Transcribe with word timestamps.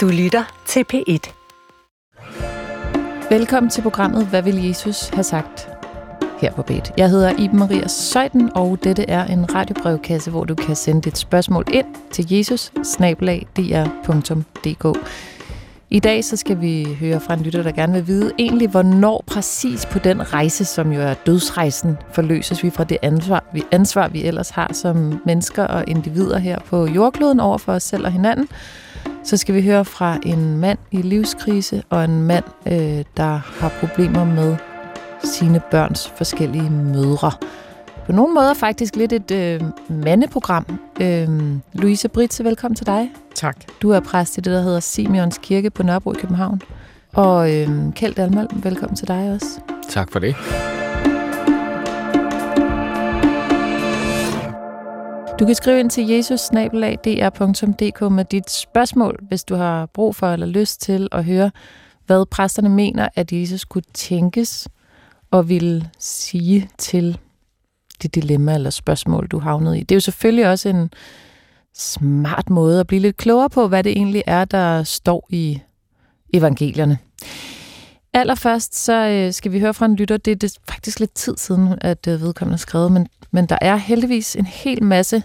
Du 0.00 0.08
lytter 0.08 0.62
til 0.66 0.84
P1. 0.92 1.32
Velkommen 3.30 3.70
til 3.70 3.82
programmet 3.82 4.26
Hvad 4.26 4.42
vil 4.42 4.64
Jesus 4.66 5.08
have 5.08 5.24
sagt? 5.24 5.68
her 6.38 6.52
på 6.52 6.62
bed. 6.62 6.80
Jeg 6.96 7.10
hedder 7.10 7.38
Iben 7.38 7.58
Maria 7.58 7.88
Søjden, 7.88 8.50
og 8.54 8.78
dette 8.84 9.10
er 9.10 9.24
en 9.24 9.54
radiobrevkasse, 9.54 10.30
hvor 10.30 10.44
du 10.44 10.54
kan 10.54 10.76
sende 10.76 11.02
dit 11.02 11.18
spørgsmål 11.18 11.64
ind 11.72 11.86
til 12.10 12.32
jesus 12.32 12.72
I 15.90 15.98
dag 15.98 16.24
så 16.24 16.36
skal 16.36 16.60
vi 16.60 16.96
høre 17.00 17.20
fra 17.20 17.34
en 17.34 17.40
lytter, 17.40 17.62
der 17.62 17.72
gerne 17.72 17.92
vil 17.92 18.06
vide 18.06 18.32
egentlig, 18.38 18.68
hvornår 18.68 19.24
præcis 19.26 19.86
på 19.86 19.98
den 19.98 20.32
rejse, 20.32 20.64
som 20.64 20.92
jo 20.92 21.00
er 21.00 21.14
dødsrejsen, 21.14 21.96
forløses 22.12 22.62
vi 22.62 22.70
fra 22.70 22.84
det 22.84 22.98
ansvar, 23.02 23.44
vi, 23.52 23.62
ansvar, 23.70 24.08
vi 24.08 24.24
ellers 24.24 24.50
har 24.50 24.70
som 24.72 25.20
mennesker 25.26 25.64
og 25.64 25.84
individer 25.86 26.38
her 26.38 26.58
på 26.60 26.86
jordkloden 26.86 27.40
over 27.40 27.58
for 27.58 27.72
os 27.72 27.82
selv 27.82 28.04
og 28.04 28.12
hinanden. 28.12 28.48
Så 29.24 29.36
skal 29.36 29.54
vi 29.54 29.62
høre 29.62 29.84
fra 29.84 30.18
en 30.26 30.56
mand 30.56 30.78
i 30.90 31.02
livskrise 31.02 31.82
og 31.90 32.04
en 32.04 32.22
mand, 32.22 32.44
øh, 32.66 33.04
der 33.16 33.40
har 33.60 33.72
problemer 33.80 34.24
med 34.24 34.56
sine 35.24 35.60
børns 35.70 36.12
forskellige 36.16 36.70
mødre. 36.70 37.32
På 38.06 38.12
nogle 38.12 38.34
måder 38.34 38.54
faktisk 38.54 38.96
lidt 38.96 39.12
et 39.12 39.30
øh, 39.30 39.60
mandeprogram. 39.88 40.78
Øh, 41.00 41.28
Louise 41.72 42.08
Britse, 42.08 42.44
velkommen 42.44 42.76
til 42.76 42.86
dig. 42.86 43.10
Tak. 43.34 43.56
Du 43.82 43.90
er 43.90 44.00
præst 44.00 44.38
i 44.38 44.40
det, 44.40 44.52
der 44.52 44.62
hedder 44.62 44.80
Simeons 44.80 45.38
Kirke 45.38 45.70
på 45.70 45.82
Nørrebro 45.82 46.12
i 46.12 46.16
København. 46.20 46.62
Og 47.12 47.56
øh, 47.56 47.68
Kjeld 47.94 48.14
Dalmalm, 48.14 48.64
velkommen 48.64 48.96
til 48.96 49.08
dig 49.08 49.32
også. 49.34 49.60
Tak 49.88 50.12
for 50.12 50.18
det. 50.18 50.36
Du 55.40 55.46
kan 55.46 55.54
skrive 55.54 55.80
ind 55.80 55.90
til 55.90 56.08
jesus 56.08 56.52
med 58.10 58.24
dit 58.24 58.50
spørgsmål, 58.50 59.18
hvis 59.28 59.44
du 59.44 59.54
har 59.54 59.86
brug 59.86 60.16
for 60.16 60.32
eller 60.32 60.46
lyst 60.46 60.80
til 60.80 61.08
at 61.12 61.24
høre, 61.24 61.50
hvad 62.06 62.26
præsterne 62.26 62.68
mener, 62.68 63.08
at 63.16 63.32
Jesus 63.32 63.64
kunne 63.64 63.82
tænkes 63.94 64.68
og 65.30 65.48
vil 65.48 65.88
sige 65.98 66.70
til 66.78 67.18
det 68.02 68.14
dilemma 68.14 68.54
eller 68.54 68.70
spørgsmål, 68.70 69.26
du 69.26 69.38
havnede 69.38 69.78
i. 69.78 69.82
Det 69.82 69.92
er 69.92 69.96
jo 69.96 70.00
selvfølgelig 70.00 70.48
også 70.48 70.68
en 70.68 70.90
smart 71.74 72.50
måde 72.50 72.80
at 72.80 72.86
blive 72.86 73.00
lidt 73.00 73.16
klogere 73.16 73.50
på, 73.50 73.68
hvad 73.68 73.84
det 73.84 73.92
egentlig 73.92 74.22
er, 74.26 74.44
der 74.44 74.82
står 74.82 75.26
i 75.30 75.60
evangelierne. 76.32 76.98
Allerførst 78.14 78.76
så 78.76 79.06
øh, 79.06 79.32
skal 79.32 79.52
vi 79.52 79.60
høre 79.60 79.74
fra 79.74 79.86
en 79.86 79.96
lytter. 79.96 80.16
Det 80.16 80.30
er 80.30 80.36
det 80.36 80.58
faktisk 80.68 81.00
lidt 81.00 81.14
tid 81.14 81.36
siden, 81.36 81.78
at 81.80 82.06
øh, 82.08 82.20
vedkommende 82.20 82.54
har 82.54 82.58
skrevet, 82.58 82.92
men, 82.92 83.08
men 83.30 83.46
der 83.46 83.58
er 83.60 83.76
heldigvis 83.76 84.36
en 84.36 84.46
hel 84.46 84.82
masse 84.82 85.22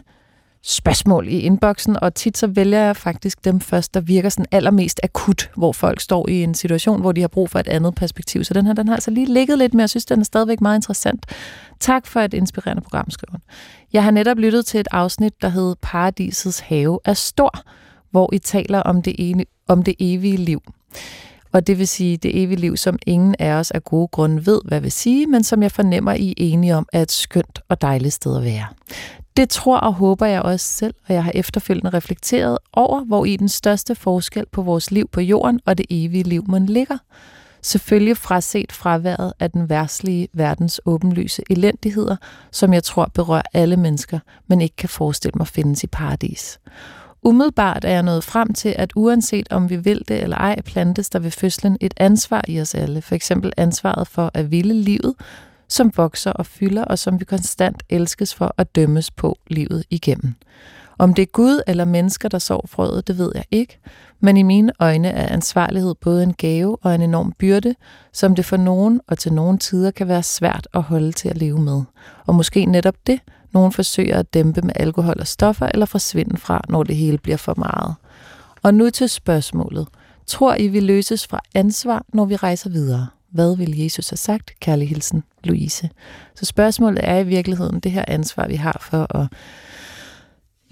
spørgsmål 0.64 1.28
i 1.28 1.40
inboxen, 1.40 1.98
og 2.02 2.16
tit 2.16 2.38
så 2.38 2.48
vælger 2.48 2.80
jeg 2.80 2.96
faktisk 2.96 3.46
dem 3.46 3.60
først, 3.60 3.94
der 3.94 4.00
virker 4.02 4.30
sådan 4.30 4.46
allermest 4.52 5.00
akut, 5.04 5.52
hvor 5.58 5.72
folk 5.72 6.00
står 6.00 6.30
i 6.30 6.44
en 6.44 6.54
situation, 6.54 7.02
hvor 7.02 7.12
de 7.12 7.22
har 7.22 7.28
brug 7.28 7.50
for 7.50 7.60
et 7.60 7.68
andet 7.68 7.96
perspektiv. 7.96 8.44
Så 8.44 8.54
den 8.54 8.66
her, 8.66 8.74
den 8.74 8.88
har 8.88 8.96
altså 8.96 9.12
lige 9.12 9.34
ligget 9.34 9.58
lidt, 9.58 9.74
men 9.74 9.80
jeg 9.80 9.90
synes, 9.90 10.06
den 10.06 10.20
er 10.20 10.24
stadigvæk 10.24 10.62
meget 10.62 10.78
interessant. 10.78 11.26
Tak 11.80 12.08
for 12.08 12.20
et 12.20 12.34
inspirerende 12.34 12.82
program, 12.82 13.10
skriver 13.10 13.40
Jeg 13.94 14.04
har 14.04 14.12
netop 14.12 14.38
lyttet 14.38 14.66
til 14.66 14.80
et 14.80 14.88
afsnit, 14.92 15.42
der 15.42 15.50
hed 15.50 15.76
Paradisets 15.82 16.60
have 16.60 17.00
er 17.06 17.14
stor, 17.14 17.52
hvor 18.12 18.34
I 18.34 18.38
taler 18.38 18.80
om 18.80 19.02
det, 19.02 19.16
ene, 19.18 19.46
om 19.68 19.84
det 19.84 19.96
evige 20.00 20.38
liv. 20.38 20.62
Og 21.56 21.68
det 21.68 21.80
vil 21.80 21.88
sige 21.88 22.18
det 22.18 22.44
evige 22.44 22.60
liv, 22.60 22.78
som 22.78 23.00
ingen 23.06 23.36
af 23.40 23.52
os 23.52 23.72
af 23.72 23.84
gode 23.84 24.08
grunde 24.08 24.46
ved, 24.46 24.62
hvad 24.66 24.82
vil 24.82 24.92
sige, 24.92 25.28
men 25.28 25.44
som 25.44 25.64
jeg 25.64 25.72
fornemmer, 25.72 26.14
I 26.14 26.30
er 26.30 26.34
enige 26.38 26.76
om, 26.76 26.88
er 26.94 27.02
et 27.02 27.12
skønt 27.12 27.60
og 27.70 27.82
dejligt 27.82 28.14
sted 28.14 28.38
at 28.38 28.44
være. 28.44 28.66
Det 29.38 29.50
tror 29.50 29.78
og 29.78 29.94
håber 29.94 30.26
jeg 30.26 30.42
også 30.42 30.68
selv, 30.68 30.94
og 31.08 31.14
jeg 31.14 31.24
har 31.24 31.32
efterfølgende 31.36 31.90
reflekteret 31.90 32.58
over, 32.74 33.04
hvor 33.04 33.26
i 33.26 33.36
den 33.36 33.50
største 33.50 33.96
forskel 33.96 34.46
på 34.52 34.62
vores 34.62 34.92
liv 34.92 35.08
på 35.12 35.22
jorden 35.22 35.60
og 35.66 35.78
det 35.78 35.86
evige 35.90 36.24
liv 36.24 36.46
man 36.50 36.66
ligger. 36.66 36.98
Selvfølgelig 37.62 38.18
fraset 38.18 38.72
fraværet 38.72 39.34
af 39.40 39.52
den 39.52 39.70
værtslige 39.70 40.28
verdens 40.34 40.82
åbenlyse 40.86 41.44
elendigheder, 41.50 42.16
som 42.52 42.74
jeg 42.74 42.84
tror 42.84 43.12
berører 43.14 43.42
alle 43.54 43.78
mennesker, 43.78 44.20
men 44.48 44.62
ikke 44.62 44.76
kan 44.76 44.90
forestille 44.90 45.38
mig 45.38 45.48
findes 45.48 45.84
i 45.84 45.88
paradis. 45.88 46.60
Umiddelbart 47.26 47.86
er 47.86 47.90
jeg 47.90 48.04
nået 48.04 48.24
frem 48.24 48.54
til, 48.54 48.76
at 48.78 48.92
uanset 48.96 49.48
om 49.52 49.70
vi 49.70 49.76
vil 49.76 50.04
det 50.08 50.24
eller 50.24 50.38
ej, 50.38 50.62
plantes 50.62 51.10
der 51.10 51.20
ved 51.20 51.32
fødslen 51.32 51.78
et 51.82 51.94
ansvar 51.98 52.46
i 52.48 52.62
os 52.62 52.76
alle. 52.76 53.02
For 53.02 53.16
eksempel 53.16 53.54
ansvaret 53.58 54.08
for 54.08 54.32
at 54.34 54.52
ville 54.52 54.74
livet, 54.74 55.14
som 55.70 55.92
vokser 55.98 56.32
og 56.32 56.46
fylder, 56.46 56.84
og 56.84 57.00
som 57.00 57.20
vi 57.20 57.26
konstant 57.26 57.84
elskes 57.90 58.34
for 58.34 58.56
at 58.58 58.76
dømmes 58.76 59.12
på 59.12 59.38
livet 59.48 59.84
igennem. 59.90 60.34
Om 60.98 61.14
det 61.14 61.22
er 61.22 61.32
Gud 61.32 61.62
eller 61.68 61.86
mennesker, 61.86 62.30
der 62.30 62.40
sår 62.40 62.66
frøet, 62.68 63.08
det 63.08 63.18
ved 63.18 63.32
jeg 63.36 63.46
ikke, 63.52 63.80
men 64.20 64.38
i 64.38 64.44
mine 64.44 64.72
øjne 64.80 65.08
er 65.08 65.34
ansvarlighed 65.34 65.96
både 66.02 66.24
en 66.24 66.34
gave 66.34 66.78
og 66.82 66.96
en 66.96 67.02
enorm 67.02 67.34
byrde, 67.40 67.76
som 68.14 68.36
det 68.36 68.46
for 68.46 68.58
nogen 68.58 69.02
og 69.08 69.18
til 69.18 69.34
nogle 69.34 69.58
tider 69.58 69.92
kan 69.92 70.08
være 70.08 70.24
svært 70.24 70.68
at 70.74 70.82
holde 70.82 71.12
til 71.12 71.30
at 71.30 71.38
leve 71.38 71.62
med. 71.62 71.82
Og 72.26 72.36
måske 72.36 72.66
netop 72.66 72.96
det, 73.08 73.20
nogen 73.56 73.72
forsøger 73.72 74.20
at 74.20 74.34
dæmpe 74.34 74.62
med 74.62 74.74
alkohol 74.76 75.16
og 75.20 75.28
stoffer 75.28 75.66
eller 75.74 75.86
forsvinde 75.86 76.38
fra, 76.38 76.62
når 76.70 76.84
det 76.84 76.96
hele 76.96 77.18
bliver 77.18 77.38
for 77.38 77.54
meget. 77.58 77.96
Og 78.64 78.74
nu 78.74 78.90
til 78.90 79.10
spørgsmålet. 79.10 79.88
Tror 80.28 80.56
I, 80.56 80.68
vi 80.68 80.80
løses 80.80 81.28
fra 81.28 81.42
ansvar, 81.56 82.06
når 82.14 82.26
vi 82.26 82.36
rejser 82.36 82.70
videre? 82.70 83.08
Hvad 83.32 83.58
vil 83.58 83.78
Jesus 83.78 84.10
have 84.10 84.18
sagt? 84.18 84.60
Kærlig 84.60 84.90
hilsen, 84.90 85.24
Louise. 85.44 85.90
Så 86.36 86.46
spørgsmålet 86.46 87.00
er 87.04 87.18
i 87.18 87.24
virkeligheden 87.24 87.80
det 87.80 87.92
her 87.92 88.06
ansvar, 88.08 88.48
vi 88.48 88.56
har 88.56 88.78
for 88.82 89.16
at 89.16 89.28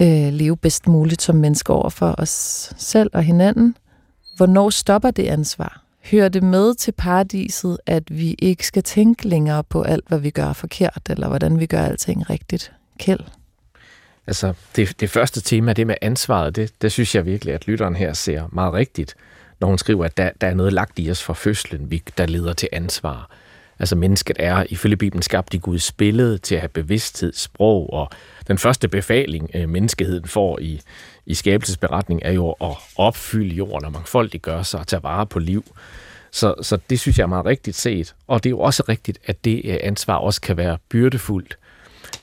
øh, 0.01 0.33
leve 0.33 0.57
bedst 0.57 0.87
muligt 0.87 1.21
som 1.21 1.35
mennesker 1.35 1.73
over 1.73 1.89
for 1.89 2.15
os 2.17 2.73
selv 2.77 3.09
og 3.13 3.23
hinanden. 3.23 3.77
Hvornår 4.37 4.69
stopper 4.69 5.11
det 5.11 5.27
ansvar? 5.27 5.82
Hører 6.11 6.29
det 6.29 6.43
med 6.43 6.75
til 6.75 6.91
paradiset, 6.91 7.77
at 7.85 8.03
vi 8.09 8.35
ikke 8.39 8.67
skal 8.67 8.83
tænke 8.83 9.27
længere 9.27 9.63
på 9.63 9.81
alt, 9.81 10.07
hvad 10.07 10.19
vi 10.19 10.29
gør 10.29 10.53
forkert, 10.53 11.01
eller 11.09 11.27
hvordan 11.27 11.59
vi 11.59 11.65
gør 11.65 11.81
alting 11.81 12.29
rigtigt? 12.29 12.71
Kjeld? 12.99 13.23
Altså, 14.27 14.53
det, 14.75 14.99
det 14.99 15.09
første 15.09 15.41
tema, 15.41 15.73
det 15.73 15.87
med 15.87 15.95
ansvaret, 16.01 16.55
det, 16.55 16.81
det 16.81 16.91
synes 16.91 17.15
jeg 17.15 17.25
virkelig, 17.25 17.53
at 17.53 17.67
lytteren 17.67 17.95
her 17.95 18.13
ser 18.13 18.47
meget 18.51 18.73
rigtigt 18.73 19.15
når 19.63 19.67
hun 19.67 19.77
skriver, 19.77 20.05
at 20.05 20.17
der, 20.17 20.29
der 20.41 20.47
er 20.47 20.53
noget 20.53 20.73
lagt 20.73 20.99
i 20.99 21.11
os 21.11 21.23
fra 21.23 21.33
fødslen, 21.33 22.01
der 22.17 22.25
leder 22.25 22.53
til 22.53 22.69
ansvar. 22.71 23.29
Altså 23.79 23.95
mennesket 23.95 24.37
er 24.39 24.65
ifølge 24.69 24.97
Bibelen 24.97 25.21
skabt 25.21 25.53
i 25.53 25.57
Guds 25.57 25.91
billede 25.91 26.37
til 26.37 26.55
at 26.55 26.61
have 26.61 26.69
bevidsthed, 26.69 27.33
sprog, 27.33 27.93
og 27.93 28.09
den 28.47 28.57
første 28.57 28.87
befaling, 28.87 29.49
øh, 29.53 29.69
menneskeheden 29.69 30.27
får 30.27 30.59
i, 30.59 30.81
i 31.25 31.33
skabelsesberetning, 31.33 32.21
er 32.23 32.31
jo 32.31 32.51
at 32.51 32.75
opfylde 32.95 33.55
jorden 33.55 33.85
og 33.85 33.91
mangfoldigt 33.91 34.43
gøre 34.43 34.63
sig 34.63 34.79
og 34.79 34.87
tage 34.87 35.03
vare 35.03 35.25
på 35.25 35.39
liv. 35.39 35.65
Så, 36.31 36.55
så 36.61 36.77
det 36.89 36.99
synes 36.99 37.17
jeg 37.17 37.23
er 37.23 37.27
meget 37.27 37.45
rigtigt 37.45 37.77
set. 37.77 38.15
Og 38.27 38.43
det 38.43 38.49
er 38.49 38.51
jo 38.51 38.59
også 38.59 38.83
rigtigt, 38.89 39.19
at 39.25 39.45
det 39.45 39.61
øh, 39.65 39.77
ansvar 39.81 40.15
også 40.15 40.41
kan 40.41 40.57
være 40.57 40.77
byrdefuldt. 40.89 41.57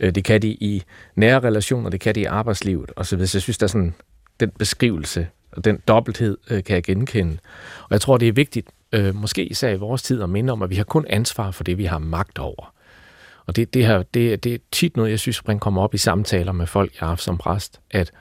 Øh, 0.00 0.14
det 0.14 0.24
kan 0.24 0.42
det 0.42 0.48
i 0.48 0.82
nære 1.16 1.40
relationer, 1.40 1.90
det 1.90 2.00
kan 2.00 2.14
det 2.14 2.20
i 2.20 2.24
arbejdslivet 2.24 2.92
osv. 2.96 3.26
Så 3.26 3.36
jeg 3.36 3.42
synes, 3.42 3.58
der 3.58 3.66
er 3.66 3.68
sådan 3.68 3.94
den 4.40 4.50
beskrivelse 4.50 5.26
og 5.52 5.64
den 5.64 5.82
dobbelthed 5.88 6.38
øh, 6.50 6.64
kan 6.64 6.74
jeg 6.74 6.82
genkende. 6.82 7.38
Og 7.82 7.90
jeg 7.90 8.00
tror, 8.00 8.16
det 8.16 8.28
er 8.28 8.32
vigtigt, 8.32 8.68
øh, 8.92 9.14
måske 9.14 9.44
især 9.44 9.70
i 9.70 9.76
vores 9.76 10.02
tid, 10.02 10.22
at 10.22 10.30
minde 10.30 10.52
om, 10.52 10.62
at 10.62 10.70
vi 10.70 10.74
har 10.74 10.84
kun 10.84 11.06
ansvar 11.08 11.50
for 11.50 11.64
det, 11.64 11.78
vi 11.78 11.84
har 11.84 11.98
magt 11.98 12.38
over. 12.38 12.74
Og 13.46 13.56
det, 13.56 13.74
det, 13.74 13.86
her, 13.86 14.02
det, 14.02 14.44
det 14.44 14.54
er 14.54 14.58
tit 14.72 14.96
noget, 14.96 15.10
jeg 15.10 15.18
synes, 15.18 15.36
spring 15.36 15.60
kommer 15.60 15.82
op 15.82 15.94
i 15.94 15.98
samtaler 15.98 16.52
med 16.52 16.66
folk, 16.66 16.92
jeg 16.92 17.00
har 17.00 17.08
haft 17.08 17.22
som 17.22 17.38
præst, 17.38 17.80
at 17.90 18.12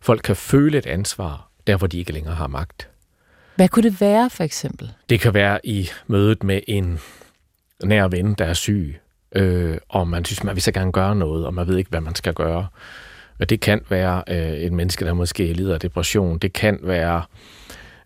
folk 0.00 0.20
kan 0.22 0.36
føle 0.36 0.78
et 0.78 0.86
ansvar, 0.86 1.48
der 1.66 1.76
hvor 1.76 1.86
de 1.86 1.98
ikke 1.98 2.12
længere 2.12 2.34
har 2.34 2.46
magt. 2.46 2.88
Hvad 3.56 3.68
kunne 3.68 3.90
det 3.90 4.00
være, 4.00 4.30
for 4.30 4.44
eksempel? 4.44 4.92
Det 5.08 5.20
kan 5.20 5.34
være 5.34 5.66
i 5.66 5.88
mødet 6.06 6.44
med 6.44 6.60
en 6.68 7.00
nær 7.84 8.08
ven, 8.08 8.34
der 8.34 8.44
er 8.44 8.54
syg, 8.54 9.00
øh, 9.34 9.78
og 9.88 10.08
man 10.08 10.24
synes, 10.24 10.44
man 10.44 10.54
vil 10.54 10.62
så 10.62 10.72
gerne 10.72 10.92
gøre 10.92 11.16
noget, 11.16 11.46
og 11.46 11.54
man 11.54 11.66
ved 11.66 11.76
ikke, 11.76 11.90
hvad 11.90 12.00
man 12.00 12.14
skal 12.14 12.34
gøre. 12.34 12.66
Og 13.40 13.50
det 13.50 13.60
kan 13.60 13.80
være 13.88 14.22
øh, 14.28 14.52
et 14.52 14.72
menneske, 14.72 15.04
der 15.04 15.12
måske 15.12 15.52
lider 15.52 15.74
af 15.74 15.80
depression. 15.80 16.38
Det 16.38 16.52
kan 16.52 16.78
være, 16.82 17.22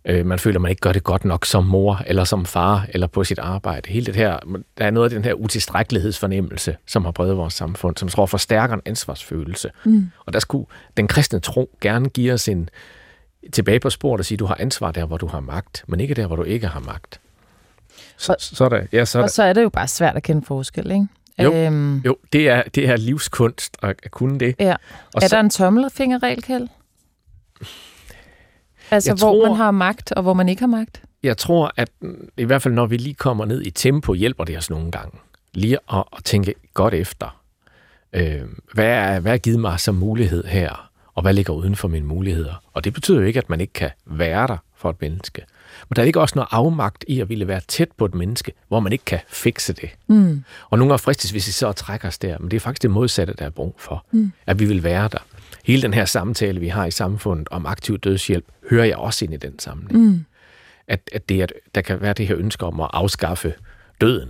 øh, 0.06 0.26
man 0.26 0.38
føler, 0.38 0.58
man 0.58 0.70
ikke 0.70 0.80
gør 0.80 0.92
det 0.92 1.04
godt 1.04 1.24
nok 1.24 1.44
som 1.44 1.64
mor, 1.64 2.02
eller 2.06 2.24
som 2.24 2.46
far, 2.46 2.86
eller 2.88 3.06
på 3.06 3.24
sit 3.24 3.38
arbejde. 3.38 3.90
Hele 3.90 4.06
det 4.06 4.16
her, 4.16 4.38
der 4.78 4.84
er 4.84 4.90
noget 4.90 5.04
af 5.04 5.10
den 5.10 5.24
her 5.24 5.32
utilstrækkelighedsfornemmelse, 5.34 6.76
som 6.86 7.04
har 7.04 7.12
bredt 7.12 7.36
vores 7.36 7.54
samfund, 7.54 7.96
som 7.96 8.08
tror 8.08 8.26
forstærker 8.26 8.74
en 8.74 8.82
ansvarsfølelse. 8.84 9.70
Mm. 9.84 10.10
Og 10.26 10.32
der 10.32 10.38
skulle 10.38 10.66
den 10.96 11.08
kristne 11.08 11.40
tro 11.40 11.70
gerne 11.80 12.08
give 12.08 12.32
os 12.32 12.48
en 12.48 12.68
tilbage 13.52 13.80
på 13.80 13.90
sporet 13.90 14.18
og 14.18 14.24
sige, 14.24 14.38
du 14.38 14.46
har 14.46 14.56
ansvar 14.60 14.92
der, 14.92 15.06
hvor 15.06 15.16
du 15.16 15.26
har 15.26 15.40
magt, 15.40 15.84
men 15.86 16.00
ikke 16.00 16.14
der, 16.14 16.26
hvor 16.26 16.36
du 16.36 16.42
ikke 16.42 16.66
har 16.66 16.80
magt. 16.80 17.20
Så, 18.16 18.36
så, 18.38 18.64
er 18.64 18.68
det, 18.68 18.88
ja, 18.92 19.04
så 19.04 19.22
og 19.22 19.30
så 19.30 19.42
er 19.42 19.52
det 19.52 19.62
jo 19.62 19.68
bare 19.68 19.88
svært 19.88 20.16
at 20.16 20.22
kende 20.22 20.42
forskel, 20.46 20.90
ikke? 20.90 21.06
Jo, 21.42 21.54
øhm, 21.54 21.98
jo 21.98 22.16
det, 22.32 22.48
er, 22.48 22.62
det 22.74 22.88
er 22.88 22.96
livskunst 22.96 23.76
at, 23.82 23.96
at 24.02 24.10
kunne 24.10 24.38
det. 24.38 24.54
Ja. 24.58 24.76
Og 25.14 25.22
er 25.22 25.28
så, 25.28 25.36
der 25.36 25.40
en 25.40 25.50
tommelfingerregel, 25.50 26.42
Kjeld? 26.42 26.68
Altså, 28.90 29.14
hvor 29.14 29.32
tror, 29.32 29.48
man 29.48 29.56
har 29.56 29.70
magt, 29.70 30.12
og 30.12 30.22
hvor 30.22 30.34
man 30.34 30.48
ikke 30.48 30.60
har 30.60 30.66
magt? 30.66 31.02
Jeg 31.22 31.36
tror, 31.36 31.72
at 31.76 31.90
i 32.36 32.44
hvert 32.44 32.62
fald, 32.62 32.74
når 32.74 32.86
vi 32.86 32.96
lige 32.96 33.14
kommer 33.14 33.44
ned 33.44 33.62
i 33.62 33.70
tempo, 33.70 34.14
hjælper 34.14 34.44
det 34.44 34.56
os 34.56 34.70
nogle 34.70 34.90
gange. 34.90 35.18
Lige 35.54 35.78
at, 35.92 36.04
at 36.16 36.24
tænke 36.24 36.54
godt 36.74 36.94
efter. 36.94 37.40
Øh, 38.12 38.42
hvad, 38.74 38.86
er, 38.86 39.20
hvad 39.20 39.32
er 39.32 39.36
givet 39.36 39.60
mig 39.60 39.80
som 39.80 39.94
mulighed 39.94 40.44
her? 40.44 40.90
Og 41.14 41.22
hvad 41.22 41.32
ligger 41.32 41.52
uden 41.52 41.76
for 41.76 41.88
mine 41.88 42.06
muligheder? 42.06 42.62
Og 42.72 42.84
det 42.84 42.94
betyder 42.94 43.18
jo 43.18 43.26
ikke, 43.26 43.38
at 43.38 43.50
man 43.50 43.60
ikke 43.60 43.72
kan 43.72 43.90
være 44.06 44.46
der 44.46 44.56
for 44.76 44.90
et 44.90 44.96
menneske. 45.00 45.42
Men 45.88 45.96
der 45.96 46.02
er 46.02 46.06
ikke 46.06 46.20
også 46.20 46.32
noget 46.34 46.48
afmagt 46.50 47.04
i 47.08 47.20
at 47.20 47.28
ville 47.28 47.48
være 47.48 47.60
tæt 47.68 47.88
på 47.96 48.04
et 48.04 48.14
menneske, 48.14 48.52
hvor 48.68 48.80
man 48.80 48.92
ikke 48.92 49.04
kan 49.04 49.20
fikse 49.28 49.72
det. 49.72 49.90
Mm. 50.06 50.44
Og 50.70 50.78
nogle 50.78 50.90
gange 50.90 50.98
fristes, 50.98 51.30
hvis 51.30 51.46
vi 51.46 51.52
så 51.52 51.72
trækker 51.72 52.08
os 52.08 52.18
der, 52.18 52.38
men 52.38 52.50
det 52.50 52.56
er 52.56 52.60
faktisk 52.60 52.82
det 52.82 52.90
modsatte, 52.90 53.34
der 53.38 53.44
er 53.44 53.50
brug 53.50 53.74
for. 53.78 54.06
Mm. 54.10 54.32
At 54.46 54.58
vi 54.58 54.64
vil 54.64 54.82
være 54.82 55.08
der. 55.08 55.18
Hele 55.66 55.82
den 55.82 55.94
her 55.94 56.04
samtale, 56.04 56.60
vi 56.60 56.68
har 56.68 56.86
i 56.86 56.90
samfundet 56.90 57.48
om 57.50 57.66
aktiv 57.66 57.98
dødshjælp, 57.98 58.44
hører 58.70 58.84
jeg 58.84 58.96
også 58.96 59.24
ind 59.24 59.34
i 59.34 59.36
den 59.36 59.58
sammenhæng. 59.58 60.04
Mm. 60.04 60.24
At, 60.88 61.00
at 61.12 61.28
det, 61.28 61.42
at 61.42 61.52
der 61.74 61.80
kan 61.80 62.00
være 62.00 62.12
det 62.12 62.26
her 62.26 62.36
ønske 62.38 62.66
om 62.66 62.80
at 62.80 62.88
afskaffe 62.92 63.54
døden. 64.00 64.28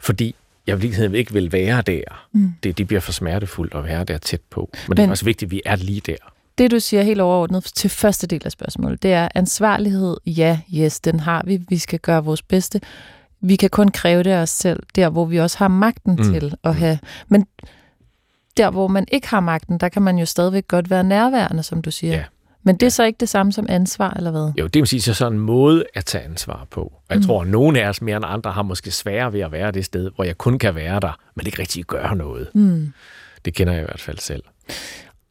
Fordi 0.00 0.34
jeg 0.66 0.82
vil 0.82 1.14
ikke 1.14 1.32
vil 1.32 1.52
være 1.52 1.82
der. 1.82 2.26
Mm. 2.32 2.52
Det, 2.62 2.78
det 2.78 2.86
bliver 2.86 3.00
for 3.00 3.12
smertefuldt 3.12 3.74
at 3.74 3.84
være 3.84 4.04
der 4.04 4.18
tæt 4.18 4.40
på. 4.50 4.70
Men, 4.72 4.80
Men 4.88 4.96
det 4.96 5.04
er 5.04 5.10
også 5.10 5.24
vigtigt, 5.24 5.48
at 5.48 5.50
vi 5.50 5.62
er 5.64 5.76
lige 5.76 6.00
der. 6.00 6.16
Det, 6.58 6.70
du 6.70 6.80
siger 6.80 7.02
helt 7.02 7.20
overordnet 7.20 7.64
til 7.64 7.90
første 7.90 8.26
del 8.26 8.42
af 8.44 8.52
spørgsmålet, 8.52 9.02
det 9.02 9.12
er 9.12 9.28
ansvarlighed. 9.34 10.16
Ja, 10.26 10.60
yes, 10.74 11.00
den 11.00 11.20
har 11.20 11.42
vi. 11.46 11.60
Vi 11.68 11.78
skal 11.78 11.98
gøre 11.98 12.24
vores 12.24 12.42
bedste. 12.42 12.80
Vi 13.40 13.56
kan 13.56 13.70
kun 13.70 13.88
kræve 13.88 14.22
det 14.22 14.30
af 14.30 14.42
os 14.42 14.50
selv, 14.50 14.82
der 14.96 15.08
hvor 15.08 15.24
vi 15.24 15.40
også 15.40 15.58
har 15.58 15.68
magten 15.68 16.16
mm. 16.16 16.32
til 16.32 16.54
at 16.64 16.74
have. 16.74 16.98
Men 17.28 17.46
der, 18.56 18.70
hvor 18.70 18.88
man 18.88 19.06
ikke 19.12 19.28
har 19.28 19.40
magten, 19.40 19.78
der 19.78 19.88
kan 19.88 20.02
man 20.02 20.18
jo 20.18 20.26
stadigvæk 20.26 20.68
godt 20.68 20.90
være 20.90 21.04
nærværende, 21.04 21.62
som 21.62 21.82
du 21.82 21.90
siger. 21.90 22.14
Ja. 22.14 22.24
Men 22.62 22.76
det 22.76 22.86
er 22.86 22.90
så 22.90 23.04
ikke 23.04 23.16
det 23.20 23.28
samme 23.28 23.52
som 23.52 23.66
ansvar, 23.68 24.10
eller 24.10 24.30
hvad? 24.30 24.52
Jo, 24.58 24.66
det 24.66 24.80
vil 24.80 24.86
sige, 24.86 25.02
så 25.02 25.14
sådan 25.14 25.32
en 25.32 25.38
måde 25.38 25.84
at 25.94 26.04
tage 26.04 26.24
ansvar 26.24 26.66
på. 26.70 26.80
Og 26.80 27.02
jeg 27.10 27.18
mm. 27.18 27.24
tror, 27.24 27.42
at 27.42 27.48
nogle 27.48 27.82
af 27.82 27.88
os 27.88 28.02
mere 28.02 28.16
end 28.16 28.24
andre 28.28 28.52
har 28.52 28.62
måske 28.62 28.90
sværere 28.90 29.32
ved 29.32 29.40
at 29.40 29.52
være 29.52 29.70
det 29.70 29.84
sted, 29.84 30.10
hvor 30.14 30.24
jeg 30.24 30.38
kun 30.38 30.58
kan 30.58 30.74
være 30.74 31.00
der, 31.00 31.18
men 31.34 31.46
ikke 31.46 31.58
rigtig 31.58 31.84
gøre 31.84 32.16
noget. 32.16 32.48
Mm. 32.54 32.92
Det 33.44 33.54
kender 33.54 33.72
jeg 33.72 33.82
i 33.82 33.84
hvert 33.84 34.00
fald 34.00 34.18
selv. 34.18 34.42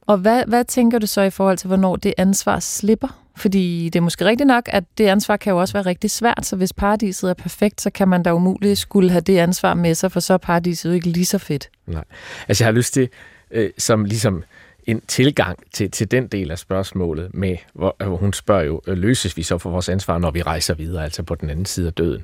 Og 0.09 0.17
hvad, 0.17 0.43
hvad 0.47 0.63
tænker 0.65 0.99
du 0.99 1.07
så 1.07 1.21
i 1.21 1.29
forhold 1.29 1.57
til, 1.57 1.67
hvornår 1.67 1.95
det 1.95 2.13
ansvar 2.17 2.59
slipper? 2.59 3.25
Fordi 3.35 3.89
det 3.93 3.99
er 3.99 4.03
måske 4.03 4.25
rigtigt 4.25 4.47
nok, 4.47 4.69
at 4.71 4.83
det 4.97 5.05
ansvar 5.07 5.37
kan 5.37 5.51
jo 5.51 5.59
også 5.59 5.73
være 5.73 5.85
rigtig 5.85 6.11
svært, 6.11 6.45
så 6.45 6.55
hvis 6.55 6.73
paradiset 6.73 7.29
er 7.29 7.33
perfekt, 7.33 7.81
så 7.81 7.89
kan 7.89 8.07
man 8.07 8.23
da 8.23 8.33
umuligt 8.33 8.77
skulle 8.77 9.11
have 9.11 9.21
det 9.21 9.37
ansvar 9.37 9.73
med 9.73 9.95
sig, 9.95 10.11
for 10.11 10.19
så 10.19 10.33
er 10.33 10.37
paradiset 10.37 10.89
jo 10.89 10.93
ikke 10.93 11.09
lige 11.09 11.25
så 11.25 11.37
fedt. 11.37 11.69
Nej, 11.87 12.03
altså 12.47 12.63
jeg 12.63 12.67
har 12.67 12.71
lyst 12.71 12.93
til, 12.93 13.09
øh, 13.51 13.69
som 13.77 14.05
ligesom 14.05 14.43
en 14.89 15.01
tilgang 15.07 15.59
til, 15.73 15.91
til 15.91 16.11
den 16.11 16.27
del 16.27 16.51
af 16.51 16.59
spørgsmålet 16.59 17.33
med, 17.33 17.57
hvor, 17.73 17.95
hvor 18.03 18.17
hun 18.17 18.33
spørger 18.33 18.63
jo, 18.63 18.81
øh, 18.87 18.97
løses 18.97 19.37
vi 19.37 19.43
så 19.43 19.57
for 19.57 19.69
vores 19.69 19.89
ansvar, 19.89 20.17
når 20.17 20.31
vi 20.31 20.41
rejser 20.41 20.73
videre, 20.73 21.03
altså 21.03 21.23
på 21.23 21.35
den 21.35 21.49
anden 21.49 21.65
side 21.65 21.87
af 21.87 21.93
døden? 21.93 22.23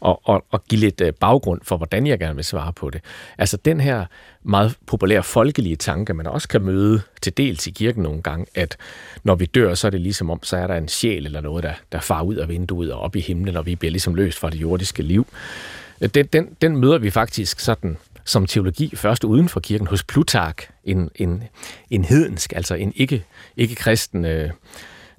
Og, 0.00 0.20
og, 0.24 0.44
og 0.50 0.64
give 0.64 0.80
lidt 0.80 1.00
øh, 1.00 1.12
baggrund 1.12 1.60
for, 1.64 1.76
hvordan 1.76 2.06
jeg 2.06 2.18
gerne 2.18 2.34
vil 2.34 2.44
svare 2.44 2.72
på 2.72 2.90
det. 2.90 3.00
Altså 3.38 3.56
den 3.56 3.80
her 3.80 4.06
meget 4.42 4.76
populære 4.86 5.22
folkelige 5.22 5.76
tanke, 5.76 6.14
man 6.14 6.26
også 6.26 6.48
kan 6.48 6.62
møde 6.62 7.00
til 7.22 7.36
dels 7.36 7.66
i 7.66 7.70
kirken 7.70 8.02
nogle 8.02 8.22
gange, 8.22 8.46
at 8.54 8.76
når 9.24 9.34
vi 9.34 9.46
dør, 9.46 9.74
så 9.74 9.86
er 9.86 9.90
det 9.90 10.00
ligesom 10.00 10.30
om, 10.30 10.42
så 10.42 10.56
er 10.56 10.66
der 10.66 10.74
en 10.74 10.88
sjæl 10.88 11.26
eller 11.26 11.40
noget, 11.40 11.64
der, 11.64 11.72
der 11.92 12.00
farer 12.00 12.24
ud 12.24 12.34
af 12.34 12.48
vinduet 12.48 12.92
og 12.92 13.00
op 13.00 13.16
i 13.16 13.20
himlen, 13.20 13.56
og 13.56 13.66
vi 13.66 13.76
bliver 13.76 13.90
ligesom 13.90 14.14
løst 14.14 14.38
fra 14.38 14.50
det 14.50 14.60
jordiske 14.60 15.02
liv. 15.02 15.26
Den, 16.14 16.26
den, 16.26 16.48
den 16.62 16.76
møder 16.76 16.98
vi 16.98 17.10
faktisk 17.10 17.60
sådan 17.60 17.96
som 18.28 18.46
teologi 18.46 18.96
først 18.96 19.24
uden 19.24 19.48
for 19.48 19.60
kirken 19.60 19.86
hos 19.86 20.04
Plutark, 20.04 20.70
en, 20.84 21.10
en, 21.14 21.42
en 21.90 22.04
hedensk, 22.04 22.52
altså 22.56 22.74
en 22.74 22.92
ikke, 22.96 23.24
ikke 23.56 23.74
kristen 23.74 24.24
øh, 24.24 24.50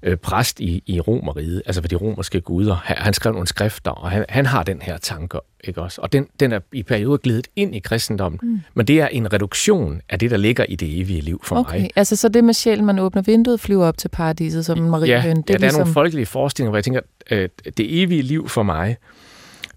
øh, 0.03 0.17
præst 0.17 0.59
i, 0.59 0.83
i 0.85 0.99
Romeriet, 0.99 1.61
altså 1.65 1.81
ved 1.81 1.89
de 1.89 1.95
romerske 1.95 2.41
guder. 2.41 2.75
Han, 2.75 2.97
han 2.97 3.13
skrev 3.13 3.33
nogle 3.33 3.47
skrifter, 3.47 3.91
og 3.91 4.11
han, 4.11 4.25
han 4.29 4.45
har 4.45 4.63
den 4.63 4.81
her 4.81 4.97
tanke, 4.97 5.39
ikke 5.63 5.81
også? 5.81 6.01
Og 6.01 6.13
den, 6.13 6.27
den 6.39 6.51
er 6.51 6.59
i 6.73 6.83
perioder 6.83 7.17
glidet 7.17 7.47
ind 7.55 7.75
i 7.75 7.79
kristendommen, 7.79 8.39
mm. 8.43 8.59
men 8.73 8.87
det 8.87 9.01
er 9.01 9.07
en 9.07 9.33
reduktion 9.33 10.01
af 10.09 10.19
det, 10.19 10.31
der 10.31 10.37
ligger 10.37 10.65
i 10.69 10.75
det 10.75 11.01
evige 11.01 11.21
liv 11.21 11.41
for 11.43 11.55
okay. 11.55 11.79
mig. 11.79 11.89
altså 11.95 12.15
så 12.15 12.29
det 12.29 12.43
med 12.43 12.53
sjælen, 12.53 12.85
man 12.85 12.99
åbner 12.99 13.21
vinduet, 13.21 13.59
flyver 13.59 13.85
op 13.85 13.97
til 13.97 14.09
paradiset 14.09 14.65
som 14.65 14.79
en 14.79 14.89
Marie 14.89 15.11
ja, 15.11 15.21
Høn. 15.21 15.37
Det 15.37 15.49
ja, 15.49 15.53
er 15.53 15.57
der 15.57 15.61
ligesom... 15.61 15.81
er 15.81 15.83
nogle 15.83 15.93
folkelige 15.93 16.25
forestillinger, 16.25 16.69
hvor 16.69 16.77
jeg 16.77 16.83
tænker, 16.83 17.01
øh, 17.31 17.49
det 17.77 18.01
evige 18.03 18.21
liv 18.21 18.49
for 18.49 18.63
mig 18.63 18.97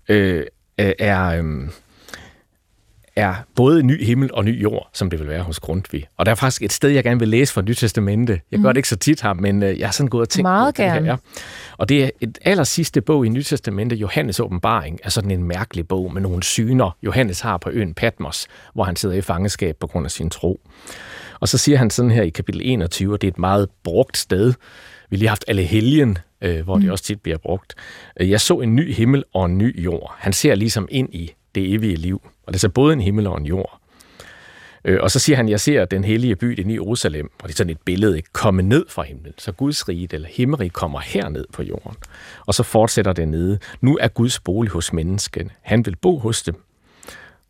øh, 0.09 0.45
er... 0.79 1.27
Øh, 1.27 1.69
er 3.17 3.35
både 3.55 3.83
ny 3.83 4.05
himmel 4.05 4.31
og 4.33 4.45
ny 4.45 4.63
jord, 4.63 4.89
som 4.93 5.11
det 5.11 5.19
vil 5.19 5.29
være 5.29 5.43
hos 5.43 5.61
Grundtvig. 5.61 6.07
Og 6.17 6.27
der 6.27 6.33
er 6.33 6.37
faktisk 6.37 6.63
et 6.63 6.73
sted, 6.73 6.91
jeg 6.91 7.05
gerne 7.05 7.19
vil 7.19 7.29
læse 7.29 7.53
fra 7.53 7.63
Nytestamente. 7.63 8.41
Jeg 8.51 8.59
mm. 8.59 8.63
gør 8.63 8.73
det 8.73 8.77
ikke 8.77 8.89
så 8.89 8.97
tit 8.97 9.23
her, 9.23 9.33
men 9.33 9.63
øh, 9.63 9.79
jeg 9.79 9.87
har 9.87 9.93
sådan 9.93 10.09
gået 10.09 10.23
og 10.23 10.29
tænkt 10.29 10.43
Meget 10.43 10.75
på, 10.75 10.83
gerne. 10.83 11.01
det 11.01 11.07
her 11.07 11.17
Og 11.77 11.89
det 11.89 12.05
er 12.05 12.11
et 12.21 12.39
aller 12.45 12.65
sidste 12.65 13.01
bog 13.01 13.27
i 13.27 13.29
Nytestamente, 13.29 13.97
Johannes 13.97 14.41
åbenbaring, 14.41 14.99
er 15.03 15.11
sådan 15.11 15.31
en 15.31 15.45
mærkelig 15.45 15.89
bog 15.89 16.13
med 16.13 16.23
nogle 16.23 16.43
syner, 16.43 16.97
Johannes 17.03 17.41
har 17.41 17.57
på 17.57 17.71
øen 17.73 17.95
Patmos, 17.95 18.47
hvor 18.75 18.85
han 18.85 18.97
sidder 18.97 19.15
i 19.15 19.21
fangeskab 19.21 19.77
på 19.77 19.87
grund 19.87 20.07
af 20.07 20.11
sin 20.11 20.31
tro. 20.31 20.61
Og 21.41 21.49
så 21.49 21.59
siger 21.59 21.79
han 21.79 21.91
sådan 21.91 22.11
her 22.11 22.23
i 22.23 22.29
kapitel 22.29 22.61
21, 22.65 23.13
og 23.13 23.21
det 23.21 23.27
er 23.27 23.33
et 23.33 23.39
meget 23.39 23.69
brugt 23.85 24.19
sted. 24.19 24.55
Vi 25.11 25.17
har 25.17 25.19
lige 25.19 25.29
haft 25.29 25.45
alle 25.49 25.63
helgen, 25.63 26.19
øh, 26.43 26.65
hvor 26.65 26.77
mm. 26.77 26.83
det 26.83 26.91
også 26.91 27.05
tit 27.05 27.21
bliver 27.21 27.39
brugt. 27.39 27.75
Jeg 28.21 28.41
så 28.41 28.61
en 28.61 28.77
ny 28.77 28.95
himmel 28.95 29.25
og 29.35 29.47
en 29.47 29.59
ny 29.59 29.85
jord. 29.85 30.15
Han 30.19 30.33
ser 30.33 30.55
ligesom 30.55 30.89
ind 30.91 31.15
i 31.15 31.33
det 31.55 31.75
evige 31.75 31.97
liv. 31.97 32.23
Og 32.47 32.53
det 32.53 32.55
er 32.55 32.61
så 32.61 32.69
både 32.69 32.93
en 32.93 33.01
himmel 33.01 33.27
og 33.27 33.39
en 33.39 33.47
jord. 33.47 33.83
Øh, 34.85 34.99
og 35.03 35.11
så 35.11 35.19
siger 35.19 35.37
han, 35.37 35.49
jeg 35.49 35.61
ser 35.61 35.85
den 35.85 36.05
hellige 36.05 36.37
by, 36.37 36.47
det 36.47 36.67
nye 36.67 36.75
Jerusalem, 36.75 37.31
og 37.43 37.49
det 37.49 37.55
er 37.55 37.57
sådan 37.57 37.71
et 37.71 37.81
billede, 37.85 38.17
ikke? 38.17 38.29
komme 38.33 38.63
ned 38.63 38.85
fra 38.89 39.03
himlen. 39.03 39.35
Så 39.39 39.53
Guds 39.53 39.89
rige, 39.89 40.09
eller 40.13 40.29
himmerig, 40.29 40.73
kommer 40.73 41.01
herned 41.01 41.45
på 41.53 41.63
jorden. 41.63 41.97
Og 42.47 42.55
så 42.55 42.63
fortsætter 42.63 43.13
det 43.13 43.29
nede. 43.29 43.59
Nu 43.81 43.99
er 44.01 44.09
Guds 44.09 44.41
bolig 44.41 44.73
hos 44.73 44.93
mennesken. 44.93 45.51
Han 45.63 45.87
vil 45.87 45.97
bo 45.97 46.19
hos 46.19 46.43
dem. 46.43 46.63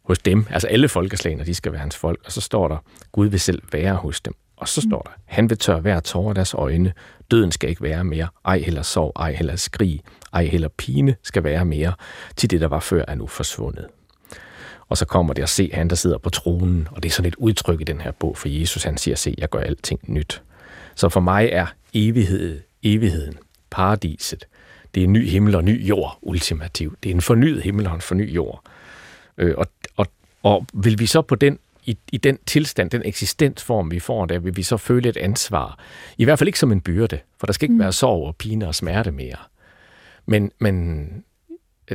Hos 0.02 0.18
dem, 0.18 0.46
altså 0.50 0.68
alle 0.68 0.88
folkeslagene, 0.88 1.44
de 1.44 1.54
skal 1.54 1.72
være 1.72 1.80
hans 1.80 1.96
folk. 1.96 2.20
Og 2.24 2.32
så 2.32 2.40
står 2.40 2.68
der, 2.68 2.76
Gud 3.12 3.26
vil 3.26 3.40
selv 3.40 3.62
være 3.72 3.94
hos 3.94 4.20
dem. 4.20 4.34
Og 4.56 4.68
så 4.68 4.80
står 4.80 5.02
der, 5.02 5.10
han 5.24 5.50
vil 5.50 5.58
tørre 5.58 5.80
hver 5.80 6.00
tårer 6.00 6.28
af 6.28 6.34
deres 6.34 6.54
øjne. 6.54 6.92
Døden 7.30 7.52
skal 7.52 7.70
ikke 7.70 7.82
være 7.82 8.04
mere. 8.04 8.28
Ej 8.44 8.58
heller 8.58 8.82
sorg, 8.82 9.12
ej 9.16 9.34
heller 9.34 9.56
skrig, 9.56 10.00
ej 10.32 10.44
heller 10.44 10.68
pine 10.68 11.16
skal 11.22 11.44
være 11.44 11.64
mere. 11.64 11.92
Til 12.36 12.50
det, 12.50 12.60
der 12.60 12.68
var 12.68 12.80
før, 12.80 13.04
er 13.08 13.14
nu 13.14 13.26
forsvundet. 13.26 13.86
Og 14.92 14.98
så 14.98 15.04
kommer 15.04 15.34
det 15.34 15.42
at 15.42 15.48
se 15.48 15.70
han, 15.72 15.88
der 15.88 15.96
sidder 15.96 16.18
på 16.18 16.30
tronen, 16.30 16.88
og 16.90 17.02
det 17.02 17.08
er 17.08 17.12
sådan 17.12 17.28
et 17.28 17.34
udtryk 17.34 17.80
i 17.80 17.84
den 17.84 18.00
her 18.00 18.10
bog, 18.10 18.36
for 18.36 18.48
Jesus 18.48 18.82
han 18.82 18.96
siger, 18.98 19.14
se, 19.14 19.34
jeg 19.38 19.50
gør 19.50 19.58
alting 19.58 20.00
nyt. 20.06 20.42
Så 20.94 21.08
for 21.08 21.20
mig 21.20 21.48
er 21.52 21.66
evighed, 21.94 22.60
evigheden, 22.82 23.38
paradiset, 23.70 24.44
det 24.94 25.00
er 25.00 25.04
en 25.04 25.12
ny 25.12 25.28
himmel 25.28 25.54
og 25.54 25.64
ny 25.64 25.88
jord, 25.88 26.18
ultimativt. 26.22 27.02
Det 27.02 27.10
er 27.10 27.14
en 27.14 27.20
fornyet 27.20 27.62
himmel 27.62 27.86
og 27.86 27.94
en 27.94 28.00
fornyet 28.00 28.34
jord. 28.34 28.62
Øh, 29.38 29.54
og, 29.58 29.66
og, 29.96 30.06
og 30.42 30.66
vil 30.74 30.98
vi 30.98 31.06
så 31.06 31.22
på 31.22 31.34
den 31.34 31.58
i, 31.84 31.98
i 32.12 32.16
den 32.16 32.38
tilstand, 32.46 32.90
den 32.90 33.02
eksistensform, 33.04 33.90
vi 33.90 34.00
får 34.00 34.26
der, 34.26 34.38
vil 34.38 34.56
vi 34.56 34.62
så 34.62 34.76
føle 34.76 35.08
et 35.08 35.16
ansvar. 35.16 35.78
I 36.18 36.24
hvert 36.24 36.38
fald 36.38 36.48
ikke 36.48 36.58
som 36.58 36.72
en 36.72 36.80
byrde, 36.80 37.18
for 37.38 37.46
der 37.46 37.52
skal 37.52 37.64
ikke 37.64 37.74
mm. 37.74 37.80
være 37.80 37.92
sorg 37.92 38.26
og 38.26 38.36
pine 38.36 38.68
og 38.68 38.74
smerte 38.74 39.10
mere. 39.10 39.38
Men, 40.26 40.50
men 40.58 41.08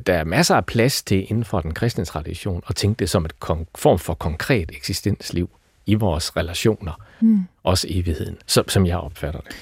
der 0.07 0.13
er 0.13 0.23
masser 0.23 0.55
af 0.55 0.65
plads 0.65 1.03
til 1.03 1.25
inden 1.29 1.43
for 1.43 1.59
den 1.59 1.73
kristne 1.73 2.05
tradition 2.05 2.61
at 2.69 2.75
tænke 2.75 2.99
det 2.99 3.09
som 3.09 3.25
et 3.25 3.33
form 3.75 3.99
for 3.99 4.13
konkret 4.13 4.71
eksistensliv 4.73 5.49
i 5.85 5.93
vores 5.93 6.37
relationer, 6.37 6.91
mm. 7.21 7.43
også 7.63 7.87
evigheden, 7.89 8.37
som, 8.47 8.69
som 8.69 8.85
jeg 8.85 8.97
opfatter 8.97 9.39
det. 9.39 9.55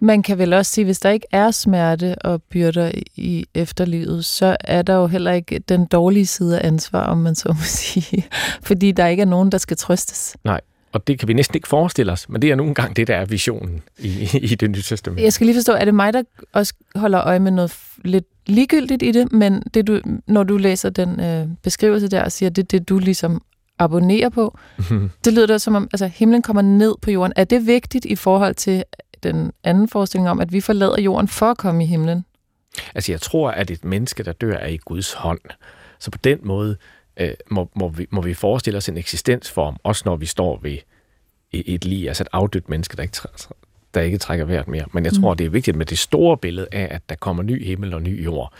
Man 0.00 0.22
kan 0.22 0.38
vel 0.38 0.52
også 0.52 0.72
sige, 0.72 0.84
hvis 0.84 1.00
der 1.00 1.10
ikke 1.10 1.26
er 1.32 1.50
smerte 1.50 2.16
og 2.18 2.42
byrder 2.42 2.92
i 3.16 3.46
efterlivet, 3.54 4.24
så 4.24 4.56
er 4.60 4.82
der 4.82 4.94
jo 4.94 5.06
heller 5.06 5.32
ikke 5.32 5.58
den 5.58 5.86
dårlige 5.86 6.26
side 6.26 6.60
af 6.60 6.66
ansvar, 6.66 7.06
om 7.06 7.18
man 7.18 7.34
så 7.34 7.48
må 7.48 7.62
sige. 7.84 8.26
Fordi 8.62 8.92
der 8.92 9.06
ikke 9.06 9.20
er 9.20 9.26
nogen, 9.26 9.52
der 9.52 9.58
skal 9.58 9.76
trøstes. 9.76 10.36
Nej, 10.44 10.60
og 10.92 11.06
det 11.06 11.18
kan 11.18 11.28
vi 11.28 11.32
næsten 11.32 11.54
ikke 11.54 11.68
forestille 11.68 12.12
os, 12.12 12.28
men 12.28 12.42
det 12.42 12.50
er 12.50 12.54
nogle 12.54 12.74
gange 12.74 12.94
det, 12.94 13.06
der 13.06 13.16
er 13.16 13.24
visionen 13.24 13.82
i, 13.98 14.28
i 14.42 14.54
det 14.54 14.70
nye 14.70 14.82
testament. 14.82 15.22
Jeg 15.22 15.32
skal 15.32 15.46
lige 15.46 15.56
forstå, 15.56 15.72
er 15.72 15.84
det 15.84 15.94
mig, 15.94 16.12
der 16.12 16.22
også 16.52 16.74
holder 16.94 17.20
øje 17.20 17.38
med 17.38 17.50
noget 17.50 17.74
lidt 18.04 18.24
ligegyldigt 18.46 19.02
i 19.02 19.12
det, 19.12 19.32
men 19.32 19.62
det 19.74 19.86
du, 19.86 20.00
når 20.26 20.42
du 20.42 20.56
læser 20.56 20.90
den 20.90 21.20
øh, 21.20 21.46
beskrivelse 21.62 22.08
der 22.08 22.24
og 22.24 22.32
siger, 22.32 22.50
det 22.50 22.62
er 22.62 22.66
det, 22.66 22.88
du 22.88 22.98
ligesom 22.98 23.42
abonnerer 23.78 24.28
på, 24.28 24.58
mm-hmm. 24.78 25.10
det 25.24 25.32
lyder 25.32 25.46
da 25.46 25.58
som 25.58 25.74
om, 25.74 25.88
altså 25.92 26.06
himlen 26.06 26.42
kommer 26.42 26.62
ned 26.62 26.94
på 27.02 27.10
jorden. 27.10 27.32
Er 27.36 27.44
det 27.44 27.66
vigtigt 27.66 28.04
i 28.04 28.16
forhold 28.16 28.54
til 28.54 28.84
den 29.22 29.52
anden 29.64 29.88
forestilling 29.88 30.30
om, 30.30 30.40
at 30.40 30.52
vi 30.52 30.60
forlader 30.60 31.00
jorden 31.00 31.28
for 31.28 31.50
at 31.50 31.58
komme 31.58 31.84
i 31.84 31.86
himlen? 31.86 32.24
Altså 32.94 33.12
jeg 33.12 33.20
tror, 33.20 33.50
at 33.50 33.70
et 33.70 33.84
menneske, 33.84 34.22
der 34.22 34.32
dør, 34.32 34.54
er 34.54 34.68
i 34.68 34.76
Guds 34.76 35.12
hånd. 35.12 35.40
Så 35.98 36.10
på 36.10 36.18
den 36.24 36.38
måde 36.42 36.76
øh, 37.16 37.34
må, 37.50 37.70
må, 37.74 37.88
vi, 37.88 38.06
må 38.10 38.20
vi 38.20 38.34
forestille 38.34 38.76
os 38.76 38.88
en 38.88 38.96
eksistensform, 38.96 39.76
også 39.82 40.02
når 40.06 40.16
vi 40.16 40.26
står 40.26 40.58
ved 40.62 40.78
et 41.52 41.84
liv, 41.84 42.08
altså 42.08 42.22
et 42.22 42.28
afdødt 42.32 42.68
menneske, 42.68 42.96
der 42.96 43.02
ikke, 43.02 43.16
der 43.94 44.00
ikke 44.00 44.18
trækker 44.18 44.44
vejret 44.44 44.68
mere. 44.68 44.84
Men 44.92 45.04
jeg 45.04 45.12
tror, 45.12 45.32
mm. 45.32 45.36
det 45.36 45.46
er 45.46 45.50
vigtigt 45.50 45.76
med 45.76 45.86
det 45.86 45.98
store 45.98 46.36
billede 46.36 46.66
af, 46.72 46.88
at 46.90 47.02
der 47.08 47.14
kommer 47.14 47.42
ny 47.42 47.64
himmel 47.66 47.94
og 47.94 48.02
ny 48.02 48.24
jord, 48.24 48.52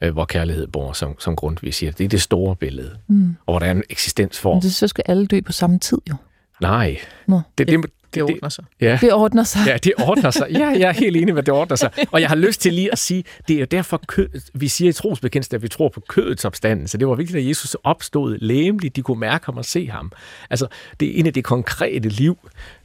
øh, 0.00 0.12
hvor 0.12 0.24
kærlighed 0.24 0.66
bor, 0.66 0.92
som, 0.92 1.20
som 1.20 1.38
vi 1.62 1.72
siger. 1.72 1.92
Det 1.92 2.04
er 2.04 2.08
det 2.08 2.22
store 2.22 2.56
billede, 2.56 2.98
mm. 3.06 3.36
og 3.46 3.52
hvor 3.52 3.58
der 3.58 3.66
er 3.66 3.70
en 3.70 3.82
eksistensform. 3.90 4.56
Men 4.56 4.62
det, 4.62 4.74
så 4.74 4.88
skal 4.88 5.04
alle 5.06 5.26
dø 5.26 5.40
på 5.40 5.52
samme 5.52 5.78
tid, 5.78 5.98
jo. 6.08 6.14
Nej. 6.60 6.98
Nå. 7.26 7.40
Det, 7.58 7.68
det, 7.68 7.86
det 8.24 8.34
ordner 8.34 8.48
sig. 8.48 8.64
Ja. 8.80 8.98
Det 9.00 9.12
ordner 9.12 9.44
sig. 9.44 9.60
Ja, 9.66 9.76
det 9.76 9.92
ordner 9.98 10.30
sig. 10.30 10.46
Ja, 10.50 10.66
jeg 10.66 10.88
er 10.88 10.92
helt 10.92 11.16
enig 11.16 11.34
med, 11.34 11.38
at 11.38 11.46
det 11.46 11.54
ordner 11.54 11.76
sig. 11.76 11.90
Og 12.10 12.20
jeg 12.20 12.28
har 12.28 12.36
lyst 12.36 12.60
til 12.60 12.72
lige 12.74 12.92
at 12.92 12.98
sige, 12.98 13.24
det 13.48 13.56
er 13.56 13.60
jo 13.60 13.66
derfor, 13.66 14.00
kød, 14.06 14.28
vi 14.54 14.68
siger 14.68 14.88
i 14.88 14.92
trosbekendelse, 14.92 15.56
at 15.56 15.62
vi 15.62 15.68
tror 15.68 15.88
på 15.88 16.00
kødets 16.08 16.44
opstandelse. 16.44 16.98
Det 16.98 17.08
var 17.08 17.14
vigtigt, 17.14 17.38
at 17.38 17.48
Jesus 17.48 17.76
opstod 17.84 18.38
læmeligt. 18.38 18.96
De 18.96 19.02
kunne 19.02 19.20
mærke 19.20 19.46
ham 19.46 19.56
og 19.56 19.64
se 19.64 19.86
ham. 19.86 20.12
Altså, 20.50 20.66
det 21.00 21.16
er 21.16 21.20
en 21.20 21.26
af 21.26 21.32
det 21.32 21.44
konkrete 21.44 22.08
liv. 22.08 22.38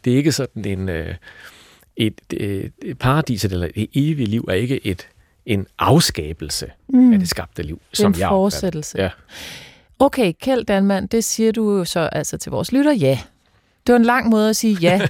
Det 0.05 0.13
er 0.13 0.17
ikke 0.17 0.31
sådan 0.31 0.65
en... 0.65 0.89
Øh, 0.89 1.15
et, 1.95 2.13
et, 2.33 2.71
et 2.81 2.97
paradis 2.97 3.45
eller 3.45 3.67
et 3.75 3.89
evigt 3.93 4.29
liv 4.29 4.45
er 4.49 4.53
ikke 4.53 4.85
et 4.87 5.07
en 5.45 5.67
afskabelse 5.79 6.71
mm. 6.89 7.13
af 7.13 7.19
det 7.19 7.29
skabte 7.29 7.63
liv, 7.63 7.81
som 7.93 8.11
en 8.11 8.19
jeg 8.19 8.29
fortsættelse. 8.29 9.01
Ja. 9.01 9.09
Okay, 9.99 10.33
Kjeld 10.41 10.65
Danmand, 10.65 11.09
det 11.09 11.23
siger 11.23 11.51
du 11.51 11.77
jo 11.77 11.85
så 11.85 11.99
altså 11.99 12.37
til 12.37 12.51
vores 12.51 12.71
lytter, 12.71 12.93
ja. 12.93 13.19
Det 13.87 13.93
var 13.93 13.99
en 13.99 14.05
lang 14.05 14.29
måde 14.29 14.49
at 14.49 14.55
sige 14.55 14.77
ja. 14.81 15.01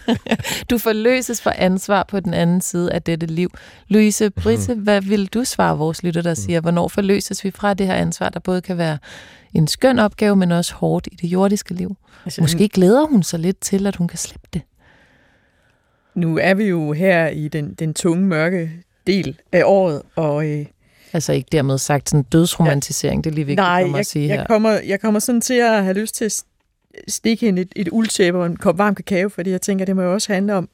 du 0.70 0.78
forløses 0.78 1.40
for 1.40 1.52
ansvar 1.56 2.02
på 2.02 2.20
den 2.20 2.34
anden 2.34 2.60
side 2.60 2.92
af 2.92 3.02
dette 3.02 3.26
liv. 3.26 3.50
Louise 3.88 4.30
Britte, 4.30 4.74
mm. 4.74 4.80
hvad 4.80 5.00
vil 5.00 5.26
du 5.26 5.44
svare 5.44 5.78
vores 5.78 6.02
lytter, 6.02 6.22
der 6.22 6.34
siger, 6.34 6.60
hvornår 6.60 6.88
forløses 6.88 7.44
vi 7.44 7.50
fra 7.50 7.74
det 7.74 7.86
her 7.86 7.94
ansvar, 7.94 8.28
der 8.28 8.40
både 8.40 8.60
kan 8.60 8.78
være 8.78 8.98
en 9.54 9.66
skøn 9.66 9.98
opgave, 9.98 10.36
men 10.36 10.52
også 10.52 10.74
hårdt 10.74 11.08
i 11.12 11.16
det 11.16 11.28
jordiske 11.28 11.74
liv? 11.74 11.96
Altså, 12.24 12.40
Måske 12.40 12.68
glæder 12.68 13.06
hun 13.06 13.22
sig 13.22 13.40
lidt 13.40 13.60
til, 13.60 13.86
at 13.86 13.96
hun 13.96 14.08
kan 14.08 14.18
slippe 14.18 14.48
det. 14.52 14.62
Nu 16.14 16.38
er 16.38 16.54
vi 16.54 16.64
jo 16.64 16.92
her 16.92 17.28
i 17.28 17.48
den, 17.48 17.74
den 17.74 17.94
tunge, 17.94 18.26
mørke 18.26 18.70
del 19.06 19.38
af 19.52 19.62
året, 19.64 20.02
og... 20.16 20.46
Øh, 20.46 20.66
altså 21.12 21.32
ikke 21.32 21.48
dermed 21.52 21.78
sagt 21.78 22.10
sådan 22.10 22.22
dødsromantisering, 22.22 23.18
ja, 23.18 23.22
det 23.22 23.30
er 23.30 23.34
lige 23.34 23.46
vigtigt 23.46 23.64
nej, 23.64 23.82
for 23.82 23.86
mig 23.86 23.92
jeg, 23.92 24.00
at 24.00 24.06
sige 24.06 24.28
jeg 24.28 24.36
her. 24.36 24.46
Kommer, 24.46 24.70
jeg 24.70 25.00
kommer 25.00 25.20
sådan 25.20 25.40
til 25.40 25.54
at 25.54 25.84
have 25.84 25.94
lyst 25.94 26.14
til 26.14 26.24
at 26.24 26.32
stikke 27.08 27.46
hende 27.46 27.62
et, 27.62 27.72
et 27.76 27.88
uldtæppe 27.88 28.40
og 28.40 28.46
en 28.46 28.56
kop 28.56 28.78
varm 28.78 28.94
kakao, 28.94 29.28
fordi 29.28 29.50
jeg 29.50 29.62
tænker, 29.62 29.84
det 29.84 29.96
må 29.96 30.02
jo 30.02 30.12
også 30.12 30.32
handle 30.32 30.54
om, 30.54 30.68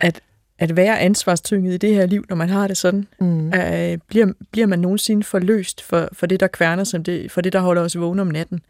at, 0.00 0.20
at 0.58 0.76
være 0.76 1.00
ansvarstynget 1.00 1.74
i 1.74 1.76
det 1.76 1.94
her 1.94 2.06
liv, 2.06 2.24
når 2.28 2.36
man 2.36 2.48
har 2.48 2.68
det 2.68 2.76
sådan. 2.76 3.08
Mm. 3.20 3.54
Øh, 3.54 3.98
bliver, 4.08 4.32
bliver 4.50 4.66
man 4.66 4.78
nogensinde 4.78 5.24
forløst 5.24 5.82
for, 5.82 6.08
for 6.12 6.26
det, 6.26 6.40
der 6.40 6.46
kværner, 6.46 6.84
som 6.84 7.04
det, 7.04 7.30
for 7.30 7.40
det, 7.40 7.52
der 7.52 7.60
holder 7.60 7.82
os 7.82 7.98
vågne 7.98 8.22
om 8.22 8.28
natten? 8.28 8.60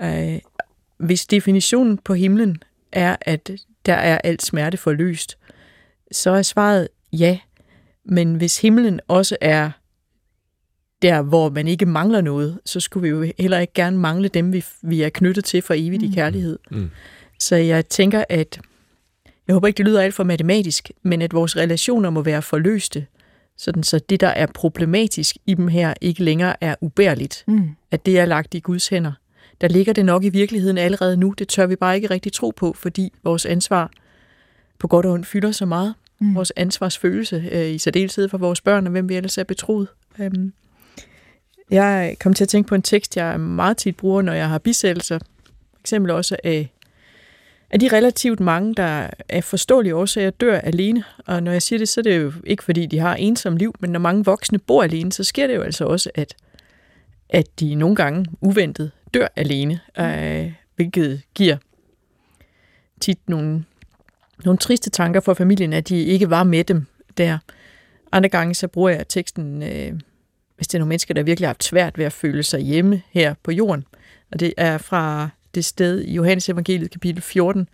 Øh, 0.00 0.38
hvis 0.98 1.26
definitionen 1.26 1.98
på 1.98 2.14
himlen 2.14 2.62
er, 2.92 3.16
at 3.20 3.50
der 3.86 3.94
er 3.94 4.18
alt 4.18 4.42
smerte 4.42 4.78
forløst, 4.78 5.38
så 6.12 6.30
er 6.30 6.42
svaret 6.42 6.88
ja. 7.12 7.38
Men 8.04 8.34
hvis 8.34 8.60
himlen 8.60 9.00
også 9.08 9.36
er 9.40 9.70
der, 11.02 11.22
hvor 11.22 11.50
man 11.50 11.68
ikke 11.68 11.86
mangler 11.86 12.20
noget, 12.20 12.60
så 12.64 12.80
skulle 12.80 13.02
vi 13.02 13.08
jo 13.08 13.32
heller 13.38 13.58
ikke 13.58 13.72
gerne 13.72 13.98
mangle 13.98 14.28
dem, 14.28 14.52
vi, 14.52 14.64
vi 14.82 15.02
er 15.02 15.08
knyttet 15.08 15.44
til 15.44 15.62
for 15.62 15.74
evigt 15.74 16.02
mm. 16.02 16.08
i 16.08 16.14
kærlighed. 16.14 16.58
Mm. 16.70 16.90
Så 17.38 17.56
jeg 17.56 17.88
tænker, 17.88 18.24
at 18.28 18.60
jeg 19.46 19.54
håber 19.54 19.66
ikke, 19.66 19.78
det 19.78 19.86
lyder 19.86 20.02
alt 20.02 20.14
for 20.14 20.24
matematisk, 20.24 20.90
men 21.02 21.22
at 21.22 21.34
vores 21.34 21.56
relationer 21.56 22.10
må 22.10 22.22
være 22.22 22.42
forløste, 22.42 23.06
sådan 23.56 23.82
så 23.82 23.98
det, 23.98 24.20
der 24.20 24.28
er 24.28 24.46
problematisk 24.46 25.36
i 25.46 25.54
dem 25.54 25.68
her, 25.68 25.94
ikke 26.00 26.24
længere 26.24 26.64
er 26.64 26.74
ubærligt. 26.80 27.44
Mm. 27.46 27.68
At 27.90 28.06
det 28.06 28.18
er 28.18 28.24
lagt 28.24 28.54
i 28.54 28.60
Guds 28.60 28.88
hænder. 28.88 29.12
Der 29.60 29.68
ligger 29.68 29.92
det 29.92 30.04
nok 30.04 30.24
i 30.24 30.28
virkeligheden 30.28 30.78
allerede 30.78 31.16
nu. 31.16 31.34
Det 31.38 31.48
tør 31.48 31.66
vi 31.66 31.76
bare 31.76 31.96
ikke 31.96 32.10
rigtig 32.10 32.32
tro 32.32 32.52
på, 32.56 32.72
fordi 32.72 33.12
vores 33.24 33.46
ansvar 33.46 33.90
på 34.78 34.88
godt 34.88 35.06
og 35.06 35.12
ondt 35.12 35.26
fylder 35.26 35.52
så 35.52 35.66
meget. 35.66 35.94
Mm. 36.20 36.34
Vores 36.34 36.52
ansvarsfølelse, 36.56 37.48
øh, 37.52 37.70
i 37.70 37.78
særdeleshed 37.78 38.28
for 38.28 38.38
vores 38.38 38.60
børn, 38.60 38.86
og 38.86 38.90
hvem 38.90 39.08
vi 39.08 39.16
ellers 39.16 39.38
er 39.38 39.44
betroet. 39.44 39.88
Øhm, 40.18 40.52
jeg 41.70 42.16
kom 42.20 42.34
til 42.34 42.44
at 42.44 42.48
tænke 42.48 42.68
på 42.68 42.74
en 42.74 42.82
tekst, 42.82 43.16
jeg 43.16 43.40
meget 43.40 43.76
tit 43.76 43.96
bruger, 43.96 44.22
når 44.22 44.32
jeg 44.32 44.48
har 44.48 44.58
bisættelser. 44.58 45.18
For 45.72 45.80
eksempel 45.80 46.10
også 46.10 46.36
af, 46.44 46.72
af 47.70 47.80
de 47.80 47.88
relativt 47.88 48.40
mange, 48.40 48.74
der 48.74 49.10
af 49.28 49.44
forståelige 49.44 49.94
årsager 49.94 50.30
dør 50.30 50.58
alene. 50.58 51.04
Og 51.26 51.42
når 51.42 51.52
jeg 51.52 51.62
siger 51.62 51.78
det, 51.78 51.88
så 51.88 52.00
er 52.00 52.02
det 52.02 52.22
jo 52.22 52.32
ikke 52.44 52.64
fordi, 52.64 52.86
de 52.86 52.98
har 52.98 53.14
ensom 53.14 53.56
liv, 53.56 53.74
men 53.80 53.90
når 53.90 54.00
mange 54.00 54.24
voksne 54.24 54.58
bor 54.58 54.82
alene, 54.82 55.12
så 55.12 55.24
sker 55.24 55.46
det 55.46 55.54
jo 55.54 55.62
altså 55.62 55.84
også, 55.84 56.10
at, 56.14 56.36
at 57.28 57.60
de 57.60 57.74
nogle 57.74 57.96
gange 57.96 58.26
uventet 58.40 58.90
dør 59.14 59.26
alene, 59.36 59.80
øh, 59.98 60.52
hvilket 60.76 61.22
giver 61.34 61.56
tit 63.00 63.18
nogle, 63.28 63.64
nogle 64.44 64.58
triste 64.58 64.90
tanker 64.90 65.20
for 65.20 65.34
familien, 65.34 65.72
at 65.72 65.88
de 65.88 65.96
ikke 65.96 66.30
var 66.30 66.44
med 66.44 66.64
dem 66.64 66.86
der. 67.16 67.38
Andre 68.12 68.28
gange 68.28 68.54
så 68.54 68.68
bruger 68.68 68.90
jeg 68.90 69.08
teksten 69.08 69.62
øh, 69.62 70.00
hvis 70.56 70.68
det 70.68 70.74
er 70.74 70.78
nogle 70.78 70.88
mennesker, 70.88 71.14
der 71.14 71.22
virkelig 71.22 71.46
har 71.46 71.50
haft 71.50 71.64
svært 71.64 71.98
ved 71.98 72.04
at 72.04 72.12
føle 72.12 72.42
sig 72.42 72.60
hjemme 72.60 73.02
her 73.10 73.34
på 73.42 73.50
jorden. 73.50 73.84
Og 74.32 74.40
det 74.40 74.54
er 74.56 74.78
fra 74.78 75.28
det 75.54 75.64
sted 75.64 76.00
i 76.00 76.14
Johannes 76.14 76.48
evangeliet 76.48 76.90
kapitel 76.90 77.22
14, 77.22 77.68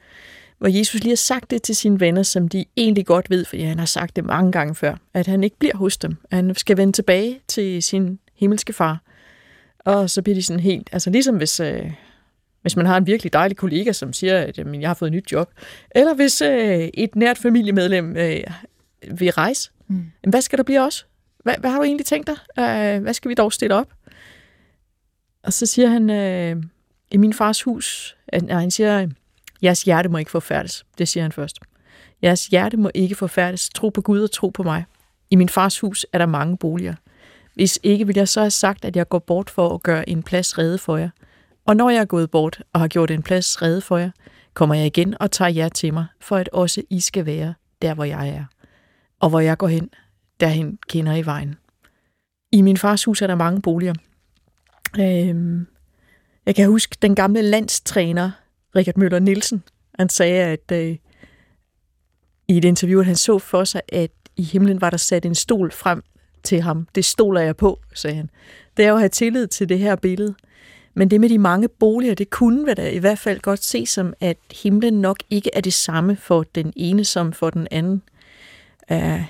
hvor 0.58 0.68
Jesus 0.68 1.00
lige 1.00 1.10
har 1.10 1.16
sagt 1.16 1.50
det 1.50 1.62
til 1.62 1.76
sine 1.76 2.00
venner, 2.00 2.22
som 2.22 2.48
de 2.48 2.64
egentlig 2.76 3.06
godt 3.06 3.30
ved, 3.30 3.44
fordi 3.44 3.62
han 3.62 3.78
har 3.78 3.86
sagt 3.86 4.16
det 4.16 4.24
mange 4.24 4.52
gange 4.52 4.74
før, 4.74 4.96
at 5.14 5.26
han 5.26 5.44
ikke 5.44 5.58
bliver 5.58 5.76
hos 5.76 5.96
dem. 5.96 6.16
At 6.30 6.36
han 6.36 6.54
skal 6.54 6.76
vende 6.76 6.92
tilbage 6.92 7.40
til 7.48 7.82
sin 7.82 8.18
himmelske 8.34 8.72
far. 8.72 9.02
Og 9.78 10.10
så 10.10 10.22
bliver 10.22 10.34
de 10.34 10.42
sådan 10.42 10.60
helt, 10.60 10.88
altså 10.92 11.10
ligesom 11.10 11.36
hvis, 11.36 11.60
øh, 11.60 11.92
hvis 12.62 12.76
man 12.76 12.86
har 12.86 12.96
en 12.96 13.06
virkelig 13.06 13.32
dejlig 13.32 13.56
kollega, 13.56 13.92
som 13.92 14.12
siger, 14.12 14.38
at 14.38 14.58
jamen, 14.58 14.80
jeg 14.80 14.88
har 14.88 14.94
fået 14.94 15.08
et 15.08 15.14
nyt 15.14 15.32
job, 15.32 15.50
eller 15.90 16.14
hvis 16.14 16.40
øh, 16.42 16.88
et 16.94 17.16
nært 17.16 17.38
familiemedlem 17.38 18.16
øh, 18.16 18.40
vil 19.10 19.30
rejse, 19.30 19.70
mm. 19.88 20.04
hvad 20.28 20.40
skal 20.40 20.56
der 20.56 20.64
blive 20.64 20.80
også? 20.80 21.04
Hvad, 21.42 21.54
hvad 21.60 21.70
har 21.70 21.78
du 21.78 21.84
egentlig 21.84 22.06
tænkt 22.06 22.26
dig? 22.26 22.36
Øh, 22.58 23.02
hvad 23.02 23.14
skal 23.14 23.28
vi 23.28 23.34
dog 23.34 23.52
stille 23.52 23.74
op? 23.74 23.92
Og 25.42 25.52
så 25.52 25.66
siger 25.66 25.88
han, 25.88 26.10
øh, 26.10 26.62
i 27.10 27.16
min 27.16 27.32
fars 27.32 27.62
hus, 27.62 28.16
øh, 28.32 28.36
at, 28.36 28.42
uh, 28.42 28.48
han 28.48 28.70
siger, 28.70 29.08
jeres 29.62 29.82
hjerte 29.82 30.08
må 30.08 30.18
ikke 30.18 30.30
forfærdes. 30.30 30.84
Det 30.98 31.08
siger 31.08 31.24
han 31.24 31.32
først. 31.32 31.58
Jeres 32.22 32.46
hjerte 32.46 32.76
må 32.76 32.90
ikke 32.94 33.14
forfærdes. 33.14 33.70
Tro 33.74 33.88
på 33.88 34.00
Gud 34.00 34.20
og 34.20 34.30
tro 34.30 34.48
på 34.48 34.62
mig. 34.62 34.84
I 35.30 35.36
min 35.36 35.48
fars 35.48 35.80
hus 35.80 36.06
er 36.12 36.18
der 36.18 36.26
mange 36.26 36.56
boliger. 36.56 36.94
Hvis 37.54 37.78
ikke, 37.82 38.06
vil 38.06 38.16
jeg 38.16 38.28
så 38.28 38.40
have 38.40 38.50
sagt, 38.50 38.84
at 38.84 38.96
jeg 38.96 39.08
går 39.08 39.18
bort 39.18 39.50
for 39.50 39.74
at 39.74 39.82
gøre 39.82 40.08
en 40.08 40.22
plads 40.22 40.58
redde 40.58 40.78
for 40.78 40.96
jer. 40.96 41.10
Og 41.66 41.76
når 41.76 41.90
jeg 41.90 42.00
er 42.00 42.04
gået 42.04 42.30
bort 42.30 42.62
og 42.72 42.80
har 42.80 42.88
gjort 42.88 43.10
en 43.10 43.22
plads 43.22 43.62
redde 43.62 43.80
for 43.80 43.98
jer, 43.98 44.10
kommer 44.54 44.74
jeg 44.74 44.86
igen 44.86 45.16
og 45.20 45.30
tager 45.30 45.48
jer 45.48 45.68
til 45.68 45.94
mig, 45.94 46.06
for 46.20 46.36
at 46.36 46.48
også 46.48 46.82
I 46.90 47.00
skal 47.00 47.26
være 47.26 47.54
der, 47.82 47.94
hvor 47.94 48.04
jeg 48.04 48.28
er. 48.28 48.44
Og 49.20 49.28
hvor 49.28 49.40
jeg 49.40 49.58
går 49.58 49.68
hen, 49.68 49.90
derhen 50.40 50.78
kender 50.88 51.14
i 51.14 51.26
vejen. 51.26 51.54
I 52.52 52.62
min 52.62 52.76
fars 52.76 53.04
hus 53.04 53.22
er 53.22 53.26
der 53.26 53.34
mange 53.34 53.62
boliger. 53.62 53.94
Øhm, 55.00 55.66
jeg 56.46 56.54
kan 56.54 56.68
huske 56.68 56.96
den 57.02 57.14
gamle 57.14 57.42
landstræner, 57.42 58.30
Richard 58.76 58.96
Møller 58.96 59.18
Nielsen. 59.18 59.62
Han 59.98 60.08
sagde, 60.08 60.44
at 60.44 60.72
øh, 60.72 60.96
i 62.48 62.56
et 62.56 62.64
interview, 62.64 63.00
at 63.00 63.06
han 63.06 63.16
så 63.16 63.38
for 63.38 63.64
sig, 63.64 63.80
at 63.88 64.10
i 64.36 64.42
himlen 64.42 64.80
var 64.80 64.90
der 64.90 64.96
sat 64.96 65.26
en 65.26 65.34
stol 65.34 65.70
frem 65.70 66.02
til 66.42 66.60
ham. 66.60 66.88
Det 66.94 67.04
stoler 67.04 67.40
jeg 67.40 67.56
på, 67.56 67.80
sagde 67.94 68.16
han. 68.16 68.30
Det 68.76 68.84
er 68.84 68.88
jo 68.88 68.94
at 68.94 69.00
have 69.00 69.08
tillid 69.08 69.46
til 69.46 69.68
det 69.68 69.78
her 69.78 69.96
billede. 69.96 70.34
Men 70.94 71.10
det 71.10 71.20
med 71.20 71.28
de 71.28 71.38
mange 71.38 71.68
boliger, 71.68 72.14
det 72.14 72.30
kunne 72.30 72.66
vi 72.66 72.74
da 72.74 72.90
i 72.90 72.98
hvert 72.98 73.18
fald 73.18 73.40
godt 73.40 73.64
se 73.64 73.86
som, 73.86 74.14
at 74.20 74.36
himlen 74.62 75.00
nok 75.00 75.16
ikke 75.30 75.50
er 75.52 75.60
det 75.60 75.72
samme 75.72 76.16
for 76.16 76.42
den 76.42 76.72
ene 76.76 77.04
som 77.04 77.32
for 77.32 77.50
den 77.50 77.68
anden. 77.70 78.02
Uh, 78.90 79.20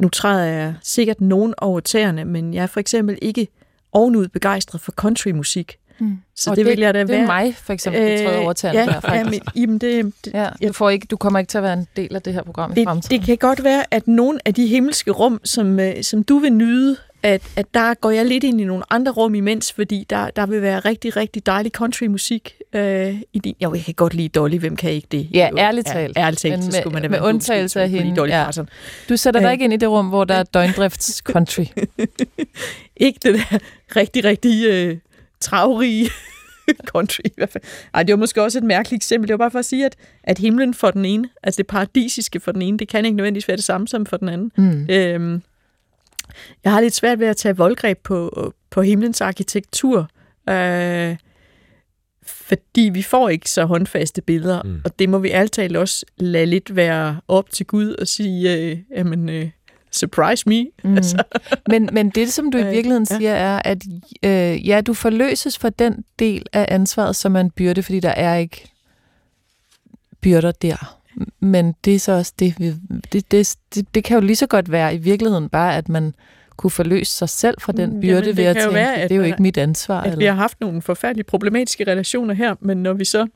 nu 0.00 0.08
træder 0.08 0.44
jeg 0.44 0.74
sikkert 0.82 1.20
nogen 1.20 1.54
over 1.58 1.80
tæerne, 1.80 2.24
men 2.24 2.54
jeg 2.54 2.62
er 2.62 2.66
for 2.66 2.80
eksempel 2.80 3.18
ikke 3.22 3.48
ovenud 3.92 4.28
begejstret 4.28 4.80
for 4.80 4.92
countrymusik. 4.92 5.76
Mm. 5.98 6.18
Så 6.36 6.50
det, 6.50 6.56
det 6.56 6.66
vil 6.66 6.78
jeg 6.78 6.94
da 6.94 7.04
være. 7.04 7.16
Det 7.18 7.22
er 7.22 7.26
mig, 7.26 7.56
for 7.56 7.72
eksempel, 7.72 8.02
der 8.02 8.24
træder 8.24 8.38
over 8.38 8.52
tæerne. 8.52 8.78
Ja, 8.78 8.86
der, 8.86 9.00
faktisk. 9.00 9.42
Ja, 9.56 9.66
men, 9.66 9.78
det, 9.78 10.12
det, 10.24 10.32
ja, 10.34 10.48
du, 10.68 10.72
får 10.72 10.90
ikke, 10.90 11.06
du 11.10 11.16
kommer 11.16 11.38
ikke 11.38 11.50
til 11.50 11.58
at 11.58 11.64
være 11.64 11.72
en 11.72 11.86
del 11.96 12.14
af 12.14 12.22
det 12.22 12.32
her 12.32 12.42
program 12.42 12.70
det, 12.74 12.82
i 12.82 12.84
fremtiden. 12.84 13.18
Det 13.18 13.26
kan 13.26 13.36
godt 13.36 13.64
være, 13.64 13.84
at 13.90 14.08
nogle 14.08 14.38
af 14.44 14.54
de 14.54 14.66
himmelske 14.66 15.10
rum, 15.10 15.40
som, 15.44 15.80
øh, 15.80 16.02
som 16.02 16.22
du 16.22 16.38
vil 16.38 16.52
nyde, 16.52 16.96
at, 17.22 17.42
at 17.56 17.74
der 17.74 17.94
går 17.94 18.10
jeg 18.10 18.26
lidt 18.26 18.44
ind 18.44 18.60
i 18.60 18.64
nogle 18.64 18.84
andre 18.90 19.12
rum 19.12 19.34
imens, 19.34 19.72
fordi 19.72 20.06
der, 20.10 20.30
der 20.30 20.46
vil 20.46 20.62
være 20.62 20.80
rigtig, 20.80 21.16
rigtig 21.16 21.46
dejlig 21.46 21.72
countrymusik 21.72 22.54
øh, 22.74 23.20
i 23.32 23.38
din... 23.38 23.54
Jo, 23.62 23.74
jeg 23.74 23.84
kan 23.84 23.94
godt 23.94 24.14
lide 24.14 24.28
Dolly, 24.28 24.58
hvem 24.58 24.76
kan 24.76 24.90
ikke 24.90 25.08
det? 25.10 25.28
Ja, 25.34 25.50
ærligt 25.58 25.86
talt. 25.86 26.16
Ja, 26.16 26.22
ærligt 26.22 26.40
talt, 26.40 26.54
men 26.54 26.72
så 26.72 26.78
skulle 26.80 26.94
man 26.94 27.02
da 27.02 27.08
med 27.08 27.20
undtagelse 27.20 27.82
af 27.82 27.90
hende. 27.90 28.16
Dolly 28.16 28.30
ja. 28.30 28.50
Du 29.08 29.16
sætter 29.16 29.40
dig 29.40 29.46
øh. 29.46 29.52
ikke 29.52 29.64
ind 29.64 29.72
i 29.72 29.76
det 29.76 29.90
rum, 29.90 30.08
hvor 30.08 30.24
der 30.24 30.34
er 30.34 30.42
døgndrifts 30.54 31.16
country. 31.16 31.64
ikke 32.96 33.20
det 33.22 33.34
der 33.34 33.58
rigtig, 33.96 34.24
rigtig 34.24 34.66
øh, 34.66 34.96
travrige 35.40 36.10
country 36.92 37.20
i 37.24 37.32
hvert 37.36 37.50
fald. 37.50 37.64
Ej, 37.94 38.02
det 38.02 38.12
var 38.12 38.18
måske 38.18 38.42
også 38.42 38.58
et 38.58 38.64
mærkeligt 38.64 39.00
eksempel. 39.00 39.28
Det 39.28 39.34
var 39.34 39.38
bare 39.38 39.50
for 39.50 39.58
at 39.58 39.64
sige, 39.64 39.86
at, 39.86 39.96
at 40.24 40.38
himlen 40.38 40.74
for 40.74 40.90
den 40.90 41.04
ene, 41.04 41.28
altså 41.42 41.58
det 41.58 41.66
paradisiske 41.66 42.40
for 42.40 42.52
den 42.52 42.62
ene, 42.62 42.78
det 42.78 42.88
kan 42.88 43.04
ikke 43.04 43.16
nødvendigvis 43.16 43.48
være 43.48 43.56
det 43.56 43.64
samme 43.64 43.88
som 43.88 44.06
for 44.06 44.16
den 44.16 44.28
anden. 44.28 44.52
Mm. 44.56 44.86
Øhm, 44.90 45.42
jeg 46.64 46.72
har 46.72 46.80
lidt 46.80 46.94
svært 46.94 47.20
ved 47.20 47.26
at 47.26 47.36
tage 47.36 47.56
voldgreb 47.56 47.98
på, 47.98 48.52
på 48.70 48.82
himlens 48.82 49.20
arkitektur, 49.20 50.08
øh, 50.48 51.16
fordi 52.30 52.90
vi 52.92 53.02
får 53.02 53.28
ikke 53.28 53.50
så 53.50 53.64
håndfaste 53.64 54.22
billeder, 54.22 54.62
mm. 54.62 54.80
og 54.84 54.98
det 54.98 55.08
må 55.08 55.18
vi 55.18 55.30
altid 55.30 55.76
også 55.76 56.06
lade 56.16 56.46
lidt 56.46 56.76
være 56.76 57.20
op 57.28 57.50
til 57.50 57.66
Gud 57.66 57.94
og 57.94 58.08
sige, 58.08 58.56
øh, 58.56 58.78
jamen, 58.96 59.28
øh, 59.28 59.50
surprise 59.90 60.48
me. 60.48 60.66
Mm. 60.84 60.96
Altså. 60.96 61.22
men, 61.68 61.88
men 61.92 62.10
det, 62.10 62.32
som 62.32 62.50
du 62.50 62.58
i 62.58 62.60
øh, 62.60 62.70
virkeligheden 62.70 63.06
ja. 63.10 63.16
siger, 63.16 63.32
er, 63.32 63.62
at 63.64 63.82
øh, 64.22 64.68
ja, 64.68 64.80
du 64.80 64.94
forløses 64.94 65.58
for 65.58 65.68
den 65.68 66.04
del 66.18 66.46
af 66.52 66.66
ansvaret, 66.68 67.16
som 67.16 67.32
man 67.32 67.50
byrde, 67.50 67.82
fordi 67.82 68.00
der 68.00 68.10
er 68.10 68.36
ikke 68.36 68.70
byrder 70.20 70.52
der. 70.52 70.96
Men 71.40 71.74
det 71.84 71.94
er 71.94 71.98
så 71.98 72.12
også 72.12 72.32
det, 72.38 72.54
vi, 72.58 72.74
det, 73.12 73.30
det, 73.30 73.56
det, 73.74 73.94
det 73.94 74.04
kan 74.04 74.14
jo 74.14 74.20
lige 74.20 74.36
så 74.36 74.46
godt 74.46 74.72
være 74.72 74.94
i 74.94 74.98
virkeligheden 74.98 75.48
bare, 75.48 75.76
at 75.76 75.88
man 75.88 76.14
kunne 76.60 76.70
forløse 76.70 77.12
sig 77.12 77.28
selv 77.28 77.60
fra 77.60 77.72
den 77.72 77.94
mm, 77.94 78.00
byrde 78.00 78.20
Jamen, 78.20 78.36
ved 78.36 78.44
at 78.44 78.56
tænke, 78.56 78.74
være, 78.74 78.94
at 78.94 79.10
det 79.10 79.14
er 79.14 79.18
jo 79.18 79.26
ikke 79.26 79.42
mit 79.42 79.58
ansvar. 79.58 80.00
At 80.00 80.06
eller? 80.06 80.18
vi 80.18 80.24
har 80.24 80.34
haft 80.34 80.60
nogle 80.60 80.82
forfærdelige 80.82 81.24
problematiske 81.24 81.84
relationer 81.84 82.34
her, 82.34 82.54
men 82.60 82.82
når 82.82 82.92
vi 82.92 83.04
så 83.04 83.26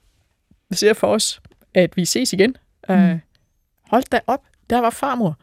ser 0.73 0.93
for 0.93 1.07
os, 1.07 1.40
at 1.75 1.97
vi 1.97 2.04
ses 2.04 2.33
igen, 2.33 2.57
mm. 2.88 2.95
øh, 2.95 3.19
hold 3.90 4.02
da 4.12 4.21
op, 4.26 4.43
der 4.71 4.78
var 4.78 4.90
farmor. 4.90 5.38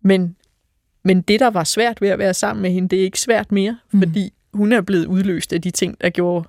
Men, 0.00 0.36
men 1.02 1.22
det, 1.22 1.40
der 1.40 1.50
var 1.50 1.64
svært 1.64 2.00
ved 2.00 2.08
at 2.08 2.18
være 2.18 2.34
sammen 2.34 2.62
med 2.62 2.70
hende, 2.70 2.88
det 2.88 2.98
er 2.98 3.04
ikke 3.04 3.20
svært 3.20 3.52
mere, 3.52 3.78
mm. 3.92 4.02
fordi 4.02 4.32
hun 4.52 4.72
er 4.72 4.80
blevet 4.80 5.06
udløst 5.06 5.52
af 5.52 5.62
de 5.62 5.70
ting, 5.70 6.00
der 6.00 6.10
gjorde 6.10 6.48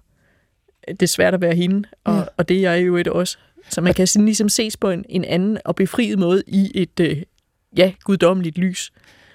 det 1.00 1.10
svært 1.10 1.34
at 1.34 1.42
være 1.42 1.56
hende, 1.56 1.90
og, 2.04 2.16
ja. 2.16 2.24
og 2.38 2.50
det 2.50 2.58
er 2.58 2.72
jeg 2.72 2.88
jo 2.88 2.98
et 2.98 3.08
også. 3.08 3.38
Så 3.70 3.82
man 3.82 3.94
kan 3.94 4.08
sådan 4.08 4.26
ligesom 4.26 4.50
ses 4.50 4.78
på 4.78 4.90
en, 4.90 5.06
en 5.10 5.26
anden 5.26 5.58
og 5.66 5.76
befriet 5.76 6.20
måde 6.20 6.44
i 6.48 6.72
et, 6.76 7.00
øh, 7.00 7.22
ja, 7.78 7.94
guddommeligt 8.04 8.58
lys. 8.58 8.92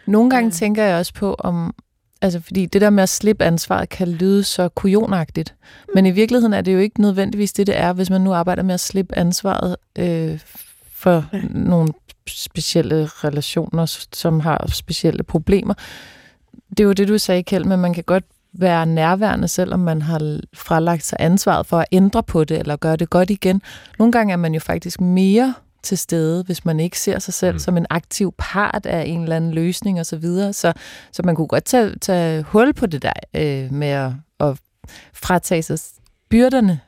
Nogle 0.08 0.30
gange 0.30 0.46
ja. 0.46 0.52
tænker 0.52 0.84
jeg 0.84 0.98
også 0.98 1.14
på, 1.14 1.34
om 1.38 1.74
Altså, 2.22 2.40
fordi 2.40 2.66
det 2.66 2.80
der 2.80 2.90
med 2.90 3.02
at 3.02 3.08
slippe 3.08 3.44
ansvaret 3.44 3.88
kan 3.88 4.08
lyde 4.08 4.44
så 4.44 4.68
kujonagtigt. 4.68 5.54
Men 5.94 6.06
i 6.06 6.10
virkeligheden 6.10 6.52
er 6.52 6.60
det 6.60 6.74
jo 6.74 6.78
ikke 6.78 7.00
nødvendigvis 7.00 7.52
det, 7.52 7.66
det 7.66 7.78
er, 7.78 7.92
hvis 7.92 8.10
man 8.10 8.20
nu 8.20 8.32
arbejder 8.32 8.62
med 8.62 8.74
at 8.74 8.80
slippe 8.80 9.18
ansvaret 9.18 9.76
øh, 9.98 10.38
for 10.92 11.24
ja. 11.32 11.40
nogle 11.50 11.88
specielle 12.28 13.06
relationer, 13.06 14.04
som 14.12 14.40
har 14.40 14.66
specielle 14.72 15.22
problemer. 15.22 15.74
Det 16.70 16.80
er 16.80 16.84
jo 16.84 16.92
det, 16.92 17.08
du 17.08 17.18
sagde, 17.18 17.42
Kjeld, 17.42 17.64
men 17.64 17.80
man 17.80 17.94
kan 17.94 18.04
godt 18.04 18.24
være 18.52 18.86
nærværende, 18.86 19.48
selvom 19.48 19.80
man 19.80 20.02
har 20.02 20.40
fralagt 20.54 21.04
sig 21.04 21.16
ansvaret 21.20 21.66
for 21.66 21.78
at 21.78 21.86
ændre 21.92 22.22
på 22.22 22.44
det, 22.44 22.58
eller 22.58 22.76
gøre 22.76 22.96
det 22.96 23.10
godt 23.10 23.30
igen. 23.30 23.62
Nogle 23.98 24.12
gange 24.12 24.32
er 24.32 24.36
man 24.36 24.54
jo 24.54 24.60
faktisk 24.60 25.00
mere 25.00 25.54
til 25.82 25.98
stede, 25.98 26.44
hvis 26.44 26.64
man 26.64 26.80
ikke 26.80 26.98
ser 26.98 27.18
sig 27.18 27.34
selv 27.34 27.52
mm. 27.52 27.58
som 27.58 27.76
en 27.76 27.86
aktiv 27.90 28.34
part 28.38 28.86
af 28.86 29.04
en 29.06 29.22
eller 29.22 29.36
anden 29.36 29.54
løsning 29.54 30.00
osv. 30.00 30.04
Så, 30.04 30.16
videre. 30.16 30.52
så, 30.52 30.72
så 31.12 31.22
man 31.24 31.34
kunne 31.34 31.46
godt 31.46 31.64
tage, 31.64 31.96
tage 32.00 32.42
hul 32.42 32.72
på 32.72 32.86
det 32.86 33.02
der 33.02 33.12
øh, 33.34 33.72
med 33.72 33.88
at, 33.88 34.12
at 34.40 34.58
fratage 35.12 35.62
sig 35.62 35.78
byrderne 36.28 36.80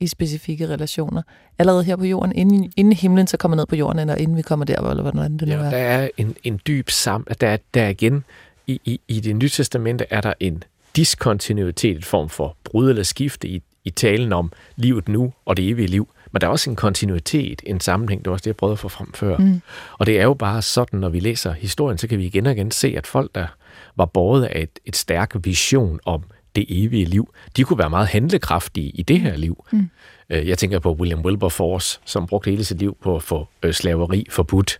i 0.00 0.06
specifikke 0.06 0.68
relationer. 0.68 1.22
Allerede 1.58 1.84
her 1.84 1.96
på 1.96 2.04
jorden, 2.04 2.32
inden, 2.32 2.72
inden 2.76 2.92
himlen 2.92 3.26
så 3.26 3.36
kommer 3.36 3.56
ned 3.56 3.66
på 3.66 3.76
jorden, 3.76 3.98
eller 3.98 4.14
inden 4.14 4.36
vi 4.36 4.42
kommer 4.42 4.64
der, 4.64 4.90
eller 4.90 5.02
hvordan 5.02 5.38
det 5.38 5.48
nu 5.48 5.54
ja, 5.54 5.60
er. 5.60 5.70
der 5.70 5.78
er 5.78 6.08
en, 6.16 6.36
en 6.44 6.60
dyb 6.66 6.90
sam... 6.90 7.26
Der, 7.40 7.56
der 7.74 7.82
er 7.82 7.88
igen, 7.88 8.24
i, 8.66 8.80
i, 8.84 9.00
i 9.08 9.20
det 9.20 9.36
nye 9.36 9.48
testamente 9.48 10.06
er 10.10 10.20
der 10.20 10.32
en 10.40 10.62
diskontinuitet, 10.96 11.96
en 11.96 12.02
form 12.02 12.28
for 12.28 12.56
brud 12.64 12.90
eller 12.90 13.02
skifte 13.02 13.48
i, 13.48 13.62
i 13.84 13.90
talen 13.90 14.32
om 14.32 14.52
livet 14.76 15.08
nu 15.08 15.32
og 15.44 15.56
det 15.56 15.68
evige 15.68 15.88
liv. 15.88 16.08
Men 16.32 16.40
der 16.40 16.46
er 16.46 16.50
også 16.50 16.70
en 16.70 16.76
kontinuitet, 16.76 17.62
en 17.66 17.80
sammenhæng, 17.80 18.24
det 18.24 18.26
var 18.26 18.32
også 18.32 18.42
det, 18.42 18.46
jeg 18.46 18.56
prøvede 18.56 18.72
at 18.72 18.78
få 18.78 18.88
frem 18.88 19.12
før. 19.12 19.36
Mm. 19.36 19.60
Og 19.98 20.06
det 20.06 20.18
er 20.18 20.22
jo 20.22 20.34
bare 20.34 20.62
sådan, 20.62 21.00
når 21.00 21.08
vi 21.08 21.20
læser 21.20 21.52
historien, 21.52 21.98
så 21.98 22.08
kan 22.08 22.18
vi 22.18 22.26
igen 22.26 22.46
og 22.46 22.52
igen 22.52 22.70
se, 22.70 22.94
at 22.96 23.06
folk, 23.06 23.34
der 23.34 23.46
var 23.96 24.06
båret 24.06 24.44
af 24.44 24.60
et, 24.62 24.78
et 24.84 24.96
stærk 24.96 25.36
vision 25.44 26.00
om 26.04 26.22
det 26.56 26.66
evige 26.68 27.04
liv, 27.04 27.34
de 27.56 27.64
kunne 27.64 27.78
være 27.78 27.90
meget 27.90 28.08
handlekraftige 28.08 28.90
i 28.90 29.02
det 29.02 29.20
her 29.20 29.36
liv. 29.36 29.64
Mm. 29.72 29.90
Øh, 30.30 30.48
jeg 30.48 30.58
tænker 30.58 30.78
på 30.78 30.92
William 30.92 31.20
Wilberforce, 31.20 32.00
som 32.04 32.26
brugte 32.26 32.50
hele 32.50 32.64
sit 32.64 32.78
liv 32.78 32.96
på 33.02 33.16
at 33.16 33.22
få 33.22 33.48
øh, 33.62 33.72
slaveri 33.72 34.26
forbudt 34.30 34.78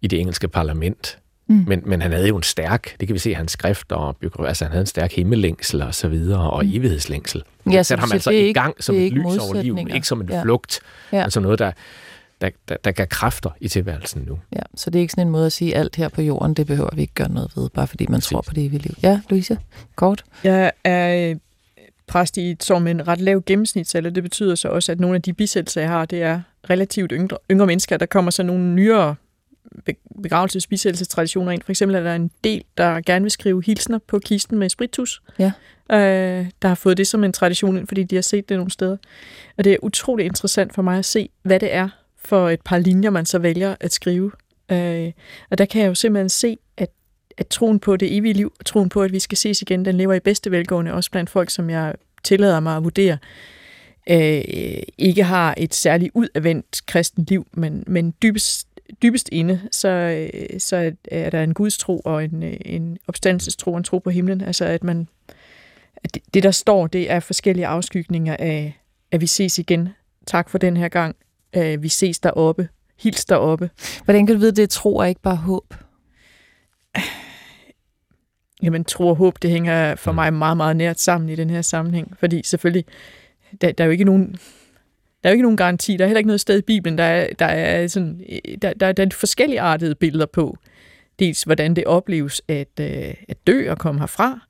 i 0.00 0.06
det 0.06 0.20
engelske 0.20 0.48
parlament. 0.48 1.18
Mm. 1.48 1.64
Men, 1.66 1.82
men 1.86 2.02
han 2.02 2.12
havde 2.12 2.28
jo 2.28 2.36
en 2.36 2.42
stærk, 2.42 2.96
det 3.00 3.08
kan 3.08 3.14
vi 3.14 3.18
se 3.18 3.30
i 3.30 3.32
hans 3.32 3.52
skrifter, 3.52 3.96
og 3.96 4.16
altså 4.48 4.64
han 4.64 4.72
havde 4.72 4.80
en 4.80 4.86
stærk 4.86 5.12
himmellængsel 5.12 5.82
og 5.82 5.94
så 5.94 6.08
videre, 6.08 6.50
og 6.50 6.64
mm. 6.64 6.70
evighedslængsel. 6.74 7.42
Ja, 7.70 7.82
så 7.82 7.96
ham 7.96 8.12
altså 8.12 8.30
i 8.30 8.52
gang 8.52 8.84
som 8.84 8.94
et 8.94 9.12
lys 9.12 9.24
over 9.24 9.62
livet, 9.62 9.94
ikke 9.94 10.06
som 10.06 10.20
en 10.20 10.28
ja. 10.30 10.42
flugt, 10.42 10.80
ja. 11.12 11.22
men 11.22 11.30
som 11.30 11.42
noget, 11.42 11.58
der, 11.58 11.72
der, 12.40 12.50
der, 12.68 12.76
der 12.84 12.90
gav 12.90 13.06
kræfter 13.06 13.50
i 13.60 13.68
tilværelsen 13.68 14.24
nu. 14.26 14.38
Ja, 14.52 14.62
så 14.74 14.90
det 14.90 14.98
er 14.98 15.00
ikke 15.00 15.12
sådan 15.12 15.26
en 15.26 15.32
måde 15.32 15.46
at 15.46 15.52
sige, 15.52 15.76
alt 15.76 15.96
her 15.96 16.08
på 16.08 16.22
jorden, 16.22 16.54
det 16.54 16.66
behøver 16.66 16.94
vi 16.94 17.00
ikke 17.00 17.14
gøre 17.14 17.32
noget 17.32 17.52
ved, 17.56 17.68
bare 17.68 17.86
fordi 17.86 18.06
man 18.08 18.14
Præcis. 18.14 18.28
tror 18.28 18.40
på 18.40 18.54
det 18.54 18.64
evige 18.64 18.82
liv. 18.82 18.94
Ja, 19.02 19.20
Louise, 19.30 19.58
kort. 19.96 20.24
Jeg 20.44 20.72
er 20.84 21.30
øh, 21.30 21.36
præst 22.06 22.36
i 22.36 22.50
et 22.50 22.64
som 22.64 22.86
en 22.86 23.08
ret 23.08 23.20
lav 23.20 23.42
gennemsnitsalder. 23.46 24.10
Det 24.10 24.22
betyder 24.22 24.54
så 24.54 24.68
også, 24.68 24.92
at 24.92 25.00
nogle 25.00 25.16
af 25.16 25.22
de 25.22 25.32
bisættelser, 25.32 25.80
jeg 25.80 25.90
har, 25.90 26.04
det 26.04 26.22
er 26.22 26.40
relativt 26.70 27.12
yngre, 27.14 27.38
yngre 27.50 27.66
mennesker. 27.66 27.96
Der 27.96 28.06
kommer 28.06 28.30
så 28.30 28.42
nogle 28.42 28.64
nyere 28.64 29.14
begravelsesbisættelsestraditioner 30.22 31.52
ind. 31.52 31.62
For 31.62 31.72
eksempel 31.72 31.96
er 31.96 32.02
der 32.02 32.14
en 32.14 32.30
del, 32.44 32.64
der 32.76 33.00
gerne 33.00 33.22
vil 33.22 33.30
skrive 33.30 33.62
hilsner 33.66 33.98
på 34.06 34.18
kisten 34.18 34.58
med 34.58 34.68
spritus. 34.68 35.22
Ja. 35.38 35.52
Øh, 35.92 36.46
der 36.62 36.68
har 36.68 36.74
fået 36.74 36.96
det 36.96 37.06
som 37.06 37.24
en 37.24 37.32
tradition 37.32 37.76
ind, 37.76 37.86
fordi 37.86 38.02
de 38.02 38.14
har 38.14 38.22
set 38.22 38.48
det 38.48 38.56
nogle 38.56 38.70
steder. 38.70 38.96
Og 39.58 39.64
det 39.64 39.72
er 39.72 39.76
utrolig 39.82 40.26
interessant 40.26 40.74
for 40.74 40.82
mig 40.82 40.98
at 40.98 41.04
se, 41.04 41.28
hvad 41.42 41.60
det 41.60 41.74
er 41.74 41.88
for 42.24 42.48
et 42.48 42.60
par 42.64 42.78
linjer, 42.78 43.10
man 43.10 43.26
så 43.26 43.38
vælger 43.38 43.74
at 43.80 43.92
skrive. 43.92 44.32
Øh, 44.72 45.12
og 45.50 45.58
der 45.58 45.64
kan 45.64 45.82
jeg 45.82 45.88
jo 45.88 45.94
simpelthen 45.94 46.28
se, 46.28 46.58
at, 46.76 46.90
at 47.38 47.46
troen 47.46 47.80
på 47.80 47.96
det 47.96 48.16
evige 48.16 48.34
liv, 48.34 48.52
troen 48.64 48.88
på, 48.88 49.02
at 49.02 49.12
vi 49.12 49.18
skal 49.18 49.38
ses 49.38 49.62
igen, 49.62 49.84
den 49.84 49.96
lever 49.96 50.14
i 50.14 50.20
bedste 50.20 50.50
velgående, 50.50 50.92
også 50.92 51.10
blandt 51.10 51.30
folk, 51.30 51.50
som 51.50 51.70
jeg 51.70 51.94
tillader 52.24 52.60
mig 52.60 52.76
at 52.76 52.84
vurdere, 52.84 53.18
øh, 54.10 54.42
ikke 54.98 55.24
har 55.24 55.54
et 55.56 55.74
særligt 55.74 56.10
udadvendt 56.14 56.86
kristent 56.86 57.30
liv, 57.30 57.46
men, 57.52 57.84
men 57.86 58.14
dybest 58.22 58.68
dybest 59.02 59.28
inde, 59.32 59.60
så, 59.72 59.88
øh, 59.88 60.60
så 60.60 60.92
er 61.10 61.30
der 61.30 61.42
en 61.42 61.54
gudstro 61.54 61.98
og 62.04 62.24
en, 62.24 62.42
øh, 62.42 62.56
en 62.64 62.98
opstandelsestro 63.08 63.72
og 63.72 63.78
en 63.78 63.84
tro 63.84 63.98
på 63.98 64.10
himlen. 64.10 64.40
Altså 64.40 64.64
at 64.64 64.84
man 64.84 65.08
at 66.04 66.14
det, 66.14 66.22
det, 66.34 66.42
der 66.42 66.50
står, 66.50 66.86
det 66.86 67.10
er 67.10 67.20
forskellige 67.20 67.66
afskygninger 67.66 68.36
af, 68.38 68.80
at 69.10 69.20
vi 69.20 69.26
ses 69.26 69.58
igen. 69.58 69.88
Tak 70.26 70.50
for 70.50 70.58
den 70.58 70.76
her 70.76 70.88
gang. 70.88 71.16
Uh, 71.56 71.82
vi 71.82 71.88
ses 71.88 72.18
deroppe. 72.18 72.68
Hils 72.98 73.24
deroppe. 73.24 73.70
Hvordan 74.04 74.26
kan 74.26 74.34
du 74.34 74.40
vide, 74.40 74.52
det 74.52 74.62
er 74.62 74.66
tro 74.66 74.96
og 74.96 75.08
ikke 75.08 75.20
bare 75.20 75.36
håb? 75.36 75.74
Jamen, 78.62 78.84
tro 78.84 79.08
og 79.08 79.16
håb, 79.16 79.42
det 79.42 79.50
hænger 79.50 79.94
for 79.94 80.12
mm. 80.12 80.14
mig 80.14 80.32
meget, 80.34 80.56
meget 80.56 80.76
nært 80.76 81.00
sammen 81.00 81.28
i 81.28 81.34
den 81.34 81.50
her 81.50 81.62
sammenhæng. 81.62 82.16
Fordi 82.18 82.42
selvfølgelig, 82.44 82.84
der, 83.60 83.72
der 83.72 83.84
er 83.84 83.86
jo 83.86 83.92
ikke 83.92 84.04
nogen 84.04 84.36
der 85.22 85.28
er 85.28 85.30
jo 85.30 85.34
ikke 85.34 85.42
nogen 85.42 85.56
garanti. 85.56 85.96
Der 85.96 86.04
er 86.04 86.08
heller 86.08 86.18
ikke 86.18 86.26
noget 86.26 86.40
sted 86.40 86.58
i 86.58 86.62
Bibelen, 86.62 86.98
der 86.98 87.04
er, 87.04 87.34
der 87.38 87.46
er, 87.46 87.86
sådan, 87.86 88.24
der, 88.62 88.72
der, 88.72 88.92
der 88.92 89.06
er 89.06 89.10
forskellige 89.12 89.60
artede 89.60 89.94
billeder 89.94 90.26
på. 90.26 90.58
Dels 91.18 91.42
hvordan 91.42 91.74
det 91.74 91.84
opleves 91.84 92.42
at, 92.48 92.80
øh, 92.80 93.14
at 93.28 93.46
dø 93.46 93.70
og 93.70 93.78
komme 93.78 94.00
herfra, 94.00 94.40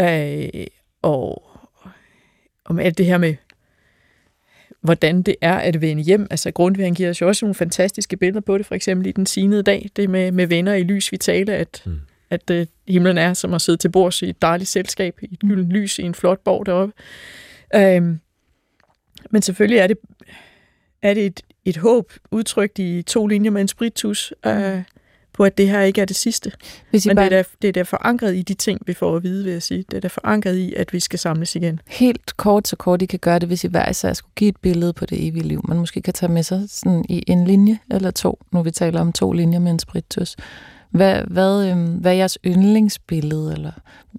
øh, 0.00 0.66
og 1.02 1.50
om 2.64 2.78
alt 2.78 2.98
det 2.98 3.06
her 3.06 3.18
med, 3.18 3.34
hvordan 4.80 5.22
det 5.22 5.36
er 5.40 5.54
at 5.54 5.80
vende 5.80 6.02
hjem. 6.02 6.26
Altså 6.30 6.50
Grundtvig 6.50 6.92
giver 6.92 7.10
os 7.10 7.20
jo 7.20 7.28
også 7.28 7.44
nogle 7.44 7.54
fantastiske 7.54 8.16
billeder 8.16 8.40
på 8.40 8.58
det, 8.58 8.66
for 8.66 8.74
eksempel 8.74 9.06
i 9.06 9.12
den 9.12 9.26
sinede 9.26 9.62
dag, 9.62 9.90
det 9.96 10.10
med, 10.10 10.32
med 10.32 10.46
venner 10.46 10.74
i 10.74 10.82
lys 10.82 11.12
vitale, 11.12 11.54
at, 11.54 11.82
mm. 11.86 12.00
at 12.30 12.50
uh, 12.50 12.66
himlen 12.88 13.18
er 13.18 13.34
som 13.34 13.54
at 13.54 13.62
sidde 13.62 13.78
til 13.78 13.88
bords 13.88 14.22
i 14.22 14.28
et 14.28 14.42
dejligt 14.42 14.70
selskab, 14.70 15.18
i 15.22 15.28
et 15.32 15.38
gyldent 15.38 15.70
lys 15.70 15.98
i 15.98 16.02
en 16.02 16.14
flot 16.14 16.40
borg 16.44 16.66
deroppe. 16.66 16.94
Uh, 17.76 18.16
men 19.30 19.42
selvfølgelig 19.42 19.78
er 19.78 19.86
det, 19.86 19.98
er 21.02 21.14
det 21.14 21.26
et, 21.26 21.40
et 21.64 21.76
håb 21.76 22.12
udtrykt 22.30 22.78
i 22.78 23.02
to 23.02 23.26
linjer 23.26 23.50
med 23.50 23.60
en 23.60 23.68
spritus, 23.68 24.32
øh, 24.46 24.82
på 25.38 25.44
at 25.44 25.58
det 25.58 25.68
her 25.68 25.80
ikke 25.80 26.00
er 26.00 26.04
det 26.04 26.16
sidste. 26.16 26.52
Hvis 26.90 27.06
I 27.06 27.08
Men 27.08 27.16
bare... 27.16 27.30
det, 27.30 27.38
er 27.38 27.42
der, 27.42 27.72
det 27.72 27.76
er 27.76 27.84
forankret 27.84 28.36
i 28.36 28.42
de 28.42 28.54
ting, 28.54 28.80
vi 28.86 28.94
får 28.94 29.16
at 29.16 29.22
vide, 29.22 29.44
vil 29.44 29.52
jeg 29.52 29.62
sige. 29.62 29.84
Det 29.90 29.96
er 29.96 30.00
der 30.00 30.08
forankret 30.08 30.56
i, 30.56 30.74
at 30.74 30.92
vi 30.92 31.00
skal 31.00 31.18
samles 31.18 31.56
igen. 31.56 31.80
Helt 31.86 32.36
kort 32.36 32.68
så 32.68 32.76
kort, 32.76 33.02
I 33.02 33.06
kan 33.06 33.18
gøre 33.18 33.38
det, 33.38 33.48
hvis 33.48 33.64
I 33.64 33.68
hver 33.68 33.90
især 33.90 34.12
skulle 34.12 34.32
give 34.36 34.48
et 34.48 34.56
billede 34.56 34.92
på 34.92 35.06
det 35.06 35.26
evige 35.26 35.44
liv. 35.44 35.64
Man 35.68 35.78
måske 35.78 36.02
kan 36.02 36.14
tage 36.14 36.32
med 36.32 36.42
sig 36.42 36.64
sådan 36.68 37.04
i 37.08 37.24
en 37.26 37.44
linje 37.44 37.78
eller 37.90 38.10
to, 38.10 38.38
nu 38.52 38.62
vi 38.62 38.70
taler 38.70 39.00
om 39.00 39.12
to 39.12 39.32
linjer 39.32 39.58
med 39.58 39.70
en 39.70 39.78
spritus. 39.78 40.36
Hvad, 40.90 41.22
hvad, 41.22 41.70
øhm, 41.70 41.86
hvad 41.86 42.12
er 42.12 42.16
jeres 42.16 42.38
yndlingsbillede? 42.46 43.52
Eller? 43.52 43.72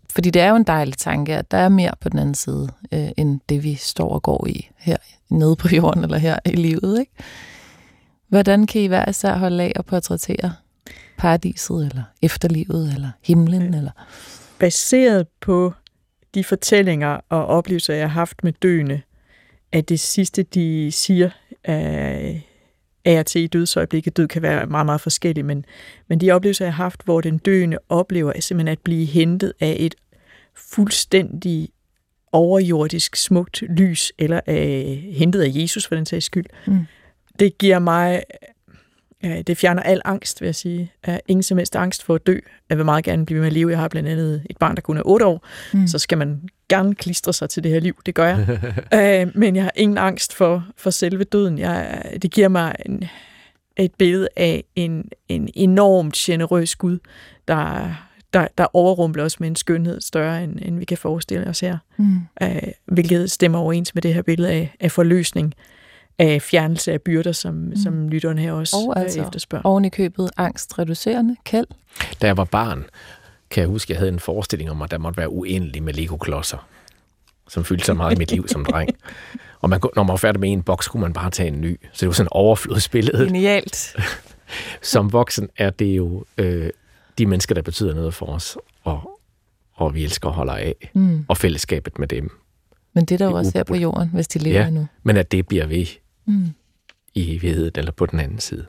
Fordi 0.10 0.30
det 0.30 0.42
er 0.42 0.50
jo 0.50 0.56
en 0.56 0.64
dejlig 0.64 0.98
tanke, 0.98 1.36
at 1.36 1.52
der 1.52 1.58
er 1.58 1.70
mere 1.70 1.92
på 2.02 2.10
den 2.10 2.20
anden 2.20 2.36
side, 2.36 2.70
øh, 2.92 3.10
end 3.18 3.40
det 3.50 3.64
vi 3.64 3.76
står 3.76 4.10
og 4.10 4.24
går 4.24 4.48
i 4.48 4.70
her 4.78 4.98
nede 5.30 5.56
på 5.56 5.68
jorden, 5.76 6.04
eller 6.04 6.18
her 6.18 6.40
i 6.46 6.50
livet. 6.50 7.00
Ikke? 7.00 7.12
Hvordan 8.28 8.68
kan 8.68 8.82
I 8.82 8.86
hver 8.86 9.10
især 9.10 9.38
holde 9.38 9.64
af 9.64 9.74
og 9.76 9.86
portrættere 9.86 10.54
paradiset, 11.18 11.86
eller 11.86 12.04
efterlivet, 12.22 12.94
eller 12.94 13.10
himlen? 13.24 13.74
Eller? 13.74 13.92
Baseret 14.60 15.28
på 15.42 15.74
de 16.36 16.44
fortællinger 16.44 17.20
og 17.30 17.46
oplevelser, 17.46 17.94
jeg 17.94 18.10
har 18.10 18.20
haft 18.20 18.44
med 18.44 18.54
døende, 18.54 19.02
at 19.72 19.90
det 19.90 20.00
sidste, 20.00 20.44
de 20.44 20.92
siger, 20.92 21.30
er 21.64 22.34
af 23.06 23.20
og 23.20 23.26
til 23.26 23.42
i 23.42 23.48
dødsøjeblikket. 23.48 24.18
Død 24.18 24.28
kan 24.28 24.42
være 24.42 24.66
meget, 24.66 24.86
meget 24.86 25.02
forskellig, 25.02 25.46
men, 25.46 25.66
men 26.08 26.22
de 26.22 26.32
oplevelser, 26.32 26.66
jeg 26.66 26.74
har 26.74 26.84
haft, 26.84 27.02
hvor 27.06 27.22
den 27.22 27.38
døende 27.38 27.78
oplever 27.90 28.34
er 28.36 28.42
simpelthen 28.42 28.72
at 28.72 28.80
blive 28.80 29.06
hentet 29.06 29.54
af 29.60 29.78
et 29.80 29.96
fuldstændig 30.56 31.70
overjordisk 32.32 33.16
smukt 33.16 33.62
lys, 33.62 34.12
eller 34.18 34.40
af, 34.46 35.04
hentet 35.12 35.42
af 35.42 35.50
Jesus 35.52 35.88
for 35.88 35.96
den 35.96 36.06
sags 36.06 36.26
skyld. 36.26 36.46
Mm. 36.68 36.86
Det 37.40 37.58
giver 37.58 37.80
mig, 37.80 38.24
det 39.24 39.58
fjerner 39.58 39.82
al 39.82 40.02
angst, 40.06 40.42
vil 40.42 40.48
jeg 40.48 40.56
sige. 40.56 40.92
Ingen 41.28 41.44
som 41.44 41.58
helst 41.58 41.76
angst 41.76 42.04
for 42.04 42.16
at 42.16 42.28
dø. 42.28 42.40
Jeg 42.70 42.78
vil 42.78 42.86
meget 42.86 43.06
gerne 43.06 43.26
blive 43.26 43.40
med 43.40 43.48
at 43.48 43.54
leve. 43.54 43.72
Jeg 43.72 43.80
har 43.80 43.88
blandt 43.88 44.10
andet 44.10 44.44
et 44.50 44.58
barn, 44.58 44.76
der 44.76 44.82
kun 44.82 44.98
er 44.98 45.02
8 45.06 45.26
år, 45.26 45.48
mm. 45.74 45.88
så 45.88 46.00
skal 46.00 46.18
man 46.18 46.42
gerne 46.70 46.96
klistre 46.96 47.34
sig 47.34 47.50
til 47.50 47.64
det 47.64 47.72
her 47.72 47.80
liv. 47.80 47.96
Det 48.06 48.16
gør 48.16 48.26
jeg. 48.26 49.26
uh, 49.26 49.32
men 49.42 49.56
jeg 49.56 49.64
har 49.64 49.72
ingen 49.76 49.98
angst 49.98 50.34
for, 50.34 50.68
for 50.78 50.90
selve 50.90 51.24
døden. 51.24 51.60
Jeg, 51.60 52.04
det 52.22 52.32
giver 52.32 52.48
mig 52.48 52.76
en, 52.86 53.04
et 53.78 53.96
billede 53.96 54.28
af 54.36 54.64
en, 54.76 55.10
en 55.28 55.50
enormt 55.54 56.14
generøs 56.14 56.76
Gud, 56.76 56.98
der, 57.48 57.94
der, 58.34 58.48
der 58.58 58.68
overrumpler 58.74 59.24
os 59.24 59.40
med 59.40 59.48
en 59.48 59.56
skønhed 59.56 60.02
større, 60.02 60.44
end, 60.44 60.60
end 60.62 60.80
vi 60.80 60.86
kan 60.86 60.98
forestille 60.98 61.48
os 61.48 61.60
her. 61.60 61.78
Mm. 61.98 62.20
Uh, 62.42 62.50
hvilket 62.86 63.32
stemmer 63.32 63.60
overens 63.60 63.96
med 63.96 64.02
det 64.02 64.14
her 64.14 64.22
billede 64.22 64.50
af, 64.50 64.76
af 64.80 64.92
forløsning. 64.92 65.54
Af 66.20 66.42
fjernelse 66.42 66.94
af 66.94 67.02
byrder, 67.02 67.32
som, 67.32 67.54
mm. 67.54 67.76
som 67.76 68.10
lytteren 68.10 68.38
her 68.38 68.52
også 68.52 68.76
og 68.78 69.00
altså, 69.00 69.22
efterspørger. 69.22 69.66
Oven 69.66 69.86
i 69.86 69.90
købet 69.90 70.30
angstreducerende. 70.38 71.36
Kæld? 71.44 71.68
Da 72.22 72.28
jeg 72.28 72.38
var 72.38 72.44
barn, 72.44 72.86
kan 73.50 73.62
jeg 73.62 73.68
huske, 73.68 73.86
at 73.86 73.90
jeg 73.90 73.98
havde 74.00 74.12
en 74.12 74.20
forestilling 74.20 74.72
om, 74.72 74.82
at 74.82 74.92
der 74.92 74.98
måtte 74.98 75.18
være 75.18 75.30
uendelig 75.30 75.84
med 75.84 75.94
Lego-klodser, 75.94 76.68
som 77.48 77.64
fyldte 77.64 77.86
så 77.86 77.94
meget 77.94 78.16
i 78.16 78.18
mit 78.18 78.32
liv 78.32 78.48
som 78.48 78.66
dreng. 78.66 78.90
Og 79.62 79.70
man, 79.70 79.80
når 79.96 80.04
man 80.04 80.12
var 80.12 80.18
færdig 80.18 80.40
med 80.40 80.52
en 80.52 80.64
boks, 80.64 80.88
kunne 80.88 81.02
man 81.02 81.14
bare 81.14 81.30
tage 81.30 81.48
en 81.48 81.62
ny. 81.62 81.80
Så 81.94 82.00
det 82.00 82.08
var 82.08 82.14
sådan 82.14 82.28
overflodsbillede. 82.32 83.26
Genialt. 83.26 83.96
som 84.82 85.14
voksen 85.14 85.50
er 85.58 85.70
det 85.70 85.86
jo 85.98 86.26
øh, 86.38 86.70
de 87.18 87.26
mennesker, 87.26 87.56
der 87.56 87.62
betyder 87.62 87.94
noget 87.96 88.14
for 88.14 88.26
os, 88.26 88.58
og, 88.84 89.20
og 89.74 89.96
vi 89.96 90.04
elsker 90.04 90.30
og 90.30 90.36
holder 90.36 90.54
af, 90.54 90.92
mm. 90.94 91.26
og 91.28 91.38
fællesskabet 91.38 92.00
med 92.00 92.08
dem. 92.08 92.32
Men 92.94 93.06
det 93.06 93.16
er 93.16 93.18
der 93.18 93.26
jo 93.26 93.38
også 93.38 93.52
her 93.56 93.64
på 93.64 93.76
jorden, 93.76 94.10
hvis 94.14 94.28
de 94.28 94.40
lever 94.40 94.60
ja, 94.60 94.70
nu. 94.70 94.88
men 95.04 95.18
at 95.18 95.32
det 95.32 95.48
bliver 95.48 95.66
ved 95.66 95.86
mm. 96.30 96.54
i 97.16 97.36
evigheden, 97.36 97.72
eller 97.76 97.92
på 97.92 98.06
den 98.06 98.20
anden 98.20 98.40
side. 98.40 98.66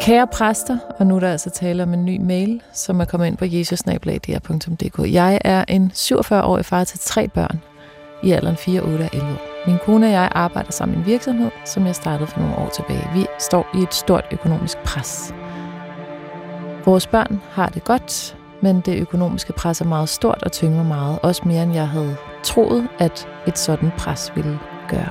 Kære 0.00 0.26
præster, 0.26 0.78
og 0.98 1.06
nu 1.06 1.16
er 1.16 1.20
der 1.20 1.32
altså 1.32 1.50
tale 1.50 1.82
om 1.82 1.94
en 1.94 2.04
ny 2.04 2.20
mail, 2.20 2.62
som 2.74 3.00
er 3.00 3.04
kommet 3.04 3.26
ind 3.26 3.36
på 3.36 3.44
jesusnablag.dk. 3.44 5.12
Jeg 5.12 5.40
er 5.44 5.64
en 5.68 5.92
47-årig 5.94 6.64
far 6.64 6.84
til 6.84 6.98
tre 6.98 7.28
børn 7.28 7.60
i 8.22 8.30
alderen 8.30 8.56
4, 8.56 8.80
8 8.80 9.02
og 9.02 9.10
11 9.12 9.32
år. 9.32 9.66
Min 9.66 9.78
kone 9.78 10.06
og 10.06 10.12
jeg 10.12 10.28
arbejder 10.32 10.70
sammen 10.70 10.98
i 10.98 11.00
en 11.00 11.06
virksomhed, 11.06 11.50
som 11.64 11.86
jeg 11.86 11.94
startede 11.94 12.26
for 12.26 12.40
nogle 12.40 12.56
år 12.56 12.68
tilbage. 12.68 13.08
Vi 13.14 13.26
står 13.38 13.66
i 13.74 13.78
et 13.82 13.94
stort 13.94 14.24
økonomisk 14.32 14.78
pres. 14.78 15.34
Vores 16.84 17.06
børn 17.06 17.40
har 17.50 17.68
det 17.68 17.84
godt, 17.84 18.36
men 18.62 18.80
det 18.80 18.98
økonomiske 18.98 19.52
pres 19.52 19.80
er 19.80 19.84
meget 19.84 20.08
stort 20.08 20.42
og 20.42 20.52
tynger 20.52 20.84
meget, 20.84 21.18
også 21.22 21.42
mere 21.44 21.62
end 21.62 21.74
jeg 21.74 21.88
havde 21.88 22.16
troet, 22.42 22.88
at 22.98 23.28
et 23.46 23.58
sådan 23.58 23.90
pres 23.98 24.32
ville 24.34 24.58
gøre. 24.88 25.10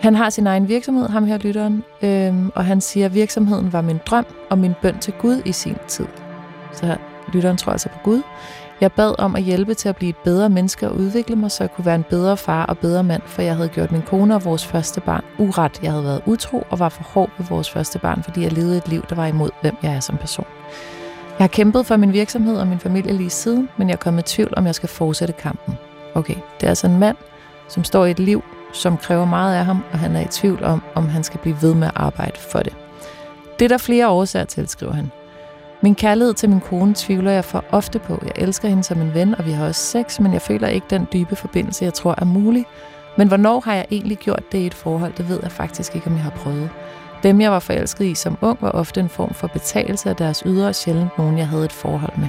Han 0.00 0.14
har 0.14 0.30
sin 0.30 0.46
egen 0.46 0.68
virksomhed, 0.68 1.08
ham 1.08 1.24
her 1.24 1.38
lytteren, 1.38 1.84
øhm, 2.02 2.52
og 2.54 2.64
han 2.64 2.80
siger, 2.80 3.06
at 3.06 3.14
virksomheden 3.14 3.72
var 3.72 3.80
min 3.80 4.00
drøm 4.06 4.26
og 4.50 4.58
min 4.58 4.72
bøn 4.82 4.98
til 4.98 5.14
Gud 5.18 5.42
i 5.44 5.52
sin 5.52 5.76
tid. 5.88 6.06
Så 6.72 6.96
lytteren 7.32 7.56
tror 7.56 7.72
altså 7.72 7.88
på 7.88 7.98
Gud. 8.04 8.22
Jeg 8.80 8.92
bad 8.92 9.14
om 9.18 9.36
at 9.36 9.42
hjælpe 9.42 9.74
til 9.74 9.88
at 9.88 9.96
blive 9.96 10.10
et 10.10 10.16
bedre 10.24 10.48
menneske 10.48 10.88
og 10.88 10.96
udvikle 10.96 11.36
mig, 11.36 11.50
så 11.50 11.64
jeg 11.64 11.72
kunne 11.72 11.84
være 11.86 11.94
en 11.94 12.04
bedre 12.10 12.36
far 12.36 12.66
og 12.66 12.78
bedre 12.78 13.04
mand, 13.04 13.22
for 13.26 13.42
jeg 13.42 13.56
havde 13.56 13.68
gjort 13.68 13.92
min 13.92 14.02
kone 14.02 14.34
og 14.34 14.44
vores 14.44 14.66
første 14.66 15.00
barn 15.00 15.24
uret. 15.38 15.82
Jeg 15.82 15.90
havde 15.90 16.04
været 16.04 16.22
utro 16.26 16.66
og 16.70 16.78
var 16.78 16.88
for 16.88 17.02
hård 17.02 17.30
ved 17.38 17.46
vores 17.46 17.70
første 17.70 17.98
barn, 17.98 18.22
fordi 18.22 18.42
jeg 18.42 18.52
levede 18.52 18.76
et 18.76 18.88
liv, 18.88 19.04
der 19.08 19.14
var 19.14 19.26
imod, 19.26 19.50
hvem 19.62 19.76
jeg 19.82 19.94
er 19.94 20.00
som 20.00 20.16
person. 20.16 20.46
Jeg 21.40 21.44
har 21.44 21.48
kæmpet 21.48 21.86
for 21.86 21.96
min 21.96 22.12
virksomhed 22.12 22.56
og 22.56 22.66
min 22.66 22.78
familie 22.78 23.12
lige 23.12 23.30
siden, 23.30 23.68
men 23.76 23.88
jeg 23.88 23.94
er 23.94 23.98
kommet 23.98 24.32
i 24.32 24.34
tvivl, 24.34 24.54
om 24.56 24.66
jeg 24.66 24.74
skal 24.74 24.88
fortsætte 24.88 25.34
kampen. 25.34 25.74
Okay, 26.14 26.34
det 26.34 26.66
er 26.66 26.68
altså 26.68 26.86
en 26.86 26.98
mand, 26.98 27.16
som 27.68 27.84
står 27.84 28.04
i 28.04 28.10
et 28.10 28.18
liv, 28.18 28.44
som 28.72 28.96
kræver 28.96 29.24
meget 29.24 29.56
af 29.56 29.64
ham, 29.64 29.84
og 29.92 29.98
han 29.98 30.16
er 30.16 30.20
i 30.20 30.28
tvivl 30.30 30.64
om, 30.64 30.82
om 30.94 31.08
han 31.08 31.24
skal 31.24 31.40
blive 31.40 31.56
ved 31.62 31.74
med 31.74 31.86
at 31.86 31.92
arbejde 31.96 32.38
for 32.38 32.58
det. 32.58 32.76
Det 33.58 33.64
er 33.64 33.68
der 33.68 33.78
flere 33.78 34.08
årsager 34.08 34.44
til, 34.44 34.68
skriver 34.68 34.92
han. 34.92 35.10
Min 35.80 35.94
kærlighed 35.94 36.34
til 36.34 36.50
min 36.50 36.60
kone 36.60 36.94
tvivler 36.96 37.30
jeg 37.30 37.44
for 37.44 37.64
ofte 37.70 37.98
på. 37.98 38.22
Jeg 38.22 38.32
elsker 38.36 38.68
hende 38.68 38.84
som 38.84 39.00
en 39.00 39.14
ven, 39.14 39.34
og 39.34 39.46
vi 39.46 39.50
har 39.50 39.66
også 39.66 39.80
sex, 39.80 40.20
men 40.20 40.32
jeg 40.32 40.42
føler 40.42 40.68
ikke 40.68 40.86
den 40.90 41.06
dybe 41.12 41.36
forbindelse, 41.36 41.84
jeg 41.84 41.94
tror 41.94 42.14
er 42.18 42.24
mulig. 42.24 42.66
Men 43.16 43.28
hvornår 43.28 43.60
har 43.60 43.74
jeg 43.74 43.86
egentlig 43.90 44.18
gjort 44.18 44.42
det 44.52 44.58
i 44.58 44.66
et 44.66 44.74
forhold, 44.74 45.12
det 45.16 45.28
ved 45.28 45.38
jeg 45.42 45.52
faktisk 45.52 45.94
ikke, 45.94 46.06
om 46.06 46.14
jeg 46.14 46.22
har 46.22 46.30
prøvet. 46.30 46.70
Dem, 47.22 47.40
jeg 47.40 47.50
var 47.50 47.58
forelsket 47.58 48.04
i 48.04 48.14
som 48.14 48.38
ung, 48.40 48.58
var 48.60 48.70
ofte 48.70 49.00
en 49.00 49.08
form 49.08 49.34
for 49.34 49.46
betalelse 49.46 50.10
af 50.10 50.16
deres 50.16 50.42
ydre, 50.46 50.68
og 50.68 50.74
sjældent 50.74 51.18
nogen, 51.18 51.38
jeg 51.38 51.48
havde 51.48 51.64
et 51.64 51.72
forhold 51.72 52.18
med. 52.18 52.28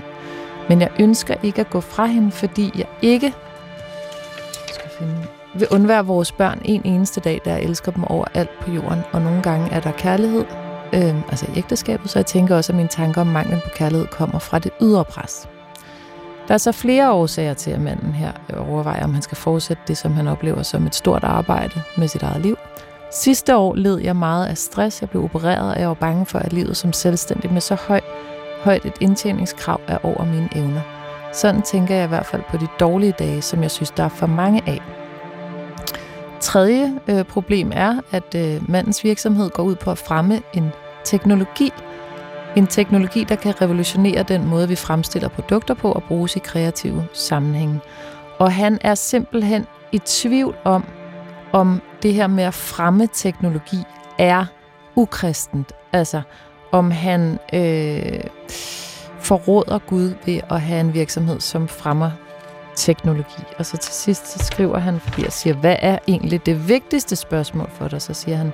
Men 0.69 0.81
jeg 0.81 0.89
ønsker 0.99 1.35
ikke 1.43 1.61
at 1.61 1.69
gå 1.69 1.81
fra 1.81 2.05
hende, 2.05 2.31
fordi 2.31 2.71
jeg 2.75 2.87
ikke 3.01 3.33
skal 4.73 4.89
finde, 4.99 5.15
vil 5.53 5.67
undvære 5.71 6.05
vores 6.05 6.31
børn 6.31 6.61
en 6.65 6.81
eneste 6.85 7.19
dag, 7.19 7.41
der 7.45 7.51
jeg 7.51 7.63
elsker 7.63 7.91
dem 7.91 8.03
over 8.03 8.25
alt 8.33 8.49
på 8.61 8.71
jorden. 8.71 8.99
Og 9.11 9.21
nogle 9.21 9.41
gange 9.41 9.71
er 9.71 9.79
der 9.79 9.91
kærlighed, 9.91 10.45
øh, 10.93 11.15
altså 11.29 11.45
i 11.55 11.57
ægteskabet, 11.57 12.09
så 12.09 12.19
jeg 12.19 12.25
tænker 12.25 12.55
også, 12.55 12.71
at 12.71 12.75
mine 12.75 12.89
tanker 12.89 13.21
om 13.21 13.27
manglen 13.27 13.59
på 13.63 13.69
kærlighed 13.75 14.07
kommer 14.07 14.39
fra 14.39 14.59
det 14.59 14.71
ydre 14.81 15.05
pres. 15.05 15.47
Der 16.47 16.53
er 16.53 16.57
så 16.57 16.71
flere 16.71 17.11
årsager 17.11 17.53
til, 17.53 17.71
at 17.71 17.81
manden 17.81 18.13
her 18.13 18.31
overvejer, 18.57 19.03
om 19.03 19.13
han 19.13 19.21
skal 19.21 19.37
fortsætte 19.37 19.83
det, 19.87 19.97
som 19.97 20.13
han 20.13 20.27
oplever 20.27 20.63
som 20.63 20.85
et 20.85 20.95
stort 20.95 21.23
arbejde 21.23 21.81
med 21.97 22.07
sit 22.07 22.23
eget 22.23 22.41
liv. 22.41 22.57
Sidste 23.13 23.55
år 23.55 23.75
led 23.75 23.99
jeg 23.99 24.15
meget 24.15 24.47
af 24.47 24.57
stress. 24.57 25.01
Jeg 25.01 25.09
blev 25.09 25.23
opereret, 25.23 25.73
og 25.73 25.79
jeg 25.79 25.87
var 25.87 25.93
bange 25.93 26.25
for, 26.25 26.39
at 26.39 26.53
livet 26.53 26.77
som 26.77 26.93
selvstændig 26.93 27.53
med 27.53 27.61
så 27.61 27.75
høj, 27.75 28.01
højt 28.63 28.85
et 28.85 28.93
indtjeningskrav 29.01 29.81
er 29.87 29.97
over 30.03 30.25
mine 30.25 30.49
evner. 30.55 30.81
Sådan 31.33 31.61
tænker 31.61 31.95
jeg 31.95 32.05
i 32.05 32.07
hvert 32.07 32.25
fald 32.25 32.41
på 32.49 32.57
de 32.57 32.67
dårlige 32.79 33.13
dage, 33.19 33.41
som 33.41 33.61
jeg 33.61 33.71
synes, 33.71 33.91
der 33.91 34.03
er 34.03 34.09
for 34.09 34.27
mange 34.27 34.61
af. 34.67 34.81
Tredje 36.39 36.99
øh, 37.07 37.23
problem 37.23 37.71
er, 37.75 37.99
at 38.11 38.35
øh, 38.35 38.69
mandens 38.69 39.03
virksomhed 39.03 39.49
går 39.49 39.63
ud 39.63 39.75
på 39.75 39.91
at 39.91 39.97
fremme 39.97 40.41
en 40.53 40.71
teknologi. 41.03 41.71
En 42.55 42.67
teknologi, 42.67 43.23
der 43.23 43.35
kan 43.35 43.61
revolutionere 43.61 44.23
den 44.23 44.47
måde, 44.47 44.67
vi 44.67 44.75
fremstiller 44.75 45.29
produkter 45.29 45.73
på 45.73 45.91
og 45.91 46.03
bruges 46.03 46.35
i 46.35 46.39
kreative 46.39 47.07
sammenhænge. 47.13 47.79
Og 48.37 48.53
han 48.53 48.77
er 48.81 48.95
simpelthen 48.95 49.65
i 49.91 49.99
tvivl 50.05 50.55
om, 50.63 50.85
om 51.51 51.81
det 52.03 52.13
her 52.13 52.27
med 52.27 52.43
at 52.43 52.53
fremme 52.53 53.07
teknologi 53.13 53.77
er 54.17 54.45
ukristent. 54.95 55.71
Altså, 55.93 56.21
om 56.71 56.91
han 56.91 57.39
øh, 57.53 58.23
forråder 59.19 59.79
Gud 59.79 60.13
ved 60.25 60.39
at 60.49 60.61
have 60.61 60.79
en 60.79 60.93
virksomhed, 60.93 61.39
som 61.39 61.67
fremmer 61.67 62.11
teknologi. 62.75 63.43
Og 63.57 63.65
så 63.65 63.77
til 63.77 63.93
sidst 63.93 64.27
så 64.33 64.45
skriver 64.45 64.77
han, 64.77 64.99
fordi 64.99 65.23
jeg 65.23 65.31
siger, 65.31 65.53
hvad 65.53 65.75
er 65.79 65.97
egentlig 66.07 66.45
det 66.45 66.67
vigtigste 66.67 67.15
spørgsmål 67.15 67.69
for 67.73 67.87
dig? 67.87 68.01
Så 68.01 68.13
siger 68.13 68.37
han, 68.37 68.53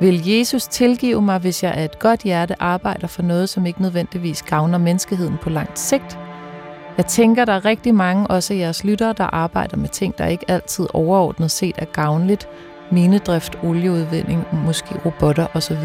vil 0.00 0.28
Jesus 0.28 0.66
tilgive 0.66 1.22
mig, 1.22 1.38
hvis 1.38 1.62
jeg 1.62 1.72
af 1.72 1.84
et 1.84 1.98
godt 1.98 2.20
hjerte 2.20 2.62
arbejder 2.62 3.06
for 3.06 3.22
noget, 3.22 3.48
som 3.48 3.66
ikke 3.66 3.82
nødvendigvis 3.82 4.42
gavner 4.42 4.78
menneskeheden 4.78 5.36
på 5.42 5.50
langt 5.50 5.78
sigt? 5.78 6.18
Jeg 6.98 7.06
tænker, 7.06 7.44
der 7.44 7.52
er 7.52 7.64
rigtig 7.64 7.94
mange, 7.94 8.26
også 8.26 8.54
jeres 8.54 8.84
lyttere, 8.84 9.12
der 9.12 9.34
arbejder 9.34 9.76
med 9.76 9.88
ting, 9.88 10.18
der 10.18 10.26
ikke 10.26 10.44
altid 10.50 10.86
overordnet 10.94 11.50
set 11.50 11.74
er 11.78 11.84
gavnligt. 11.84 12.48
Minedrift, 12.90 13.58
olieudvinding, 13.62 14.46
måske 14.52 14.94
robotter 15.04 15.46
osv. 15.54 15.76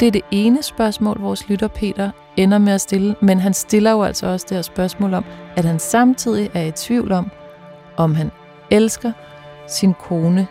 Det 0.00 0.08
er 0.08 0.12
det 0.12 0.22
ene 0.30 0.62
spørgsmål, 0.62 1.20
vores 1.20 1.48
lytter 1.48 1.68
Peter 1.68 2.10
ender 2.36 2.58
med 2.58 2.72
at 2.72 2.80
stille, 2.80 3.16
men 3.20 3.40
han 3.40 3.54
stiller 3.54 3.90
jo 3.90 4.02
altså 4.02 4.26
også 4.26 4.46
det 4.48 4.56
her 4.56 4.62
spørgsmål 4.62 5.14
om, 5.14 5.24
at 5.56 5.64
han 5.64 5.78
samtidig 5.78 6.50
er 6.54 6.62
i 6.62 6.70
tvivl 6.70 7.12
om, 7.12 7.30
om 7.96 8.14
han 8.14 8.30
elsker 8.70 9.12
sin 9.68 9.94
kone 9.94 10.46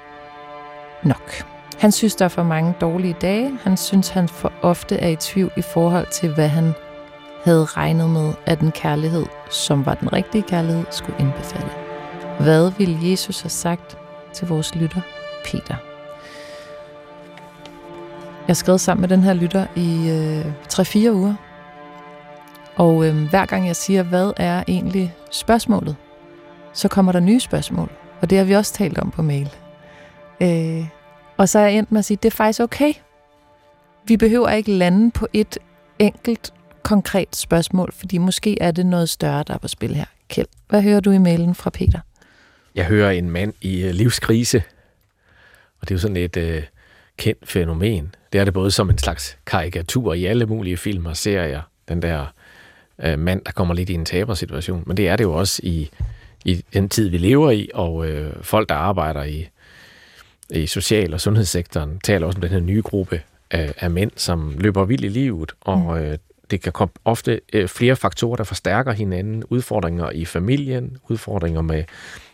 nok. 1.04 1.32
Han 1.78 1.92
synes, 1.92 2.16
der 2.16 2.26
er 2.26 2.30
for 2.30 2.44
mange 2.44 2.74
dårlige 2.82 3.16
dage. 3.22 3.60
Han 3.64 3.78
synes, 3.78 4.10
han 4.10 4.28
for 4.28 4.52
ofte 4.62 4.98
er 4.98 5.08
i 5.08 5.16
tvivl 5.16 5.52
i 5.58 5.62
forhold 5.62 6.08
til, 6.12 6.34
hvad 6.34 6.48
han 6.48 6.74
havde 7.44 7.66
regnet 7.66 8.10
med, 8.10 8.34
at 8.46 8.60
den 8.60 8.72
kærlighed, 8.72 9.26
som 9.52 9.86
var 9.86 9.94
den 9.94 10.14
rigtige 10.14 10.42
kærlighed, 10.42 10.86
skulle 10.92 11.20
indbefatte. 11.20 11.70
Hvad 12.40 12.72
ville 12.78 12.98
Jesus 13.02 13.42
have 13.42 13.50
sagt 13.50 13.98
til 14.34 14.48
vores 14.48 14.76
lytter, 14.76 15.02
Peter? 15.46 15.76
Jeg 18.48 18.58
skrev 18.58 18.78
sammen 18.78 19.02
med 19.02 19.10
den 19.10 19.24
her 19.24 19.34
lytter 19.34 19.66
i 19.76 20.10
øh, 20.10 20.46
3-4 20.74 21.12
uger. 21.12 21.36
Og 22.76 23.08
øh, 23.08 23.30
hver 23.30 23.46
gang 23.46 23.68
jeg 23.68 23.76
siger, 23.76 24.04
hvad 24.04 24.34
er 24.38 24.64
egentlig 24.68 25.16
spørgsmålet, 25.32 25.96
så 26.74 26.88
kommer 26.88 27.12
der 27.12 27.20
nye 27.20 27.40
spørgsmål. 27.40 27.90
Og 28.22 28.30
det 28.30 28.38
har 28.38 28.46
vi 28.46 28.56
også 28.56 28.74
talt 28.74 28.98
om 28.98 29.12
på 29.12 29.22
mail. 29.22 29.50
Øh, 30.42 30.88
og 31.38 31.50
så 31.50 31.60
er 31.60 31.64
jeg 31.64 31.78
endt 31.78 31.92
med 31.92 32.00
at 32.00 32.06
sige, 32.06 32.18
det 32.24 32.32
er 32.32 32.36
faktisk 32.36 32.60
okay. 32.60 32.94
Vi 34.04 34.18
behøver 34.18 34.50
ikke 34.50 34.72
lande 34.72 35.12
på 35.12 35.28
et 35.34 35.58
enkelt 36.00 36.54
konkret 36.84 37.36
spørgsmål, 37.36 37.94
fordi 37.94 38.18
måske 38.18 38.62
er 38.62 38.72
det 38.72 38.86
noget 38.86 39.10
større, 39.10 39.44
der 39.48 39.54
er 39.54 39.58
på 39.58 39.68
spil 39.68 39.96
her. 39.96 40.06
Kjeld, 40.28 40.48
hvad 40.70 40.82
hører 40.82 41.00
du 41.00 41.12
i 41.12 41.18
mailen 41.18 41.56
fra 41.56 41.70
Peter? 41.70 42.00
Jeg 42.76 42.86
hører 42.86 43.12
en 43.12 43.30
mand 43.30 43.54
i 43.62 43.84
øh, 43.84 43.92
livskrise, 43.92 44.64
og 45.82 45.90
det 45.90 45.92
er 45.92 45.96
jo 45.96 46.00
sådan 46.00 46.18
et 46.18 46.38
øh, 46.38 46.64
kendt 47.18 47.48
fænomen. 47.48 48.16
Det 48.34 48.42
er 48.42 48.46
det 48.46 48.54
både 48.54 48.72
som 48.72 48.90
en 48.90 48.98
slags 48.98 49.38
karikatur 49.46 50.14
i 50.14 50.26
alle 50.26 50.46
mulige 50.46 50.78
film 50.78 51.06
og 51.06 51.18
serier, 51.18 51.62
den 51.90 52.02
der 52.02 52.26
øh, 53.00 53.20
mand, 53.20 53.42
der 53.46 53.52
kommer 53.52 53.74
lidt 53.74 53.90
i 53.90 53.94
en 53.94 54.06
tabersituation, 54.06 54.84
men 54.86 54.98
det 54.98 55.08
er 55.08 55.16
det 55.16 55.24
jo 55.24 55.34
også 55.34 55.62
i, 55.64 55.90
i 56.46 56.66
den 56.74 56.90
tid, 56.90 57.10
vi 57.10 57.18
lever 57.18 57.52
i, 57.52 57.70
og 57.74 58.08
øh, 58.08 58.34
folk, 58.42 58.70
der 58.70 58.76
arbejder 58.76 59.24
i, 59.24 59.50
i 60.50 60.68
social- 60.68 61.14
og 61.14 61.22
sundhedssektoren, 61.22 62.00
taler 62.04 62.28
også 62.28 62.38
om 62.38 62.42
den 62.42 62.52
her 62.52 62.60
nye 62.60 62.82
gruppe 62.82 63.22
af, 63.52 63.74
af 63.78 63.92
mænd, 63.92 64.12
som 64.16 64.56
løber 64.58 64.86
vildt 64.86 65.06
i 65.06 65.08
livet, 65.08 65.52
og 65.62 65.80
mm. 65.80 65.90
øh, 65.90 66.18
det 66.52 66.62
kan 66.62 66.72
komme 66.72 66.92
ofte 67.06 67.42
øh, 67.54 67.68
flere 67.68 67.96
faktorer, 67.96 68.36
der 68.36 68.44
forstærker 68.44 68.92
hinanden. 68.92 69.44
Udfordringer 69.50 70.10
i 70.10 70.26
familien, 70.26 70.98
udfordringer 71.10 71.62
med 71.62 71.84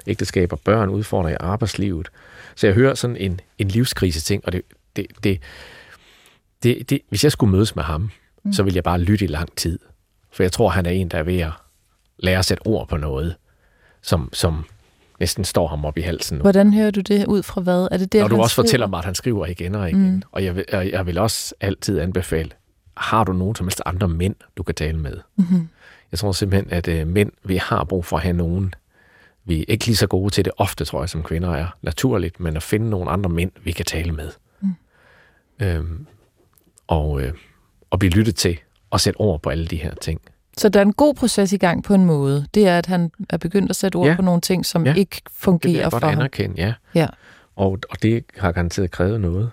ægteskab 0.08 0.54
og 0.54 0.60
børn, 0.60 0.90
udfordringer 0.90 1.38
i 1.42 1.46
arbejdslivet. 1.46 2.10
Så 2.56 2.68
jeg 2.68 2.74
hører 2.74 2.94
sådan 2.94 3.18
en, 3.18 3.40
en 3.58 3.68
livskrise 3.68 4.22
ting, 4.22 4.46
og 4.46 4.54
det, 4.54 4.62
det, 4.96 5.06
det, 5.24 5.42
det, 6.64 6.90
det, 6.90 7.00
hvis 7.10 7.24
jeg 7.24 7.32
skulle 7.32 7.52
mødes 7.52 7.76
med 7.76 7.84
ham, 7.84 8.10
mm. 8.44 8.54
så 8.54 8.64
ville 8.64 8.76
jeg 8.76 8.84
bare 8.84 9.00
lytte 9.00 9.26
i 9.26 9.28
lang 9.28 9.56
tid. 9.56 9.80
For 10.32 10.44
jeg 10.44 10.52
tror, 10.52 10.70
han 10.70 10.86
er 10.86 10.90
en, 10.90 11.08
der 11.10 11.18
er 11.18 11.24
ved 11.24 11.40
at 11.40 11.52
lære 12.18 12.40
at 12.40 12.46
sætte 12.46 12.68
ord 12.68 12.88
på 12.88 12.98
noget. 12.98 13.36
som, 14.02 14.30
som 14.34 14.66
næsten 15.20 15.46
står 15.46 15.68
ham 15.68 15.86
op 15.86 15.98
i 15.98 16.02
halsen. 16.02 16.38
Nu. 16.38 16.42
Hvordan 16.42 16.74
hører 16.74 16.92
du 16.92 17.02
det 17.02 17.26
ud 17.28 17.44
fra 17.44 17.62
hvad? 17.62 17.88
Er 17.92 17.98
det 17.98 18.14
det, 18.14 18.22
Når 18.22 18.28
du 18.28 18.36
også 18.42 18.54
skriver? 18.54 18.66
fortæller 18.66 18.88
mig, 18.88 18.98
at 19.00 19.06
han 19.06 19.16
skriver 19.16 19.46
igen 19.46 19.76
og 19.76 19.90
igen. 19.90 20.12
Mm. 20.12 20.22
Og 20.32 20.44
jeg 20.44 20.64
og 20.74 20.90
jeg 20.92 21.06
vil 21.06 21.18
også 21.18 21.56
altid 21.62 22.00
anbefale, 22.00 22.50
har 22.98 23.24
du 23.24 23.34
nogen 23.34 23.56
som 23.56 23.66
helst 23.68 23.82
andre 23.86 24.08
mænd, 24.08 24.36
du 24.58 24.64
kan 24.64 24.76
tale 24.76 24.98
med? 25.00 25.18
Mm-hmm. 25.36 25.68
Jeg 26.12 26.20
tror 26.20 26.32
simpelthen, 26.32 26.74
at 26.74 26.88
øh, 26.88 27.08
mænd, 27.08 27.32
vi 27.44 27.58
har 27.58 27.84
brug 27.84 28.06
for 28.06 28.18
at 28.18 28.24
have 28.24 28.36
nogen. 28.38 28.74
Vi 29.46 29.60
er 29.62 29.66
ikke 29.68 29.86
lige 29.86 29.96
så 29.96 30.08
gode 30.08 30.30
til 30.30 30.46
det 30.46 30.54
ofte, 30.58 30.86
tror 30.86 31.02
jeg, 31.02 31.10
som 31.10 31.24
kvinder 31.24 31.50
er. 31.56 31.68
Naturligt, 31.82 32.40
men 32.40 32.56
at 32.58 32.64
finde 32.64 32.90
nogle 32.90 33.10
andre 33.12 33.30
mænd, 33.30 33.52
vi 33.64 33.72
kan 33.72 33.86
tale 33.86 34.12
med. 34.12 34.32
Mm. 34.62 34.70
Øhm, 35.62 36.06
og, 36.88 37.22
øh, 37.22 37.34
og 37.90 38.00
blive 38.00 38.12
lyttet 38.12 38.36
til 38.36 38.60
og 38.90 39.00
sætte 39.02 39.18
ord 39.18 39.42
på 39.42 39.50
alle 39.50 39.68
de 39.68 39.76
her 39.78 39.94
ting. 39.96 40.22
Så 40.58 40.70
der 40.70 40.80
er 40.80 40.86
en 40.86 40.94
god 40.94 41.14
proces 41.16 41.54
i 41.54 41.58
gang 41.58 41.84
på 41.84 41.94
en 41.94 42.06
måde. 42.06 42.48
Det 42.54 42.68
er, 42.68 42.78
at 42.78 42.86
han 42.86 43.12
er 43.30 43.38
begyndt 43.38 43.70
at 43.70 43.76
sætte 43.76 43.96
ord 43.96 44.08
Ja. 44.08 44.16
på 44.16 44.22
nogle 44.22 44.42
ting, 44.42 44.66
som 44.66 44.86
Ja. 44.86 44.94
ikke 44.94 45.22
Det 45.26 45.32
fungerer 45.34 45.90
godt 45.90 46.02
for 46.02 46.08
ham. 46.10 46.20
anerkende, 46.20 46.56
ja. 46.58 46.74
Ja. 46.96 47.08
Og, 47.56 47.80
og 47.90 48.02
det 48.04 48.24
har 48.38 48.52
garanteret 48.52 48.92
krævet 48.92 49.22
noget. 49.22 49.52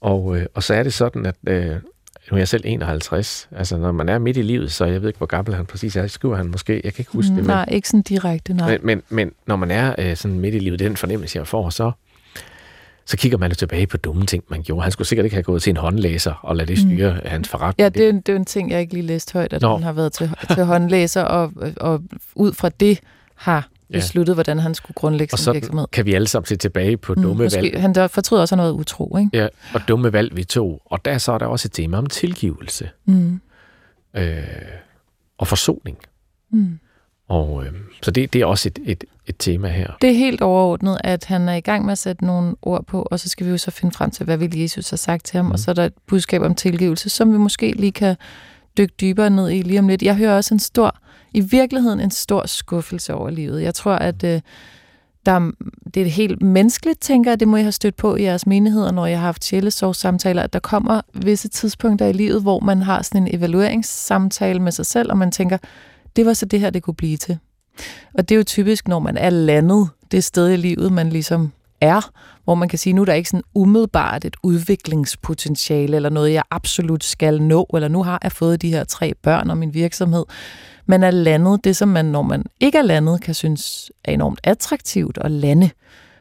Og, 0.00 0.36
øh, 0.38 0.46
og 0.54 0.62
så 0.62 0.74
er 0.74 0.82
det 0.82 0.92
sådan, 0.94 1.26
at 1.26 1.36
øh, 1.48 1.76
nu 2.30 2.34
er 2.34 2.38
jeg 2.40 2.48
selv 2.48 2.62
51. 2.66 3.48
Altså, 3.56 3.76
når 3.76 3.92
man 3.92 4.08
er 4.08 4.18
midt 4.18 4.36
i 4.36 4.42
livet, 4.42 4.72
så 4.72 4.84
jeg 4.84 5.00
ved 5.02 5.08
ikke, 5.08 5.16
hvor 5.18 5.26
gammel 5.26 5.54
han 5.54 5.66
præcis 5.66 5.96
er. 5.96 6.06
Skriver 6.06 6.36
han 6.36 6.46
måske, 6.46 6.72
jeg 6.84 6.94
kan 6.94 7.00
ikke 7.02 7.12
huske 7.12 7.30
Mm, 7.30 7.36
det. 7.36 7.44
Men, 7.44 7.54
nej, 7.54 7.64
ikke 7.70 7.88
sådan 7.88 8.02
direkte, 8.02 8.54
nej. 8.54 8.70
men, 8.70 8.80
men, 8.82 9.02
men 9.08 9.32
når 9.46 9.56
man 9.56 9.70
er 9.70 9.94
øh, 9.98 10.16
sådan 10.16 10.40
midt 10.40 10.54
i 10.54 10.58
livet, 10.58 10.78
den 10.78 10.96
fornemmelse, 10.96 11.38
jeg 11.38 11.46
får, 11.46 11.70
så, 11.70 11.90
så 13.06 13.16
kigger 13.16 13.38
man 13.38 13.50
jo 13.50 13.54
tilbage 13.54 13.86
på 13.86 13.96
dumme 13.96 14.26
ting, 14.26 14.44
man 14.48 14.62
gjorde. 14.62 14.82
Han 14.82 14.92
skulle 14.92 15.08
sikkert 15.08 15.24
ikke 15.24 15.36
have 15.36 15.42
gået 15.42 15.62
til 15.62 15.70
en 15.70 15.76
håndlæser 15.76 16.32
og 16.42 16.56
lade 16.56 16.68
det 16.68 16.78
styre 16.78 17.12
mm. 17.14 17.20
hans 17.24 17.48
forretning. 17.48 17.84
Ja, 17.84 17.88
det 17.88 18.04
er, 18.04 18.08
en- 18.10 18.20
det 18.20 18.32
er 18.32 18.36
en 18.36 18.44
ting, 18.44 18.70
jeg 18.70 18.80
ikke 18.80 18.92
lige 18.94 19.06
læste 19.06 19.32
højt, 19.32 19.52
at 19.52 19.62
Nå. 19.62 19.74
han 19.74 19.82
har 19.82 19.92
været 19.92 20.12
til, 20.12 20.30
til 20.54 20.64
håndlæser, 20.64 21.22
og, 21.22 21.52
og 21.76 22.02
ud 22.34 22.52
fra 22.52 22.68
det 22.68 23.00
har 23.34 23.68
Ja. 23.90 23.96
besluttet, 23.96 24.36
hvordan 24.36 24.58
han 24.58 24.74
skulle 24.74 24.94
grundlægge 24.94 25.34
og 25.34 25.38
sin 25.38 25.44
så 25.44 25.52
virksomhed. 25.52 25.86
kan 25.92 26.06
vi 26.06 26.14
alle 26.14 26.28
sammen 26.28 26.46
se 26.46 26.56
tilbage 26.56 26.96
på 26.96 27.14
dumme 27.14 27.32
Mm, 27.32 27.38
valg. 27.38 27.44
måske, 27.62 27.80
han 27.80 27.94
der 27.94 28.06
fortryder 28.06 28.40
også, 28.40 28.56
har 28.56 28.62
været 28.62 28.72
utro, 28.72 29.16
ikke? 29.16 29.30
Ja, 29.32 29.48
og 29.74 29.80
dumme 29.88 30.12
valg, 30.12 30.36
vi 30.36 30.44
tog. 30.44 30.82
Og 30.84 31.04
der 31.04 31.18
så 31.18 31.32
er 31.32 31.38
der 31.38 31.46
også 31.46 31.68
et 31.68 31.72
tema 31.72 31.96
om 31.98 32.06
tilgivelse 32.06 32.90
Mm. 33.04 33.40
øh, 34.16 34.42
og 35.38 35.46
forsoning. 35.46 35.98
Mm. 36.50 36.78
Og, 37.28 37.64
øh, 37.66 37.72
så 38.02 38.10
det, 38.10 38.32
det 38.32 38.40
er 38.40 38.46
også 38.46 38.68
et, 38.68 38.78
et, 38.84 39.04
et 39.26 39.34
tema 39.38 39.68
her. 39.68 39.90
Det 40.00 40.10
er 40.10 40.14
helt 40.14 40.42
overordnet, 40.42 40.98
at 41.04 41.24
han 41.24 41.48
er 41.48 41.54
i 41.54 41.60
gang 41.60 41.84
med 41.84 41.92
at 41.92 41.98
sætte 41.98 42.24
nogle 42.24 42.54
ord 42.62 42.84
på, 42.86 43.02
og 43.10 43.20
så 43.20 43.28
skal 43.28 43.46
vi 43.46 43.50
jo 43.50 43.58
så 43.58 43.70
finde 43.70 43.94
frem 43.94 44.10
til, 44.10 44.24
hvad 44.24 44.36
vil 44.36 44.58
Jesus 44.58 44.90
have 44.90 44.98
sagt 44.98 45.24
til 45.24 45.36
ham, 45.36 45.44
mm. 45.46 45.50
og 45.52 45.58
så 45.58 45.70
er 45.70 45.74
der 45.74 45.84
et 45.84 45.92
budskab 46.06 46.42
om 46.42 46.54
tilgivelse, 46.54 47.08
som 47.10 47.32
vi 47.32 47.38
måske 47.38 47.72
lige 47.72 47.92
kan 47.92 48.16
dykke 48.78 48.94
dybere 49.00 49.30
ned 49.30 49.50
i 49.50 49.62
lige 49.62 49.78
om 49.78 49.88
lidt. 49.88 50.02
Jeg 50.02 50.16
hører 50.16 50.36
også 50.36 50.54
en 50.54 50.60
stor, 50.60 50.96
i 51.34 51.40
virkeligheden 51.40 52.00
en 52.00 52.10
stor 52.10 52.46
skuffelse 52.46 53.14
over 53.14 53.30
livet. 53.30 53.62
Jeg 53.62 53.74
tror, 53.74 53.92
at 53.92 54.24
øh, 54.24 54.40
der, 55.26 55.52
det 55.94 56.02
er 56.02 56.06
helt 56.06 56.42
menneskeligt, 56.42 57.00
tænker 57.00 57.30
jeg, 57.30 57.40
det 57.40 57.48
må 57.48 57.56
I 57.56 57.62
have 57.62 57.72
stødt 57.72 57.96
på 57.96 58.16
i 58.16 58.22
jeres 58.22 58.46
menigheder, 58.46 58.90
når 58.90 59.06
jeg 59.06 59.18
har 59.18 59.26
haft 59.26 59.44
sjælesorgssamtaler, 59.44 60.42
at 60.42 60.52
der 60.52 60.58
kommer 60.58 61.00
visse 61.14 61.48
tidspunkter 61.48 62.06
i 62.06 62.12
livet, 62.12 62.42
hvor 62.42 62.60
man 62.60 62.82
har 62.82 63.02
sådan 63.02 63.22
en 63.22 63.34
evalueringssamtale 63.34 64.60
med 64.60 64.72
sig 64.72 64.86
selv, 64.86 65.10
og 65.10 65.18
man 65.18 65.32
tænker, 65.32 65.58
det 66.16 66.26
var 66.26 66.32
så 66.32 66.46
det 66.46 66.60
her, 66.60 66.70
det 66.70 66.82
kunne 66.82 66.94
blive 66.94 67.16
til. 67.16 67.38
Og 68.14 68.28
det 68.28 68.34
er 68.34 68.36
jo 68.36 68.44
typisk, 68.44 68.88
når 68.88 68.98
man 68.98 69.16
er 69.16 69.30
landet 69.30 69.88
det 70.10 70.24
sted 70.24 70.50
i 70.50 70.56
livet, 70.56 70.92
man 70.92 71.10
ligesom 71.10 71.52
er, 71.80 72.10
hvor 72.44 72.54
man 72.54 72.68
kan 72.68 72.78
sige, 72.78 72.92
nu 72.92 73.00
er 73.00 73.04
der 73.04 73.12
ikke 73.12 73.28
sådan 73.28 73.44
umiddelbart 73.54 74.24
et 74.24 74.36
udviklingspotentiale, 74.42 75.96
eller 75.96 76.08
noget, 76.08 76.32
jeg 76.32 76.42
absolut 76.50 77.04
skal 77.04 77.42
nå, 77.42 77.66
eller 77.74 77.88
nu 77.88 78.02
har 78.02 78.18
jeg 78.22 78.32
fået 78.32 78.62
de 78.62 78.70
her 78.70 78.84
tre 78.84 79.14
børn 79.22 79.50
og 79.50 79.58
min 79.58 79.74
virksomhed. 79.74 80.24
Man 80.86 81.02
er 81.02 81.10
landet 81.10 81.64
det, 81.64 81.76
som 81.76 81.88
man, 81.88 82.04
når 82.04 82.22
man 82.22 82.44
ikke 82.60 82.78
er 82.78 82.82
landet, 82.82 83.20
kan 83.20 83.34
synes 83.34 83.90
er 84.04 84.12
enormt 84.12 84.40
attraktivt 84.44 85.18
at 85.20 85.30
lande. 85.30 85.70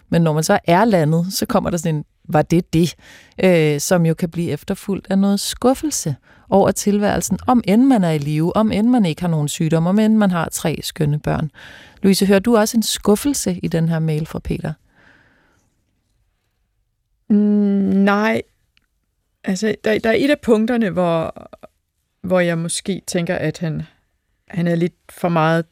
Men 0.10 0.22
når 0.22 0.34
man 0.34 0.44
så 0.44 0.60
er 0.64 0.86
landet, 0.86 1.34
så 1.34 1.46
kommer 1.46 1.70
der 1.70 1.78
sådan 1.78 1.96
en, 1.96 2.06
var 2.30 2.42
det 2.42 2.74
det, 2.74 2.96
øh, 3.44 3.80
som 3.80 4.06
jo 4.06 4.14
kan 4.14 4.30
blive 4.30 4.52
efterfulgt 4.52 5.08
af 5.10 5.20
noget 5.20 5.40
skuffelse 5.40 6.16
over 6.50 6.72
tilværelsen, 6.72 7.38
om 7.48 7.62
end 7.68 7.84
man 7.84 8.04
er 8.04 8.12
i 8.12 8.18
live, 8.18 8.56
om 8.56 8.72
end 8.72 8.88
man 8.88 9.06
ikke 9.06 9.22
har 9.22 9.30
nogen 9.30 9.48
sygdom, 9.48 9.88
om 9.88 10.00
end 10.00 10.16
man 10.16 10.32
har 10.32 10.50
tre 10.50 10.80
skønne 10.84 11.20
børn. 11.20 11.52
Louise, 12.04 12.26
hører 12.26 12.40
du 12.40 12.58
også 12.58 12.78
en 12.78 12.84
skuffelse 12.84 13.60
i 13.64 13.68
den 13.68 13.90
her 13.90 14.00
mail 14.00 14.26
fra 14.26 14.40
Peter? 14.40 14.74
Mm, 17.30 17.36
nej. 18.04 18.42
Altså, 19.44 19.76
der, 19.84 20.00
der 20.00 20.10
er 20.10 20.16
et 20.18 20.30
af 20.30 20.40
punkterne, 20.40 20.90
hvor, 20.90 21.50
hvor 22.22 22.40
jeg 22.40 22.58
måske 22.58 23.02
tænker, 23.08 23.36
at 23.36 23.58
han, 23.58 23.84
han 24.48 24.68
er 24.68 24.76
lidt 24.76 24.94
for 25.10 25.30
meget, 25.30 25.66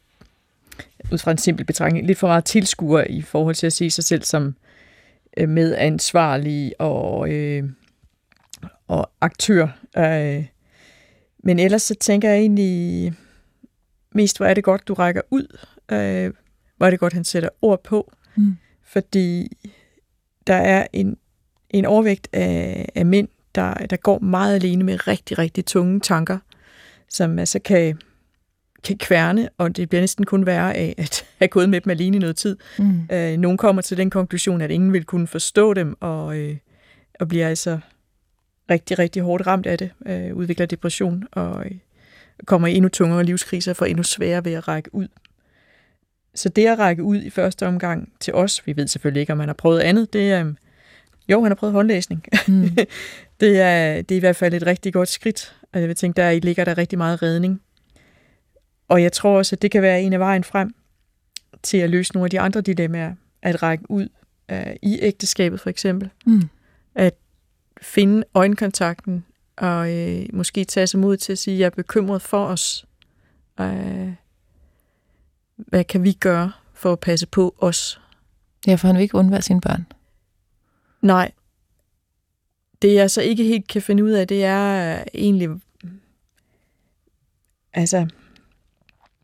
ud 1.12 1.18
fra 1.18 1.32
en 1.32 1.38
simpel 1.38 1.66
betragtning, 1.66 2.08
lidt 2.08 2.18
for 2.18 2.28
meget 2.28 2.46
tilskuer 2.46 3.04
i 3.10 3.22
forhold 3.22 3.56
til 3.56 3.68
at 3.68 3.74
se 3.74 3.90
sig 3.90 4.04
selv 4.04 4.24
som 4.24 4.56
øh, 5.38 5.50
medansvarlig 5.50 6.74
og, 6.80 7.30
øh, 7.30 7.64
og 8.88 9.12
aktør. 9.22 9.68
Øh, 9.98 10.46
men 11.44 11.60
ellers 11.60 11.82
så 11.82 11.96
tænker 11.96 12.30
jeg 12.30 12.40
egentlig 12.40 13.14
mest, 14.12 14.38
hvor 14.38 14.46
er 14.46 14.54
det 14.54 14.64
godt, 14.64 14.88
du 14.88 14.94
rækker 14.94 15.22
ud. 15.30 15.58
Øh, 15.92 16.34
hvor 16.78 16.86
er 16.86 16.90
det 16.90 17.00
godt, 17.00 17.14
han 17.14 17.24
sætter 17.24 17.50
ord 17.62 17.84
på. 17.84 18.14
Mm. 18.36 18.58
Fordi 18.84 19.58
der 20.48 20.56
er 20.56 20.88
en, 20.94 21.18
en 21.74 21.86
overvægt 21.86 22.28
af, 22.34 22.90
af 22.96 23.06
mænd, 23.06 23.28
der, 23.56 23.74
der 23.74 23.98
går 23.98 24.20
meget 24.20 24.56
alene 24.56 24.84
med 24.84 25.08
rigtig, 25.08 25.38
rigtig 25.38 25.66
tunge 25.66 26.00
tanker, 26.00 26.38
som 27.10 27.40
altså 27.40 27.60
kan, 27.60 28.00
kan 28.84 28.98
kværne, 28.98 29.50
og 29.58 29.78
det 29.78 29.90
bliver 29.90 30.02
næsten 30.02 30.26
kun 30.26 30.46
værre 30.46 30.76
af 30.76 30.96
at 30.98 31.26
have 31.40 31.48
gået 31.48 31.70
med 31.70 31.82
dem 31.82 31.90
alene 31.90 32.18
i 32.18 32.20
noget 32.20 32.36
tid. 32.36 32.58
Mm. 32.80 33.08
Øh, 33.12 33.38
nogle 33.38 33.58
kommer 33.58 33.82
til 33.82 33.98
den 33.98 34.10
konklusion, 34.10 34.62
at 34.62 34.72
ingen 34.72 34.94
vil 34.94 35.04
kunne 35.04 35.28
forstå 35.28 35.74
dem, 35.74 35.98
og, 36.00 36.38
øh, 36.38 36.58
og 37.20 37.28
bliver 37.28 37.48
altså 37.48 37.80
rigtig, 38.70 39.00
rigtig 39.00 39.22
hårdt 39.22 39.48
ramt 39.48 39.66
af 39.66 39.78
det, 39.78 39.92
øh, 40.06 40.36
udvikler 40.36 40.66
depression, 40.66 41.24
og 41.32 41.66
øh, 41.66 41.72
kommer 42.46 42.68
i 42.68 42.76
endnu 42.76 42.90
tungere 42.90 43.24
livskriser, 43.24 43.74
for 43.74 43.86
endnu 43.86 44.04
sværere 44.04 44.46
ved 44.46 44.54
at 44.54 44.68
række 44.68 44.96
ud. 44.96 45.08
Så 46.36 46.50
det 46.50 46.68
at 46.68 46.80
række 46.80 47.04
ud 47.04 47.22
i 47.22 47.30
første 47.30 47.68
omgang 47.68 48.14
til 48.20 48.34
os, 48.34 48.68
vi 48.68 48.76
ved 48.76 48.88
selvfølgelig 48.88 49.22
ikke, 49.22 49.34
om 49.34 49.40
han 49.40 49.50
har 49.50 49.54
prøvet 49.54 49.80
andet, 49.80 50.14
det 50.14 50.32
er, 50.32 50.46
øh, 50.46 50.54
jo, 51.30 51.42
han 51.42 51.52
har 51.52 51.56
prøvet 51.56 51.74
håndlæsning. 51.74 52.26
Mm. 52.48 52.70
det, 53.40 53.60
er, 53.60 54.02
det 54.02 54.16
er 54.16 54.18
i 54.18 54.20
hvert 54.20 54.36
fald 54.36 54.54
et 54.54 54.66
rigtig 54.66 54.94
godt 54.94 55.10
skridt, 55.10 55.56
og 55.74 55.80
jeg 55.80 55.88
vil 55.88 55.96
tænke, 55.96 56.22
der 56.22 56.40
ligger 56.40 56.66
der 56.66 56.78
rigtig 56.78 56.98
meget 56.98 57.22
redning. 57.22 57.62
Og 58.88 59.04
jeg 59.04 59.12
tror 59.12 59.38
også, 59.38 59.56
at 59.56 59.62
det 59.62 59.72
kan 59.72 59.82
være 59.82 60.02
en 60.02 60.14
af 60.14 60.20
vejen 60.20 60.44
frem 60.44 60.76
til 61.64 61.78
at 61.78 61.90
løse 61.90 62.14
nogle 62.14 62.26
af 62.26 62.30
de 62.30 62.40
andre 62.40 62.62
dilemmaer, 62.62 63.14
at 63.42 63.64
række 63.64 63.92
ud 63.92 64.08
uh, 64.52 64.74
i 64.82 65.00
ægteskabet 65.02 65.60
for 65.60 65.70
eksempel. 65.70 66.10
Mm. 66.26 66.50
At 66.96 67.14
finde 67.82 68.24
øjenkontakten, 68.34 69.26
og 69.58 69.92
øh, 69.92 70.26
måske 70.34 70.66
tage 70.66 70.88
sig 70.88 71.00
mod 71.00 71.18
til 71.18 71.32
at 71.32 71.38
sige, 71.38 71.56
at 71.56 71.60
jeg 71.60 71.66
er 71.66 71.70
bekymret 71.70 72.22
for 72.22 72.46
os. 72.46 72.86
Øh, 73.60 74.14
hvad 75.58 75.84
kan 75.84 76.04
vi 76.04 76.14
gøre 76.14 76.52
for 76.74 76.92
at 76.92 77.00
passe 77.00 77.28
på 77.28 77.56
os? 77.58 78.02
Ja, 78.68 78.76
for 78.76 78.88
han 78.88 78.96
vil 78.96 79.04
ikke 79.04 79.16
undvære 79.16 79.42
sine 79.42 79.62
børn. 79.62 79.86
Nej. 81.04 81.32
Det 82.82 82.94
jeg 82.94 83.12
så 83.12 83.22
ikke 83.22 83.44
helt 83.44 83.68
kan 83.68 83.82
finde 83.82 84.04
ud 84.04 84.12
af, 84.12 84.28
det 84.28 84.44
er 84.44 85.04
egentlig... 85.14 85.50
Altså, 87.74 88.08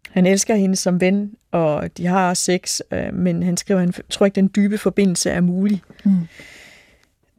han 0.10 0.26
elsker 0.26 0.56
hende 0.56 0.76
som 0.76 1.02
ven, 1.02 1.36
og 1.52 1.98
de 1.98 2.06
har 2.06 2.34
sex, 2.34 2.80
øh, 2.92 3.14
men 3.14 3.44
han 3.44 3.58
skriver, 3.58 3.80
han 3.80 3.94
tror 4.10 4.26
ikke, 4.26 4.36
den 4.36 4.52
dybe 4.56 4.78
forbindelse 4.78 5.30
er 5.30 5.42
mulig. 5.42 5.82
Mm. 6.06 6.28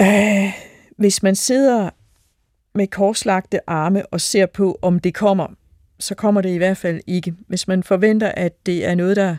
Øh, 0.00 0.52
hvis 0.96 1.22
man 1.22 1.36
sidder 1.36 1.90
med 2.74 2.86
korslagte 2.86 3.70
arme 3.70 4.06
og 4.06 4.20
ser 4.20 4.46
på, 4.46 4.78
om 4.82 4.98
det 4.98 5.14
kommer, 5.14 5.46
så 5.98 6.14
kommer 6.14 6.40
det 6.40 6.50
i 6.50 6.56
hvert 6.56 6.76
fald 6.76 7.00
ikke. 7.06 7.34
Hvis 7.46 7.68
man 7.68 7.82
forventer, 7.82 8.28
at 8.28 8.66
det 8.66 8.86
er 8.86 8.94
noget, 8.94 9.16
der 9.16 9.36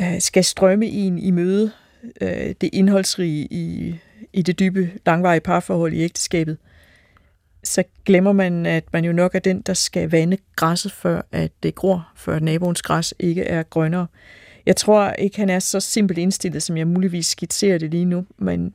øh, 0.00 0.20
skal 0.20 0.44
strømme 0.44 0.86
en 0.86 1.18
i 1.18 1.30
møde, 1.30 1.72
øh, 2.20 2.54
det 2.60 2.70
indholdsrige 2.72 3.48
i, 3.50 3.96
i 4.32 4.42
det 4.42 4.58
dybe, 4.58 4.90
langvarige 5.06 5.40
parforhold 5.40 5.92
i 5.92 6.00
ægteskabet, 6.00 6.56
så 7.64 7.82
glemmer 8.04 8.32
man, 8.32 8.66
at 8.66 8.84
man 8.92 9.04
jo 9.04 9.12
nok 9.12 9.34
er 9.34 9.38
den, 9.38 9.60
der 9.60 9.74
skal 9.74 10.10
vande 10.10 10.36
græsset, 10.56 10.92
før 10.92 11.22
at 11.32 11.52
det 11.62 11.74
gror, 11.74 12.12
før 12.16 12.38
naboens 12.38 12.82
græs 12.82 13.14
ikke 13.18 13.42
er 13.42 13.62
grønnere. 13.62 14.06
Jeg 14.66 14.76
tror 14.76 15.10
ikke, 15.10 15.36
han 15.36 15.50
er 15.50 15.58
så 15.58 15.80
simpelt 15.80 16.18
indstillet, 16.18 16.62
som 16.62 16.76
jeg 16.76 16.86
muligvis 16.88 17.26
skitserer 17.26 17.78
det 17.78 17.90
lige 17.90 18.04
nu, 18.04 18.26
men, 18.38 18.74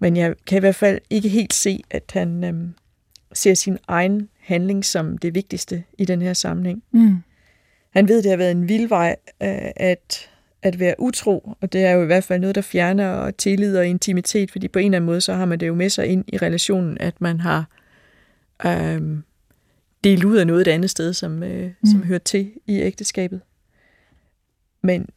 men 0.00 0.16
jeg 0.16 0.34
kan 0.46 0.56
i 0.56 0.60
hvert 0.60 0.74
fald 0.74 1.00
ikke 1.10 1.28
helt 1.28 1.54
se, 1.54 1.82
at 1.90 2.10
han 2.12 2.44
øhm, 2.44 2.74
ser 3.32 3.54
sin 3.54 3.78
egen 3.88 4.28
handling 4.40 4.84
som 4.84 5.18
det 5.18 5.34
vigtigste 5.34 5.84
i 5.98 6.04
den 6.04 6.22
her 6.22 6.32
sammenhæng. 6.32 6.82
Mm. 6.90 7.16
Han 7.90 8.08
ved, 8.08 8.22
det 8.22 8.30
har 8.30 8.36
været 8.36 8.50
en 8.50 8.68
vild 8.68 8.88
vej 8.88 9.16
øh, 9.42 9.70
at, 9.76 10.30
at 10.66 10.80
være 10.80 10.94
utro, 10.98 11.56
og 11.60 11.72
det 11.72 11.84
er 11.84 11.90
jo 11.90 12.02
i 12.02 12.06
hvert 12.06 12.24
fald 12.24 12.40
noget, 12.40 12.54
der 12.54 12.60
fjerner 12.60 13.30
tillid 13.30 13.78
og 13.78 13.86
intimitet, 13.86 14.50
fordi 14.50 14.68
på 14.68 14.78
en 14.78 14.84
eller 14.84 14.96
anden 14.96 15.06
måde, 15.06 15.20
så 15.20 15.34
har 15.34 15.44
man 15.44 15.60
det 15.60 15.66
jo 15.66 15.74
med 15.74 15.90
sig 15.90 16.06
ind 16.06 16.24
i 16.28 16.38
relationen, 16.38 16.98
at 17.00 17.20
man 17.20 17.40
har 17.40 17.68
øh, 18.66 19.18
delt 20.04 20.24
ud 20.24 20.36
af 20.36 20.46
noget 20.46 20.60
et 20.60 20.70
andet 20.70 20.90
sted, 20.90 21.12
som, 21.12 21.42
øh, 21.42 21.66
mm. 21.66 21.90
som 21.90 22.02
hører 22.02 22.18
til 22.18 22.52
i 22.66 22.80
ægteskabet. 22.80 23.40
Men 24.82 25.08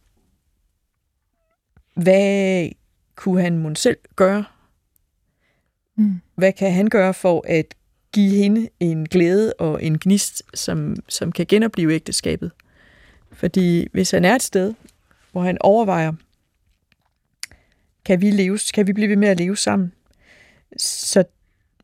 hvad 1.93 2.69
kunne 3.15 3.41
han 3.41 3.57
måske 3.57 3.81
selv 3.81 3.97
gøre? 4.15 4.45
Mm. 5.97 6.15
Hvad 6.35 6.53
kan 6.53 6.73
han 6.73 6.87
gøre 6.87 7.13
for 7.13 7.43
at 7.47 7.75
give 8.13 8.35
hende 8.35 8.69
en 8.79 9.05
glæde 9.05 9.53
og 9.53 9.83
en 9.83 9.99
gnist, 9.99 10.43
som, 10.53 10.95
som 11.07 11.31
kan 11.31 11.45
genopleve 11.45 11.93
ægteskabet? 11.93 12.51
Fordi 13.31 13.87
hvis 13.91 14.11
han 14.11 14.25
er 14.25 14.35
et 14.35 14.43
sted, 14.43 14.73
hvor 15.31 15.41
han 15.41 15.57
overvejer, 15.61 16.13
kan 18.05 18.21
vi, 18.21 18.31
leve, 18.31 18.59
kan 18.73 18.87
vi 18.87 18.93
blive 18.93 19.09
ved 19.09 19.15
med 19.15 19.27
at 19.27 19.37
leve 19.37 19.57
sammen, 19.57 19.91
så 20.77 21.23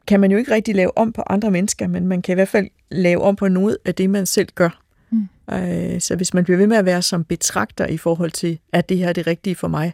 kan 0.08 0.20
man 0.20 0.32
jo 0.32 0.38
ikke 0.38 0.52
rigtig 0.52 0.76
lave 0.76 0.98
om 0.98 1.14
på 1.14 1.24
andre 1.28 1.52
mennesker, 1.52 1.88
men 1.88 2.08
man 2.08 2.22
kan 2.22 2.34
i 2.34 2.36
hvert 2.36 2.48
fald 2.48 2.68
lave 2.92 3.22
om 3.22 3.36
på 3.36 3.48
noget 3.48 3.78
af 3.86 3.96
det, 3.96 4.10
man 4.10 4.26
selv 4.26 4.50
gør. 4.56 4.82
Mm. 5.10 5.28
Øh, 5.52 6.02
så 6.02 6.16
hvis 6.16 6.34
man 6.34 6.44
bliver 6.44 6.58
ved 6.58 6.68
med 6.68 6.78
at 6.78 6.86
være 6.86 7.02
som 7.02 7.24
betragter 7.24 7.86
i 7.86 7.98
forhold 7.98 8.32
til, 8.32 8.60
at 8.74 8.90
det 8.90 8.98
her 8.98 9.10
er 9.10 9.14
det 9.14 9.28
rigtige 9.28 9.56
for 9.56 9.68
mig, 9.68 9.94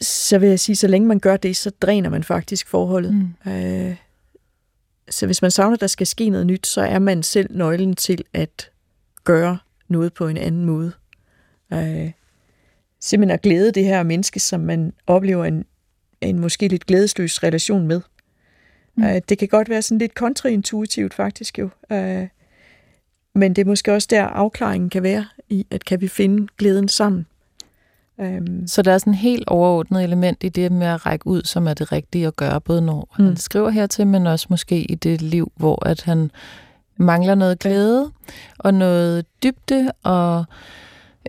så 0.00 0.38
vil 0.38 0.48
jeg 0.48 0.60
sige, 0.60 0.76
så 0.76 0.86
længe 0.86 1.08
man 1.08 1.18
gør 1.18 1.36
det, 1.36 1.56
så 1.56 1.70
dræner 1.70 2.10
man 2.10 2.24
faktisk 2.24 2.68
forholdet. 2.68 3.14
Mm. 3.14 3.52
Øh, 3.52 3.96
så 5.10 5.26
hvis 5.26 5.42
man 5.42 5.50
savner, 5.50 5.74
at 5.74 5.80
der 5.80 5.86
skal 5.86 6.06
ske 6.06 6.28
noget 6.28 6.46
nyt, 6.46 6.66
så 6.66 6.80
er 6.80 6.98
man 6.98 7.22
selv 7.22 7.56
nøglen 7.56 7.96
til 7.96 8.24
at 8.32 8.70
gøre 9.24 9.58
noget 9.88 10.14
på 10.14 10.28
en 10.28 10.36
anden 10.36 10.64
måde. 10.64 10.92
Øh, 11.74 12.10
simpelthen 13.00 13.34
at 13.34 13.42
glæde 13.42 13.72
det 13.72 13.84
her 13.84 14.02
menneske, 14.02 14.40
som 14.40 14.60
man 14.60 14.92
oplever 15.06 15.44
en, 15.44 15.64
en 16.20 16.40
måske 16.40 16.68
lidt 16.68 16.86
glædesløs 16.86 17.42
relation 17.42 17.86
med. 17.86 18.00
Mm. 18.96 19.04
Øh, 19.04 19.20
det 19.28 19.38
kan 19.38 19.48
godt 19.48 19.68
være 19.68 19.82
sådan 19.82 19.98
lidt 19.98 20.14
kontraintuitivt 20.14 21.14
faktisk 21.14 21.58
jo. 21.58 21.68
Øh, 21.92 22.28
men 23.34 23.56
det 23.56 23.62
er 23.62 23.66
måske 23.66 23.92
også 23.92 24.08
der 24.10 24.24
afklaringen 24.24 24.90
kan 24.90 25.02
være 25.02 25.26
i, 25.48 25.66
at 25.70 25.84
kan 25.84 26.00
vi 26.00 26.08
finde 26.08 26.46
glæden 26.58 26.88
sammen. 26.88 27.26
Øhm. 28.20 28.66
Så 28.66 28.82
der 28.82 28.92
er 28.92 28.98
sådan 28.98 29.12
en 29.12 29.18
helt 29.18 29.48
overordnet 29.48 30.04
element 30.04 30.44
i 30.44 30.48
det 30.48 30.72
med 30.72 30.86
at 30.86 31.06
række 31.06 31.26
ud, 31.26 31.42
som 31.42 31.68
er 31.68 31.74
det 31.74 31.92
rigtige 31.92 32.26
at 32.26 32.36
gøre, 32.36 32.60
både 32.60 32.82
når 32.82 33.14
mm. 33.18 33.24
han 33.24 33.36
skriver 33.36 33.70
hertil, 33.70 34.06
men 34.06 34.26
også 34.26 34.46
måske 34.50 34.82
i 34.82 34.94
det 34.94 35.22
liv, 35.22 35.52
hvor 35.56 35.86
at 35.88 36.02
han 36.02 36.30
mangler 36.96 37.34
noget 37.34 37.58
glæde 37.58 38.10
og 38.58 38.74
noget 38.74 39.26
dybde, 39.42 39.92
og, 40.02 40.44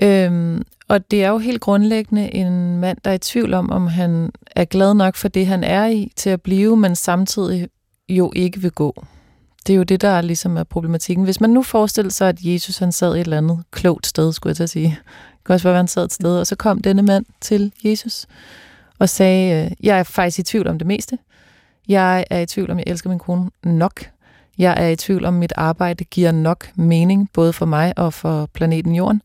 øhm, 0.01 0.63
og 0.87 1.11
det 1.11 1.23
er 1.23 1.29
jo 1.29 1.37
helt 1.37 1.61
grundlæggende 1.61 2.33
en 2.35 2.77
mand, 2.77 2.97
der 3.05 3.11
er 3.11 3.15
i 3.15 3.19
tvivl 3.19 3.53
om, 3.53 3.69
om 3.71 3.87
han 3.87 4.31
er 4.55 4.65
glad 4.65 4.93
nok 4.93 5.15
for 5.15 5.27
det, 5.27 5.47
han 5.47 5.63
er 5.63 5.85
i, 5.85 6.11
til 6.15 6.29
at 6.29 6.41
blive, 6.41 6.77
men 6.77 6.95
samtidig 6.95 7.67
jo 8.09 8.31
ikke 8.35 8.61
vil 8.61 8.71
gå. 8.71 9.05
Det 9.67 9.73
er 9.73 9.77
jo 9.77 9.83
det, 9.83 10.01
der 10.01 10.21
ligesom 10.21 10.57
er 10.57 10.63
problematikken. 10.63 11.25
Hvis 11.25 11.41
man 11.41 11.49
nu 11.49 11.63
forestiller 11.63 12.11
sig, 12.11 12.29
at 12.29 12.37
Jesus 12.41 12.77
han 12.77 12.91
sad 12.91 13.13
et 13.13 13.19
eller 13.19 13.37
andet 13.37 13.63
klogt 13.71 14.07
sted, 14.07 14.33
skulle 14.33 14.51
jeg 14.51 14.55
til 14.55 14.63
at 14.63 14.69
sige. 14.69 14.87
Det 14.87 15.45
kan 15.45 15.53
også 15.53 15.67
være, 15.67 15.73
at 15.73 15.79
han 15.79 15.87
sad 15.87 16.05
et 16.05 16.13
sted, 16.13 16.39
og 16.39 16.47
så 16.47 16.55
kom 16.55 16.81
denne 16.81 17.01
mand 17.01 17.25
til 17.41 17.71
Jesus 17.83 18.27
og 18.99 19.09
sagde, 19.09 19.65
øh, 19.65 19.71
jeg 19.83 19.99
er 19.99 20.03
faktisk 20.03 20.39
i 20.39 20.43
tvivl 20.43 20.67
om 20.67 20.77
det 20.77 20.87
meste. 20.87 21.17
Jeg 21.87 22.25
er 22.29 22.39
i 22.39 22.45
tvivl 22.45 22.71
om, 22.71 22.77
jeg 22.77 22.83
elsker 22.87 23.09
min 23.09 23.19
kone 23.19 23.49
nok. 23.63 24.05
Jeg 24.57 24.73
er 24.77 24.87
i 24.87 24.95
tvivl 24.95 25.25
om, 25.25 25.33
mit 25.33 25.53
arbejde 25.55 26.03
giver 26.03 26.31
nok 26.31 26.71
mening, 26.75 27.29
både 27.33 27.53
for 27.53 27.65
mig 27.65 27.93
og 27.97 28.13
for 28.13 28.49
planeten 28.53 28.95
Jorden. 28.95 29.21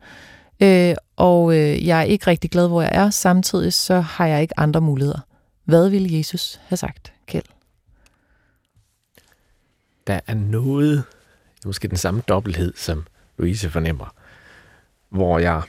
Øh, 0.62 0.94
og 1.16 1.56
øh, 1.56 1.86
jeg 1.86 1.98
er 1.98 2.02
ikke 2.02 2.26
rigtig 2.26 2.50
glad, 2.50 2.68
hvor 2.68 2.82
jeg 2.82 2.90
er. 2.92 3.10
Samtidig 3.10 3.72
så 3.72 4.00
har 4.00 4.26
jeg 4.26 4.42
ikke 4.42 4.60
andre 4.60 4.80
muligheder. 4.80 5.20
Hvad 5.64 5.90
ville 5.90 6.18
Jesus 6.18 6.60
have 6.68 6.76
sagt, 6.76 7.12
Kjeld? 7.26 7.44
der 10.10 10.20
er 10.26 10.34
noget, 10.34 11.04
måske 11.66 11.88
den 11.88 11.96
samme 11.96 12.22
dobbelthed, 12.28 12.72
som 12.76 13.06
Louise 13.38 13.70
fornemmer, 13.70 14.14
hvor 15.08 15.38
jeg 15.38 15.62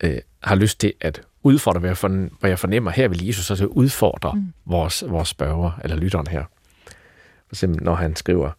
øh, 0.00 0.18
har 0.42 0.54
lyst 0.54 0.80
til 0.80 0.92
at 1.00 1.22
udfordre, 1.42 1.80
hvad 1.80 1.90
jeg, 1.90 2.28
hvad 2.40 2.50
jeg 2.50 2.58
fornemmer 2.58 2.90
her 2.90 3.08
vil 3.08 3.26
Jesus 3.26 3.50
også 3.50 3.66
udfordre 3.66 4.32
mm. 4.34 4.52
vores, 4.64 5.04
vores 5.08 5.28
spørger, 5.28 5.80
eller 5.84 5.96
lytteren 5.96 6.26
her. 6.26 6.44
For 7.46 7.52
eksempel 7.52 7.82
når 7.82 7.94
han 7.94 8.16
skriver, 8.16 8.50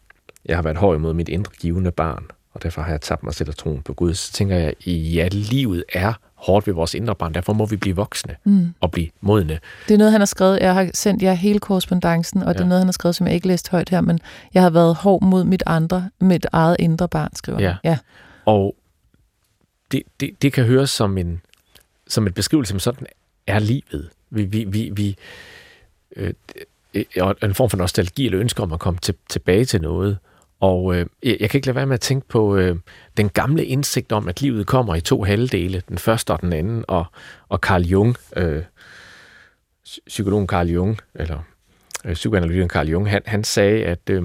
jeg 0.44 0.56
har 0.56 0.62
været 0.62 0.76
hård 0.76 0.96
imod 0.96 1.14
mit 1.14 1.28
indre 1.28 1.52
givende 1.60 1.90
barn, 1.90 2.26
og 2.58 2.62
derfor 2.64 2.82
har 2.82 2.90
jeg 2.90 3.00
tabt 3.00 3.22
mig 3.22 3.34
selv 3.34 3.48
og 3.48 3.56
troen 3.56 3.82
på 3.82 3.94
Gud, 3.94 4.14
så 4.14 4.32
tænker 4.32 4.56
jeg, 4.56 4.86
ja, 4.86 5.28
livet 5.32 5.84
er 5.92 6.12
hårdt 6.34 6.66
ved 6.66 6.74
vores 6.74 6.94
indre 6.94 7.14
barn. 7.14 7.34
Derfor 7.34 7.52
må 7.52 7.66
vi 7.66 7.76
blive 7.76 7.96
voksne 7.96 8.36
mm. 8.44 8.74
og 8.80 8.90
blive 8.90 9.08
modne. 9.20 9.58
Det 9.88 9.94
er 9.94 9.98
noget, 9.98 10.12
han 10.12 10.20
har 10.20 10.26
skrevet. 10.26 10.58
Jeg 10.60 10.74
har 10.74 10.90
sendt 10.94 11.22
jer 11.22 11.32
hele 11.32 11.58
korrespondancen, 11.58 12.42
og 12.42 12.46
ja. 12.46 12.52
det 12.52 12.60
er 12.60 12.64
noget, 12.64 12.80
han 12.80 12.86
har 12.86 12.92
skrevet, 12.92 13.16
som 13.16 13.26
jeg 13.26 13.34
ikke 13.34 13.48
læst 13.48 13.68
højt 13.68 13.88
her, 13.88 14.00
men 14.00 14.20
jeg 14.54 14.62
har 14.62 14.70
været 14.70 14.94
hård 14.94 15.22
mod 15.22 15.44
mit 15.44 15.62
andre, 15.66 16.10
mit 16.20 16.46
eget 16.52 16.76
indre 16.78 17.08
barn, 17.08 17.34
skriver 17.34 17.60
ja. 17.60 17.76
ja. 17.84 17.98
Og 18.44 18.76
det, 19.92 20.02
det, 20.20 20.42
det 20.42 20.52
kan 20.52 20.64
høres 20.64 20.90
som 20.90 21.18
en, 21.18 21.40
som 22.08 22.26
en 22.26 22.32
beskrivelse, 22.32 22.74
men 22.74 22.80
sådan 22.80 23.06
er 23.46 23.58
livet. 23.58 24.10
Vi, 24.30 24.44
vi, 24.44 24.64
vi, 24.64 24.90
vi 24.92 25.16
øh, 26.16 26.34
en 27.42 27.54
form 27.54 27.70
for 27.70 27.76
nostalgi 27.76 28.26
eller 28.26 28.40
ønsker 28.40 28.62
om 28.62 28.72
at 28.72 28.80
komme 28.80 28.98
til, 29.02 29.14
tilbage 29.28 29.64
til 29.64 29.80
noget, 29.80 30.18
og 30.60 30.96
øh, 30.96 31.06
jeg 31.22 31.50
kan 31.50 31.58
ikke 31.58 31.66
lade 31.66 31.76
være 31.76 31.86
med 31.86 31.94
at 31.94 32.00
tænke 32.00 32.28
på 32.28 32.56
øh, 32.56 32.76
den 33.16 33.28
gamle 33.28 33.64
indsigt 33.64 34.12
om, 34.12 34.28
at 34.28 34.42
livet 34.42 34.66
kommer 34.66 34.94
i 34.94 35.00
to 35.00 35.24
halvdele, 35.24 35.82
den 35.88 35.98
første 35.98 36.30
og 36.30 36.40
den 36.40 36.52
anden, 36.52 36.84
og, 36.88 37.04
og 37.48 37.58
Carl 37.58 37.82
Jung, 37.82 38.16
øh, 38.36 38.62
psykologen 40.06 40.46
Carl 40.46 40.68
Jung, 40.68 40.98
eller 41.14 41.38
øh, 42.04 42.14
psykoanalytikeren 42.14 42.70
Carl 42.70 42.88
Jung, 42.88 43.10
han, 43.10 43.22
han 43.26 43.44
sagde, 43.44 43.84
at 43.84 44.10
øh, 44.10 44.24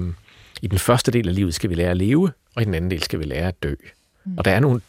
i 0.62 0.66
den 0.66 0.78
første 0.78 1.12
del 1.12 1.28
af 1.28 1.34
livet 1.34 1.54
skal 1.54 1.70
vi 1.70 1.74
lære 1.74 1.90
at 1.90 1.96
leve, 1.96 2.30
og 2.54 2.62
i 2.62 2.64
den 2.64 2.74
anden 2.74 2.90
del 2.90 3.02
skal 3.02 3.18
vi 3.18 3.24
lære 3.24 3.48
at 3.48 3.62
dø. 3.62 3.74
Mm. 4.24 4.38
Og 4.38 4.44
der 4.44 4.50
er 4.50 4.60
nogle 4.60 4.80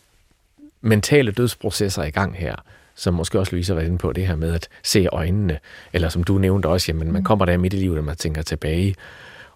mentale 0.81 1.31
dødsprocesser 1.31 2.03
i 2.03 2.09
gang 2.09 2.37
her, 2.37 2.55
som 2.95 3.13
måske 3.13 3.39
også 3.39 3.51
Louise 3.51 3.75
været 3.75 3.85
inde 3.85 3.97
på, 3.97 4.13
det 4.13 4.27
her 4.27 4.35
med 4.35 4.53
at 4.53 4.69
se 4.83 5.07
øjnene, 5.11 5.59
eller 5.93 6.09
som 6.09 6.23
du 6.23 6.37
nævnte 6.37 6.67
også, 6.67 6.91
jamen 6.91 7.11
man 7.11 7.21
mm. 7.21 7.25
kommer 7.25 7.45
der 7.45 7.57
midt 7.57 7.73
i 7.73 7.77
livet, 7.77 7.97
og 7.97 8.03
man 8.03 8.15
tænker 8.15 8.41
tilbage, 8.41 8.95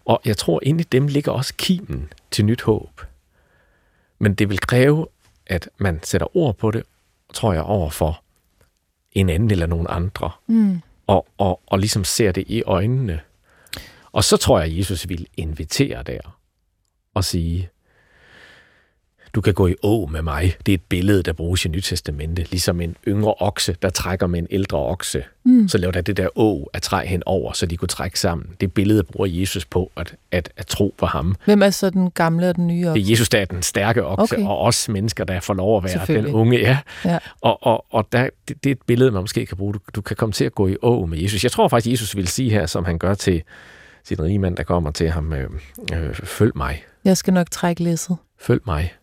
og 0.06 0.22
jeg 0.26 0.38
tror, 0.38 0.60
inde 0.64 0.82
i 0.82 0.88
dem 0.92 1.08
ligger 1.08 1.32
også 1.32 1.54
kimen 1.58 2.14
til 2.32 2.46
nyt 2.46 2.62
håb. 2.62 3.02
Men 4.20 4.34
det 4.34 4.50
vil 4.50 4.60
kræve, 4.60 5.08
at 5.48 5.70
man 5.78 6.00
sætter 6.04 6.38
ord 6.38 6.58
på 6.58 6.72
det, 6.72 6.84
tror 7.34 7.54
jeg, 7.54 7.62
over 7.62 7.90
for 7.90 8.24
en 9.12 9.30
anden 9.30 9.52
eller 9.52 9.66
nogen 9.66 9.88
andre. 9.90 10.32
Mm. 10.48 10.82
Og, 11.08 11.28
og, 11.38 11.62
og 11.68 11.80
ligesom 11.80 12.04
ser 12.04 12.32
det 12.32 12.44
i 12.48 12.64
øjnene. 12.64 13.20
Og 14.12 14.24
så 14.24 14.38
tror 14.38 14.60
jeg, 14.60 14.68
at 14.68 14.78
Jesus 14.78 15.10
vil 15.10 15.28
invitere 15.38 16.04
der 16.04 16.20
og 17.14 17.24
sige, 17.24 17.70
du 19.36 19.42
kan 19.42 19.54
gå 19.54 19.68
i 19.68 19.76
å 19.84 20.06
med 20.12 20.22
mig. 20.22 20.56
Det 20.66 20.72
er 20.72 20.74
et 20.74 20.84
billede, 20.90 21.24
der 21.24 21.34
bruges 21.34 21.66
i 21.66 21.70
Nytestamente. 21.70 22.46
Ligesom 22.52 22.82
en 22.82 22.96
yngre 23.08 23.34
okse, 23.40 23.76
der 23.82 23.90
trækker 23.90 24.28
med 24.28 24.40
en 24.40 24.48
ældre 24.52 24.78
okse. 24.78 25.24
Mm. 25.44 25.68
Så 25.68 25.78
laver 25.78 25.92
der 25.92 26.02
det 26.02 26.18
der 26.18 26.28
å 26.36 26.70
af 26.74 26.82
træ 26.82 27.06
henover, 27.06 27.54
så 27.54 27.66
de 27.66 27.78
kunne 27.78 27.88
trække 27.88 28.20
sammen. 28.20 28.48
Det 28.62 28.74
billede 28.74 29.04
bruger 29.04 29.30
Jesus 29.30 29.66
på 29.66 29.92
at, 29.98 30.16
at, 30.32 30.50
at 30.58 30.66
tro 30.66 30.96
på 30.98 31.06
ham. 31.06 31.36
Hvem 31.46 31.62
er 31.62 31.70
så 31.70 31.90
den 31.90 32.12
gamle 32.12 32.50
og 32.50 32.56
den 32.56 32.68
nye 32.68 32.90
okse? 32.90 33.00
Det 33.00 33.08
er 33.08 33.12
Jesus, 33.12 33.30
der 33.30 33.40
er 33.40 33.46
den 33.46 33.64
stærke 33.64 34.06
okse, 34.06 34.36
okay. 34.36 34.46
og 34.46 34.60
os 34.60 34.90
mennesker, 34.90 35.24
der 35.24 35.40
får 35.40 35.54
lov 35.54 35.78
at 35.78 35.84
være 35.84 36.22
den 36.22 36.28
unge. 36.28 36.60
Ja. 36.60 36.78
ja. 37.06 37.18
Og, 37.42 37.64
og, 37.64 37.86
og 37.90 38.08
der, 38.12 38.30
det, 38.48 38.64
det 38.64 38.70
er 38.70 38.72
et 38.72 38.82
billede, 38.88 39.12
man 39.12 39.22
måske 39.22 39.46
kan 39.46 39.58
bruge. 39.58 39.74
Du, 39.74 39.80
du 39.96 40.02
kan 40.02 40.16
komme 40.16 40.34
til 40.34 40.46
at 40.46 40.56
gå 40.56 40.68
i 40.68 40.76
å 40.82 41.06
med 41.06 41.18
Jesus. 41.18 41.44
Jeg 41.44 41.52
tror 41.52 41.68
faktisk, 41.68 41.92
Jesus 41.92 42.16
vil 42.16 42.28
sige 42.28 42.50
her, 42.50 42.66
som 42.66 42.86
han 42.86 42.98
gør 43.00 43.14
til 43.14 43.44
sin 44.04 44.22
rige 44.22 44.40
mand, 44.40 44.58
der 44.58 44.64
kommer 44.64 44.92
til 44.92 45.10
ham, 45.10 45.34
øh, 45.34 45.50
øh, 45.94 46.14
følg 46.14 46.52
mig. 46.56 46.84
Jeg 47.06 47.18
skal 47.18 47.34
nok 47.34 47.52
trække 47.52 47.84
læsset. 47.84 48.18
Følg 48.40 48.62
mig. 48.66 48.94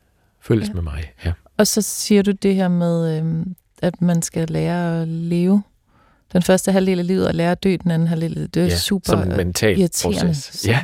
Følges 0.46 0.68
ja. 0.68 0.74
med 0.74 0.82
mig, 0.82 1.12
ja. 1.24 1.32
Og 1.56 1.66
så 1.66 1.82
siger 1.82 2.22
du 2.22 2.30
det 2.30 2.54
her 2.54 2.68
med, 2.68 3.18
øh, 3.18 3.46
at 3.82 4.02
man 4.02 4.22
skal 4.22 4.48
lære 4.48 5.02
at 5.02 5.08
leve 5.08 5.62
den 6.32 6.42
første 6.42 6.72
halvdel 6.72 6.98
af 6.98 7.06
livet 7.06 7.28
og 7.28 7.34
lære 7.34 7.50
at 7.50 7.64
dø 7.64 7.76
den 7.82 7.90
anden 7.90 8.08
halvdel. 8.08 8.48
Det 8.54 8.62
er 8.62 8.66
ja, 8.66 8.76
super 8.76 9.12
som 9.12 9.22
en 9.22 9.36
mental 9.36 9.78
irriterende. 9.80 10.26
Proces. 10.26 10.66
Ja. 10.66 10.80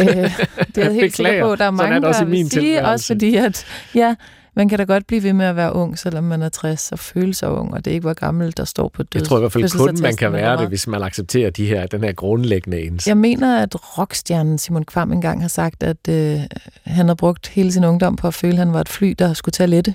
øh, 0.00 0.06
det 0.06 0.78
er 0.78 0.84
jeg 0.84 0.92
helt 0.92 1.16
sikker 1.16 1.42
på, 1.46 1.56
der 1.56 1.64
er 1.64 1.70
mange, 1.70 1.96
er 1.96 2.00
der 2.00 2.24
vil 2.24 2.50
sige, 2.50 2.84
også 2.84 3.06
fordi 3.06 3.36
at, 3.36 3.66
ja, 3.94 4.14
man 4.58 4.68
kan 4.68 4.78
da 4.78 4.84
godt 4.84 5.06
blive 5.06 5.22
ved 5.22 5.32
med 5.32 5.46
at 5.46 5.56
være 5.56 5.74
ung, 5.74 5.98
selvom 5.98 6.24
man 6.24 6.42
er 6.42 6.48
60 6.48 6.92
og 6.92 6.98
føle 6.98 7.34
sig 7.34 7.50
ung, 7.50 7.74
og 7.74 7.84
det 7.84 7.90
er 7.90 7.94
ikke 7.94 8.04
hvor 8.04 8.14
gammel, 8.14 8.56
der 8.56 8.64
står 8.64 8.88
på 8.88 9.02
død. 9.02 9.20
Jeg 9.20 9.28
tror 9.28 9.36
i 9.36 9.40
hvert 9.40 9.52
fald 9.52 9.78
kun, 9.78 9.98
man 10.02 10.16
kan 10.16 10.32
være 10.32 10.56
det, 10.56 10.68
hvis 10.68 10.86
man 10.86 11.02
accepterer 11.02 11.50
de 11.50 11.66
her, 11.66 11.86
den 11.86 12.04
her 12.04 12.12
grundlæggende 12.12 12.80
ens. 12.80 13.06
Jeg 13.06 13.16
mener, 13.16 13.62
at 13.62 13.98
rockstjernen 13.98 14.58
Simon 14.58 14.84
Kvam 14.84 15.12
engang 15.12 15.40
har 15.40 15.48
sagt, 15.48 15.82
at 15.82 16.08
øh, 16.08 16.40
han 16.84 17.08
har 17.08 17.14
brugt 17.14 17.48
hele 17.48 17.72
sin 17.72 17.84
ungdom 17.84 18.16
på 18.16 18.26
at 18.26 18.34
føle, 18.34 18.52
at 18.52 18.58
han 18.58 18.72
var 18.72 18.80
et 18.80 18.88
fly, 18.88 19.14
der 19.18 19.32
skulle 19.32 19.52
tage 19.52 19.66
lette. 19.66 19.94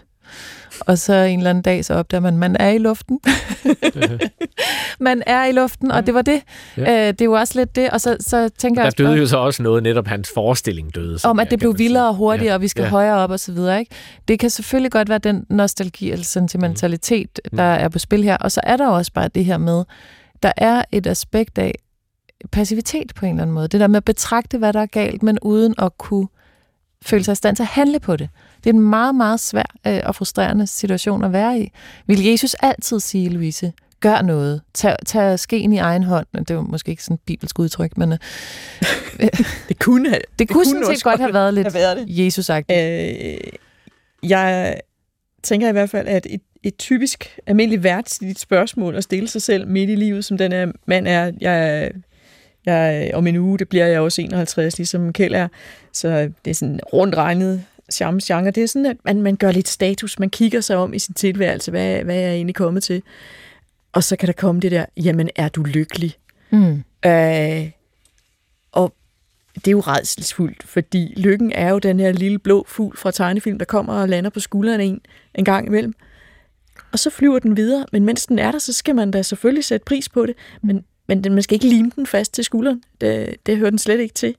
Og 0.80 0.98
så 0.98 1.14
en 1.14 1.40
eller 1.40 1.50
anden 1.50 1.62
dag, 1.62 1.86
så 1.86 1.94
opdager 1.94 2.22
man, 2.22 2.34
at 2.34 2.40
man 2.40 2.56
er 2.60 2.70
i 2.70 2.78
luften. 2.78 3.20
man 5.00 5.24
er 5.28 5.46
i 5.46 5.52
luften, 5.52 5.92
og 5.92 6.06
det 6.06 6.14
var 6.14 6.22
det. 6.22 6.42
Ja. 6.78 7.08
Øh, 7.08 7.14
det 7.20 7.30
var 7.30 7.40
også 7.40 7.60
lidt 7.60 7.76
det. 7.76 7.90
Og 7.90 8.02
så, 8.02 8.18
så 8.20 8.50
tænker 8.58 8.82
Der 8.82 8.86
jeg... 8.86 8.98
døde 8.98 9.18
jo 9.18 9.28
så 9.28 9.38
også 9.38 9.64
noget, 9.64 9.84
netop 9.84 10.08
hans 10.08 10.32
forestilling 10.34 10.96
døde. 10.96 11.20
Om 11.24 11.40
at 11.40 11.52
det 11.52 11.60
blev 11.60 11.78
vildere 11.78 12.08
og 12.08 12.16
hurtigere, 12.16 12.52
ja. 12.52 12.56
og 12.56 12.62
vi 12.62 12.68
skal 12.68 12.84
ja. 12.84 12.90
højere 12.90 13.16
op 13.16 13.32
og 13.32 13.40
så 13.40 13.52
videre. 13.52 13.80
Ikke? 13.80 13.96
Det 14.28 14.40
kan 14.40 14.50
selvfølgelig 14.50 14.92
godt 14.92 15.10
være 15.10 15.18
den 15.18 15.46
nostalgi 15.50 16.12
eller 16.12 16.26
sentimentalitet, 16.26 17.40
mm. 17.52 17.58
der 17.58 17.64
er 17.64 17.90
på 17.90 18.00
spil 18.00 18.24
her. 18.24 18.38
Og 18.38 18.52
så 18.52 18.62
er 18.64 18.78
der 18.78 18.88
også 18.88 19.12
bare 19.14 19.28
det 19.28 19.46
her 19.46 19.58
med, 19.58 19.84
der 20.44 20.52
er 20.58 20.84
et 20.92 21.08
aspekt 21.08 21.58
af 21.58 21.76
passivitet 22.52 23.12
på 23.16 23.26
en 23.26 23.32
eller 23.32 23.42
anden 23.42 23.54
måde. 23.54 23.68
Det 23.68 23.80
der 23.80 23.88
med 23.88 23.98
at 23.98 24.06
betragte, 24.06 24.58
hvad 24.58 24.74
der 24.74 24.82
er 24.82 24.86
galt, 24.86 25.24
men 25.24 25.40
uden 25.42 25.76
at 25.78 25.98
kunne 25.98 26.28
føle 27.06 27.24
sig 27.24 27.32
i 27.32 27.36
stand 27.36 27.56
til 27.56 27.64
at 27.64 27.68
handle 27.68 28.00
på 28.00 28.16
det. 28.16 28.30
Det 28.64 28.70
er 28.70 28.74
en 28.74 28.82
meget, 28.82 29.16
meget 29.16 29.40
svær 29.40 29.76
øh, 29.88 30.00
og 30.04 30.16
frustrerende 30.16 30.68
situation 30.68 31.24
at 31.24 31.34
være 31.34 31.60
i. 31.60 31.72
Vil 32.08 32.24
Jesus 32.26 32.54
altid 32.54 33.00
sige, 33.00 33.30
Louise, 33.30 33.74
gør 34.00 34.22
noget. 34.22 34.62
Tag, 34.74 34.96
tag 35.06 35.40
skeen 35.40 35.74
i 35.74 35.78
egen 35.78 36.04
hånd. 36.04 36.28
Det 36.34 36.52
er 36.52 36.62
måske 36.62 36.92
ikke 36.92 37.04
sådan 37.04 37.16
et 37.16 37.22
bibelsk 37.26 37.60
udtryk, 37.60 37.98
men... 37.98 38.12
Øh, 38.12 38.18
det 39.70 39.80
kunne, 39.80 40.10
have, 40.10 40.20
det, 40.20 40.40
det 40.40 40.50
kunne 40.50 40.66
sådan 40.66 40.96
set 40.96 41.04
godt 41.04 41.20
have 41.20 41.34
været 41.34 41.54
lidt 41.54 41.68
have 41.68 41.74
været 41.74 41.98
det. 41.98 42.26
jesus 42.26 42.50
Øh, 42.50 43.38
jeg 44.24 44.76
tænker 45.44 45.70
i 45.70 45.72
hvert 45.72 45.90
fald, 45.90 46.08
at 46.08 46.28
et, 46.30 46.42
et 46.64 46.78
typisk 46.78 47.40
almindeligt 47.48 47.84
værtsligt 47.84 48.40
spørgsmål 48.40 48.96
at 48.96 49.04
stille 49.04 49.28
sig 49.28 49.42
selv 49.42 49.68
midt 49.68 49.90
i 49.90 49.96
livet, 49.96 50.26
som 50.26 50.38
den 50.38 50.52
her 50.52 50.72
mand 50.86 51.08
er, 51.08 51.32
jeg, 51.42 51.92
jeg, 52.66 53.12
om 53.14 53.28
en 53.28 53.36
uge, 53.36 53.60
det 53.60 53.70
bliver 53.70 53.86
jeg 53.86 54.00
også 54.00 54.22
51, 54.22 54.78
ligesom 54.78 55.14
Kjeld 55.14 55.36
er, 55.36 55.48
så 55.94 56.30
det 56.46 56.52
er 56.52 56.56
sådan 56.56 56.80
rundt 56.94 57.16
regnet 57.16 57.64
genre. 57.92 58.52
Det 58.52 58.64
er 58.64 58.68
sådan, 58.68 58.86
at 58.86 58.98
man, 59.06 59.22
man 59.22 59.36
gør 59.36 59.52
lidt 59.52 59.68
status, 59.68 60.20
man 60.20 60.30
kigger 60.30 60.62
sig 60.62 60.78
om 60.78 60.94
i 60.94 61.00
sin 61.00 61.14
tilværelse, 61.14 61.72
hvad, 61.72 62.04
hvad 62.04 62.16
er 62.16 62.22
jeg 62.22 62.34
egentlig 62.34 62.56
kommet 62.56 62.84
til? 62.84 63.04
Og 63.94 64.04
så 64.04 64.16
kan 64.16 64.28
der 64.28 64.34
komme 64.34 64.62
det 64.62 64.72
der, 64.72 64.86
jamen 64.98 65.30
er 65.36 65.50
du 65.50 65.64
lykkelig? 65.64 66.16
Mm. 66.50 66.84
Øh, 67.06 67.70
og 68.72 68.94
det 69.56 69.68
er 69.68 69.72
jo 69.72 69.80
redselsfuldt, 69.80 70.64
fordi 70.64 71.14
lykken 71.18 71.52
er 71.52 71.70
jo 71.70 71.80
den 71.80 72.00
her 72.00 72.12
lille 72.12 72.40
blå 72.40 72.66
fugl 72.68 72.98
fra 72.98 73.12
tegnefilm, 73.12 73.58
der 73.58 73.66
kommer 73.66 73.94
og 73.94 74.10
lander 74.10 74.30
på 74.30 74.40
skulderen 74.40 74.82
en, 74.82 75.02
en 75.36 75.46
gang 75.46 75.68
imellem. 75.68 75.94
Og 76.92 77.00
så 77.00 77.10
flyver 77.10 77.40
den 77.40 77.58
videre, 77.58 77.86
men 77.92 78.06
mens 78.06 78.26
den 78.26 78.40
er 78.40 78.52
der, 78.52 78.60
så 78.60 78.74
skal 78.74 78.96
man 78.96 79.12
da 79.12 79.22
selvfølgelig 79.22 79.66
sætte 79.66 79.84
pris 79.86 80.10
på 80.10 80.26
det, 80.26 80.36
men, 80.62 80.86
men 81.08 81.22
man 81.22 81.44
skal 81.44 81.56
ikke 81.56 81.68
lime 81.68 81.92
den 81.96 82.08
fast 82.08 82.34
til 82.34 82.44
skulderen. 82.44 82.84
Det, 83.02 83.36
det 83.46 83.58
hører 83.58 83.70
den 83.70 83.80
slet 83.80 84.00
ikke 84.00 84.14
til. 84.14 84.36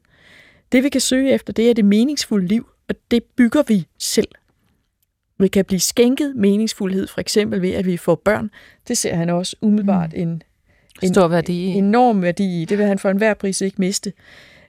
Det 0.72 0.82
vi 0.82 0.88
kan 0.88 1.01
søge 1.01 1.32
efter, 1.32 1.53
det 1.53 1.70
er 1.70 1.74
det 1.74 1.84
meningsfulde 1.84 2.47
liv, 2.47 2.66
og 2.89 2.95
det 3.11 3.24
bygger 3.37 3.62
vi 3.68 3.87
selv. 3.99 4.28
Vi 5.39 5.49
kan 5.49 5.64
blive 5.64 5.80
skænket 5.80 6.37
meningsfuldhed, 6.37 7.07
for 7.07 7.20
eksempel 7.20 7.62
ved, 7.62 7.70
at 7.70 7.87
vi 7.87 7.97
får 7.97 8.14
børn. 8.14 8.51
Det 8.89 8.99
ser 8.99 9.14
han 9.14 9.30
også 9.30 9.57
umiddelbart 9.61 10.12
mm. 10.12 10.20
en, 10.20 10.43
en 11.03 11.14
stor 11.14 11.28
værdi 11.28 11.64
en 11.64 11.85
enorm 11.85 12.22
værdi 12.22 12.62
i. 12.62 12.64
Det 12.64 12.78
vil 12.78 12.87
han 12.87 12.99
for 12.99 13.11
enhver 13.11 13.35
pris 13.35 13.61
ikke 13.61 13.76
miste. 13.78 14.12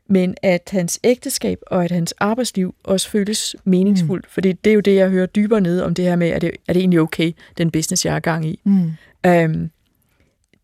Men 0.08 0.36
at 0.42 0.70
hans 0.72 1.00
ægteskab 1.04 1.60
og 1.68 1.86
at 1.86 1.92
hans 1.92 2.14
arbejdsliv 2.18 2.76
også 2.84 3.10
føles 3.10 3.56
meningsfuldt. 3.64 4.26
Mm. 4.26 4.30
Fordi 4.30 4.54
det 4.54 4.70
er 4.70 4.74
jo 4.74 4.80
det, 4.80 4.96
jeg 4.96 5.10
hører 5.10 5.26
dybere 5.26 5.62
nede 5.62 5.86
om 5.86 5.94
det 5.94 6.06
her 6.06 6.16
med, 6.16 6.28
at 6.28 6.42
det, 6.42 6.52
er 6.68 6.74
det 6.74 6.80
egentlig 6.80 7.00
okay, 7.00 7.32
den 7.58 7.72
business, 7.72 8.06
jeg 8.06 8.16
er 8.16 8.20
gang 8.20 8.46
i. 8.46 8.60
Mm. 8.64 8.92
Øhm, 9.26 9.70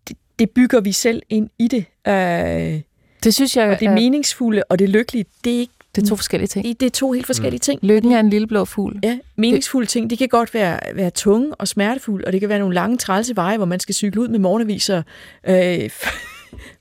det, 0.08 0.18
det 0.40 0.50
bygger 0.50 0.82
vi 0.82 0.92
selv 0.92 1.22
ind 1.30 1.50
i 1.60 1.68
det. 1.68 1.86
Øh, 2.08 2.82
det 3.24 3.34
synes 3.34 3.58
jeg... 3.58 3.70
Og 3.70 3.80
det 3.80 3.88
er 3.88 3.94
meningsfulde 3.94 4.64
og 4.70 4.80
det 4.80 4.90
lykkelige, 4.90 5.26
det 5.44 5.56
er 5.56 5.60
ikke 5.60 5.74
det 5.96 6.04
er 6.04 6.08
to 6.08 6.16
forskellige 6.16 6.48
ting. 6.48 6.80
Det 6.80 6.86
er 6.86 6.90
to 6.90 7.12
helt 7.12 7.26
forskellige 7.26 7.58
mm. 7.58 7.60
ting. 7.60 7.80
Lykken 7.84 8.12
er 8.12 8.20
en 8.20 8.30
lille 8.30 8.48
blå 8.48 8.66
fugl. 8.66 9.00
Ja, 9.04 9.18
meningsfulde 9.36 9.88
ting, 9.88 10.10
de 10.10 10.18
kan 10.18 10.28
godt 10.28 10.54
være, 10.54 10.80
være 10.94 11.10
tunge 11.10 11.56
og 11.56 11.68
smertefulde, 11.68 12.26
og 12.26 12.34
det 12.34 12.40
kan 12.40 12.50
være 12.50 12.60
nogle 12.60 12.76
lange, 12.76 12.98
trælse 12.98 13.36
veje, 13.36 13.58
hvor 13.58 13.66
man 13.66 13.80
skal 13.80 13.96
cykle 13.96 14.22
ud 14.22 14.28
med 14.28 14.40
morgenaviser 14.40 15.04
øh, 15.48 15.90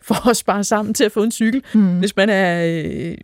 for 0.09 0.29
at 0.29 0.37
spare 0.37 0.65
sammen 0.65 0.95
til 0.95 1.05
at 1.05 1.13
få 1.13 1.23
en 1.23 1.33
cykel. 1.33 1.63
Mm. 1.75 1.99
Hvis 1.99 2.17
man 2.17 2.29
er 2.31 2.65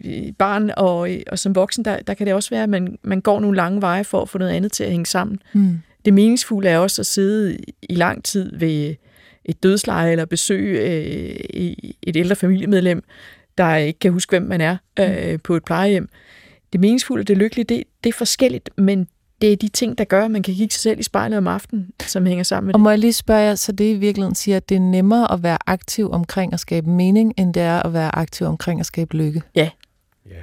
øh, 0.04 0.32
barn 0.38 0.70
og, 0.76 1.08
og 1.26 1.38
som 1.38 1.54
voksen, 1.54 1.84
der, 1.84 2.00
der 2.00 2.14
kan 2.14 2.26
det 2.26 2.34
også 2.34 2.50
være, 2.50 2.62
at 2.62 2.68
man, 2.68 2.98
man 3.02 3.20
går 3.20 3.40
nogle 3.40 3.56
lange 3.56 3.80
veje 3.80 4.04
for 4.04 4.22
at 4.22 4.28
få 4.28 4.38
noget 4.38 4.52
andet 4.52 4.72
til 4.72 4.84
at 4.84 4.90
hænge 4.90 5.06
sammen. 5.06 5.38
Mm. 5.52 5.78
Det 6.04 6.14
meningsfulde 6.14 6.68
er 6.68 6.78
også 6.78 7.02
at 7.02 7.06
sidde 7.06 7.58
i 7.82 7.94
lang 7.94 8.24
tid 8.24 8.58
ved 8.58 8.94
et 9.44 9.62
dødsleje 9.62 10.12
eller 10.12 10.24
besøge 10.24 10.80
øh, 10.80 11.74
et 12.02 12.16
ældre 12.16 12.36
familiemedlem, 12.36 13.02
der 13.58 13.76
ikke 13.76 13.98
kan 13.98 14.12
huske, 14.12 14.30
hvem 14.30 14.42
man 14.42 14.60
er 14.60 14.76
øh, 15.00 15.32
mm. 15.32 15.38
på 15.38 15.54
et 15.56 15.64
plejehjem. 15.64 16.08
Det 16.72 16.80
meningsfulde 16.80 17.22
og 17.22 17.28
det 17.28 17.36
lykkelige, 17.36 17.64
det, 17.64 17.84
det 18.04 18.08
er 18.08 18.14
forskelligt, 18.14 18.70
men 18.76 19.08
det 19.40 19.52
er 19.52 19.56
de 19.56 19.68
ting, 19.68 19.98
der 19.98 20.04
gør, 20.04 20.24
at 20.24 20.30
man 20.30 20.42
kan 20.42 20.54
kigge 20.54 20.72
sig 20.72 20.80
selv 20.80 21.00
i 21.00 21.02
spejlet 21.02 21.38
om 21.38 21.46
aftenen, 21.46 21.90
som 22.00 22.26
hænger 22.26 22.44
sammen 22.44 22.66
med 22.66 22.74
og 22.74 22.78
det. 22.78 22.82
må 22.82 22.90
jeg 22.90 22.98
lige 22.98 23.12
spørge 23.12 23.40
jer, 23.40 23.54
så 23.54 23.72
det 23.72 23.84
i 23.84 23.94
virkeligheden 23.94 24.34
siger, 24.34 24.56
at 24.56 24.68
det 24.68 24.74
er 24.74 24.80
nemmere 24.80 25.32
at 25.32 25.42
være 25.42 25.58
aktiv 25.66 26.10
omkring 26.10 26.52
at 26.52 26.60
skabe 26.60 26.90
mening, 26.90 27.34
end 27.36 27.54
det 27.54 27.62
er 27.62 27.82
at 27.82 27.92
være 27.92 28.16
aktiv 28.16 28.46
omkring 28.46 28.80
at 28.80 28.86
skabe 28.86 29.16
lykke? 29.16 29.42
Ja. 29.54 29.70
ja. 30.26 30.42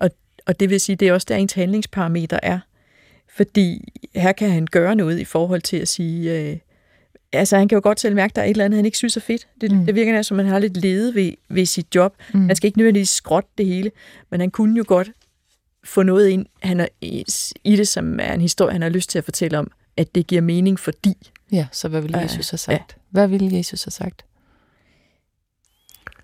Og, 0.00 0.10
og 0.46 0.60
det 0.60 0.70
vil 0.70 0.80
sige, 0.80 0.96
det 0.96 1.08
er 1.08 1.12
også 1.12 1.26
der 1.28 1.36
ens 1.36 1.52
handlingsparameter 1.52 2.38
er. 2.42 2.58
Fordi 3.36 3.92
her 4.14 4.32
kan 4.32 4.50
han 4.50 4.66
gøre 4.66 4.96
noget 4.96 5.18
i 5.18 5.24
forhold 5.24 5.60
til 5.60 5.76
at 5.76 5.88
sige, 5.88 6.38
øh, 6.38 6.56
altså 7.32 7.56
han 7.56 7.68
kan 7.68 7.76
jo 7.76 7.80
godt 7.82 8.00
selv 8.00 8.14
mærke, 8.14 8.32
at 8.32 8.36
der 8.36 8.42
er 8.42 8.46
et 8.46 8.50
eller 8.50 8.64
andet, 8.64 8.78
han 8.78 8.84
ikke 8.84 8.98
synes 8.98 9.16
er 9.16 9.20
fedt. 9.20 9.48
Det, 9.60 9.72
mm. 9.72 9.86
det 9.86 9.94
virker 9.94 10.12
næsten, 10.12 10.28
som 10.28 10.36
man 10.36 10.46
har 10.46 10.58
lidt 10.58 10.76
lede 10.76 11.14
ved, 11.14 11.32
ved 11.48 11.66
sit 11.66 11.94
job. 11.94 12.16
Mm. 12.34 12.46
Han 12.46 12.56
skal 12.56 12.66
ikke 12.66 12.78
nødvendigvis 12.78 13.10
skråtte 13.10 13.50
det 13.58 13.66
hele, 13.66 13.90
men 14.30 14.40
han 14.40 14.50
kunne 14.50 14.76
jo 14.76 14.84
godt 14.86 15.10
få 15.84 16.02
noget 16.02 16.28
ind 16.28 16.46
han 16.62 16.80
er, 16.80 16.86
i 17.64 17.76
det, 17.76 17.88
som 17.88 18.20
er 18.20 18.32
en 18.34 18.40
historie, 18.40 18.72
han 18.72 18.82
har 18.82 18.88
lyst 18.88 19.10
til 19.10 19.18
at 19.18 19.24
fortælle 19.24 19.58
om, 19.58 19.70
at 19.96 20.14
det 20.14 20.26
giver 20.26 20.42
mening, 20.42 20.80
fordi... 20.80 21.30
Ja, 21.52 21.66
så 21.72 21.88
hvad 21.88 22.00
ville 22.00 22.18
Jesus 22.18 22.50
have 22.50 22.58
sagt? 22.58 22.72
Ja. 22.72 23.00
Hvad 23.10 23.28
ville 23.28 23.56
Jesus 23.56 23.84
have 23.84 23.90
sagt? 23.90 24.24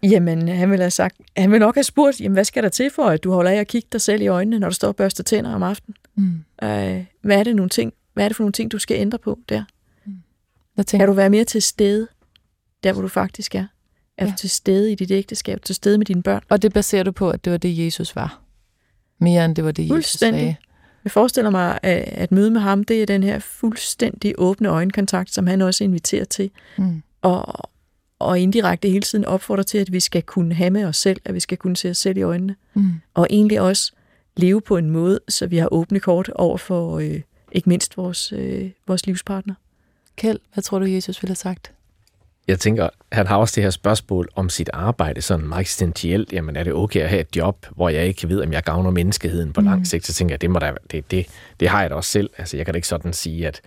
Jamen, 0.02 0.48
han 0.48 0.70
ville 0.70 0.82
have 0.82 0.90
sagt, 0.90 1.16
han 1.36 1.50
ville 1.50 1.66
nok 1.66 1.74
have 1.74 1.84
spurgt, 1.84 2.20
jamen, 2.20 2.32
hvad 2.32 2.44
skal 2.44 2.62
der 2.62 2.68
til 2.68 2.90
for, 2.90 3.04
at 3.04 3.24
du 3.24 3.32
holder 3.32 3.50
af 3.50 3.56
at 3.56 3.68
kigge 3.68 3.88
dig 3.92 4.00
selv 4.00 4.22
i 4.22 4.26
øjnene, 4.26 4.58
når 4.58 4.68
du 4.68 4.74
står 4.74 4.88
og 4.88 4.96
børster 4.96 5.22
tænder 5.24 5.54
om 5.54 5.62
aftenen? 5.62 5.96
Mm. 6.14 6.44
Øh, 6.62 7.04
hvad 7.22 7.38
er 7.38 7.42
det 7.42 7.56
nogle 7.56 7.70
ting, 7.70 7.92
hvad 8.14 8.24
er 8.24 8.28
det 8.28 8.36
for 8.36 8.44
nogle 8.44 8.52
ting, 8.52 8.72
du 8.72 8.78
skal 8.78 9.00
ændre 9.00 9.18
på 9.18 9.38
der? 9.48 9.64
Hvad 10.76 10.84
tænker? 10.84 11.02
Kan 11.02 11.08
du 11.08 11.14
være 11.14 11.30
mere 11.30 11.44
til 11.44 11.62
stede, 11.62 12.08
der 12.84 12.92
hvor 12.92 13.02
du 13.02 13.08
faktisk 13.08 13.54
er? 13.54 13.66
Er 14.18 14.24
ja. 14.24 14.30
du 14.30 14.36
til 14.36 14.50
stede 14.50 14.92
i 14.92 14.94
dit 14.94 15.10
ægteskab, 15.10 15.62
til 15.62 15.74
stede 15.74 15.98
med 15.98 16.06
dine 16.06 16.22
børn? 16.22 16.42
Og 16.48 16.62
det 16.62 16.72
baserer 16.72 17.02
du 17.02 17.12
på, 17.12 17.30
at 17.30 17.44
det 17.44 17.52
var 17.52 17.58
det, 17.58 17.84
Jesus 17.84 18.16
var? 18.16 18.40
Mere 19.18 19.44
end 19.44 19.56
det 19.56 19.64
var 19.64 19.72
det, 19.72 19.90
Jesus 19.90 20.12
sagde? 20.12 20.56
Jeg 21.04 21.10
forestiller 21.12 21.50
mig, 21.50 21.78
at 21.82 22.32
møde 22.32 22.50
med 22.50 22.60
ham, 22.60 22.84
det 22.84 23.02
er 23.02 23.06
den 23.06 23.22
her 23.22 23.38
fuldstændig 23.38 24.34
åbne 24.38 24.68
øjenkontakt, 24.68 25.34
som 25.34 25.46
han 25.46 25.62
også 25.62 25.84
inviterer 25.84 26.24
til. 26.24 26.50
Mm. 26.78 27.02
Og, 27.22 27.70
og 28.18 28.38
indirekte 28.38 28.88
hele 28.88 29.02
tiden 29.02 29.24
opfordrer 29.24 29.62
til, 29.62 29.78
at 29.78 29.92
vi 29.92 30.00
skal 30.00 30.22
kunne 30.22 30.54
have 30.54 30.70
med 30.70 30.84
os 30.84 30.96
selv, 30.96 31.20
at 31.24 31.34
vi 31.34 31.40
skal 31.40 31.58
kunne 31.58 31.76
se 31.76 31.90
os 31.90 31.98
selv 31.98 32.16
i 32.16 32.22
øjnene. 32.22 32.56
Mm. 32.74 32.90
Og 33.14 33.26
egentlig 33.30 33.60
også 33.60 33.92
leve 34.36 34.60
på 34.60 34.76
en 34.76 34.90
måde, 34.90 35.20
så 35.28 35.46
vi 35.46 35.56
har 35.56 35.68
åbne 35.72 36.00
kort 36.00 36.28
over 36.28 36.56
for 36.56 36.98
øh, 36.98 37.20
ikke 37.52 37.68
mindst 37.68 37.96
vores, 37.96 38.32
øh, 38.32 38.70
vores 38.86 39.06
livspartner. 39.06 39.54
Kjeld, 40.16 40.38
hvad 40.54 40.62
tror 40.62 40.78
du, 40.78 40.84
Jesus 40.84 41.22
ville 41.22 41.30
have 41.30 41.36
sagt? 41.36 41.72
Jeg 42.48 42.60
tænker, 42.60 42.88
han 43.12 43.26
har 43.26 43.36
også 43.36 43.52
det 43.54 43.62
her 43.62 43.70
spørgsmål 43.70 44.28
om 44.34 44.48
sit 44.48 44.70
arbejde, 44.72 45.22
sådan 45.22 45.46
meget 45.46 45.60
eksistentielt. 45.60 46.32
Jamen, 46.32 46.56
er 46.56 46.64
det 46.64 46.72
okay 46.72 47.00
at 47.00 47.08
have 47.08 47.20
et 47.20 47.36
job, 47.36 47.66
hvor 47.76 47.88
jeg 47.88 48.06
ikke 48.06 48.28
ved, 48.28 48.42
om 48.42 48.52
jeg 48.52 48.62
gavner 48.62 48.90
menneskeheden 48.90 49.52
på 49.52 49.60
mm. 49.60 49.66
lang 49.66 49.86
sigt? 49.86 50.06
Så 50.06 50.14
tænker 50.14 50.32
jeg, 50.32 50.40
det, 50.40 50.50
må 50.50 50.58
da, 50.58 50.72
det, 50.90 51.10
det, 51.10 51.26
det 51.60 51.68
har 51.68 51.80
jeg 51.80 51.90
da 51.90 51.94
også 51.94 52.10
selv. 52.10 52.30
Altså, 52.38 52.56
jeg 52.56 52.66
kan 52.66 52.74
da 52.74 52.76
ikke 52.76 52.88
sådan 52.88 53.12
sige, 53.12 53.46
at 53.46 53.60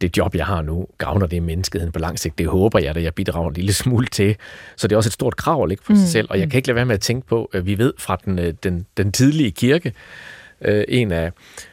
det 0.00 0.16
job, 0.16 0.34
jeg 0.34 0.46
har 0.46 0.62
nu, 0.62 0.86
gavner 0.98 1.26
det 1.26 1.42
menneskeheden 1.42 1.92
på 1.92 1.98
lang 1.98 2.18
sigt. 2.18 2.38
Det 2.38 2.46
håber 2.46 2.78
jeg, 2.78 2.96
at 2.96 3.02
jeg 3.02 3.14
bidrager 3.14 3.48
en 3.48 3.54
lille 3.54 3.72
smule 3.72 4.06
til. 4.06 4.36
Så 4.76 4.88
det 4.88 4.92
er 4.92 4.96
også 4.96 5.08
et 5.08 5.12
stort 5.12 5.36
krav 5.36 5.62
at 5.62 5.68
lægge 5.68 5.82
på 5.86 5.92
mm. 5.92 5.98
sig 5.98 6.08
selv. 6.08 6.26
Og 6.30 6.38
jeg 6.38 6.46
mm. 6.46 6.50
kan 6.50 6.58
ikke 6.58 6.68
lade 6.68 6.76
være 6.76 6.84
med 6.84 6.94
at 6.94 7.00
tænke 7.00 7.26
på, 7.26 7.50
at 7.52 7.66
vi 7.66 7.78
ved 7.78 7.92
fra 7.98 8.18
den, 8.24 8.38
øh, 8.38 8.54
den, 8.62 8.86
den 8.96 9.12
tidlige 9.12 9.50
kirke, 9.50 9.92
øh, 10.60 10.84
en 10.88 11.12
af, 11.12 11.32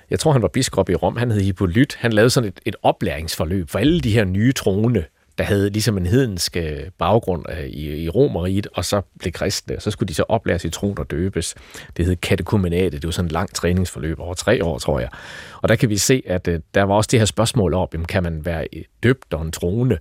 jeg 0.09 0.19
tror 0.19 0.31
han 0.31 0.41
var 0.41 0.47
biskop 0.47 0.89
i 0.89 0.95
Rom, 0.95 1.17
han 1.17 1.31
hed 1.31 1.41
Hippolyt, 1.41 1.95
han 1.99 2.13
lavede 2.13 2.29
sådan 2.29 2.47
et, 2.47 2.59
et 2.65 2.75
oplæringsforløb 2.83 3.69
for 3.69 3.79
alle 3.79 4.01
de 4.01 4.11
her 4.11 4.25
nye 4.25 4.51
troende, 4.51 5.03
der 5.37 5.43
havde 5.43 5.69
ligesom 5.69 5.97
en 5.97 6.05
hedensk 6.05 6.57
øh, 6.57 6.79
baggrund 6.97 7.45
øh, 7.49 7.65
i, 7.65 8.03
i 8.03 8.09
Romeriet, 8.09 8.67
og 8.73 8.85
så 8.85 9.01
blev 9.19 9.31
kristne, 9.31 9.79
så 9.79 9.91
skulle 9.91 10.07
de 10.07 10.13
så 10.13 10.23
oplæres 10.29 10.65
i 10.65 10.69
troen 10.69 10.99
og 10.99 11.11
døbes. 11.11 11.55
Det 11.97 12.05
hed 12.05 12.15
katekumenate, 12.15 12.97
det 12.97 13.05
var 13.05 13.11
sådan 13.11 13.25
et 13.25 13.31
langt 13.31 13.55
træningsforløb 13.55 14.19
over 14.19 14.33
tre 14.33 14.63
år, 14.63 14.77
tror 14.77 14.99
jeg. 14.99 15.09
Og 15.61 15.69
der 15.69 15.75
kan 15.75 15.89
vi 15.89 15.97
se, 15.97 16.23
at 16.25 16.47
øh, 16.47 16.59
der 16.73 16.83
var 16.83 16.95
også 16.95 17.07
det 17.11 17.19
her 17.19 17.25
spørgsmål 17.25 17.73
op, 17.73 17.93
jamen, 17.93 18.05
kan 18.05 18.23
man 18.23 18.45
være 18.45 18.67
døbt 19.03 19.33
og 19.33 19.41
en 19.41 19.51
troende, 19.51 19.97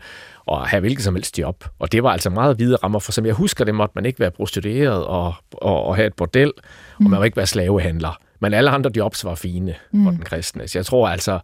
og 0.46 0.66
have 0.66 0.80
hvilket 0.80 1.04
som 1.04 1.14
helst 1.14 1.38
job. 1.38 1.64
Og 1.78 1.92
det 1.92 2.02
var 2.02 2.10
altså 2.10 2.30
meget 2.30 2.56
hvide 2.56 2.76
rammer, 2.76 2.98
for 2.98 3.12
som 3.12 3.26
jeg 3.26 3.34
husker 3.34 3.64
det, 3.64 3.74
måtte 3.74 3.92
man 3.94 4.06
ikke 4.06 4.20
være 4.20 4.30
prostitueret 4.30 5.04
og, 5.04 5.34
og, 5.52 5.84
og 5.84 5.96
have 5.96 6.06
et 6.06 6.14
bordel, 6.14 6.52
mm. 6.98 7.06
og 7.06 7.10
man 7.10 7.20
må 7.20 7.24
ikke 7.24 7.36
være 7.36 7.46
slavehandler. 7.46 8.20
Men 8.40 8.54
alle 8.54 8.70
andre 8.70 8.90
jobs 8.96 9.24
var 9.24 9.34
fine 9.34 9.74
mm. 9.92 10.04
for 10.04 10.10
den 10.10 10.22
kristne. 10.22 10.68
Så 10.68 10.78
jeg 10.78 10.86
tror 10.86 11.08
altså, 11.08 11.38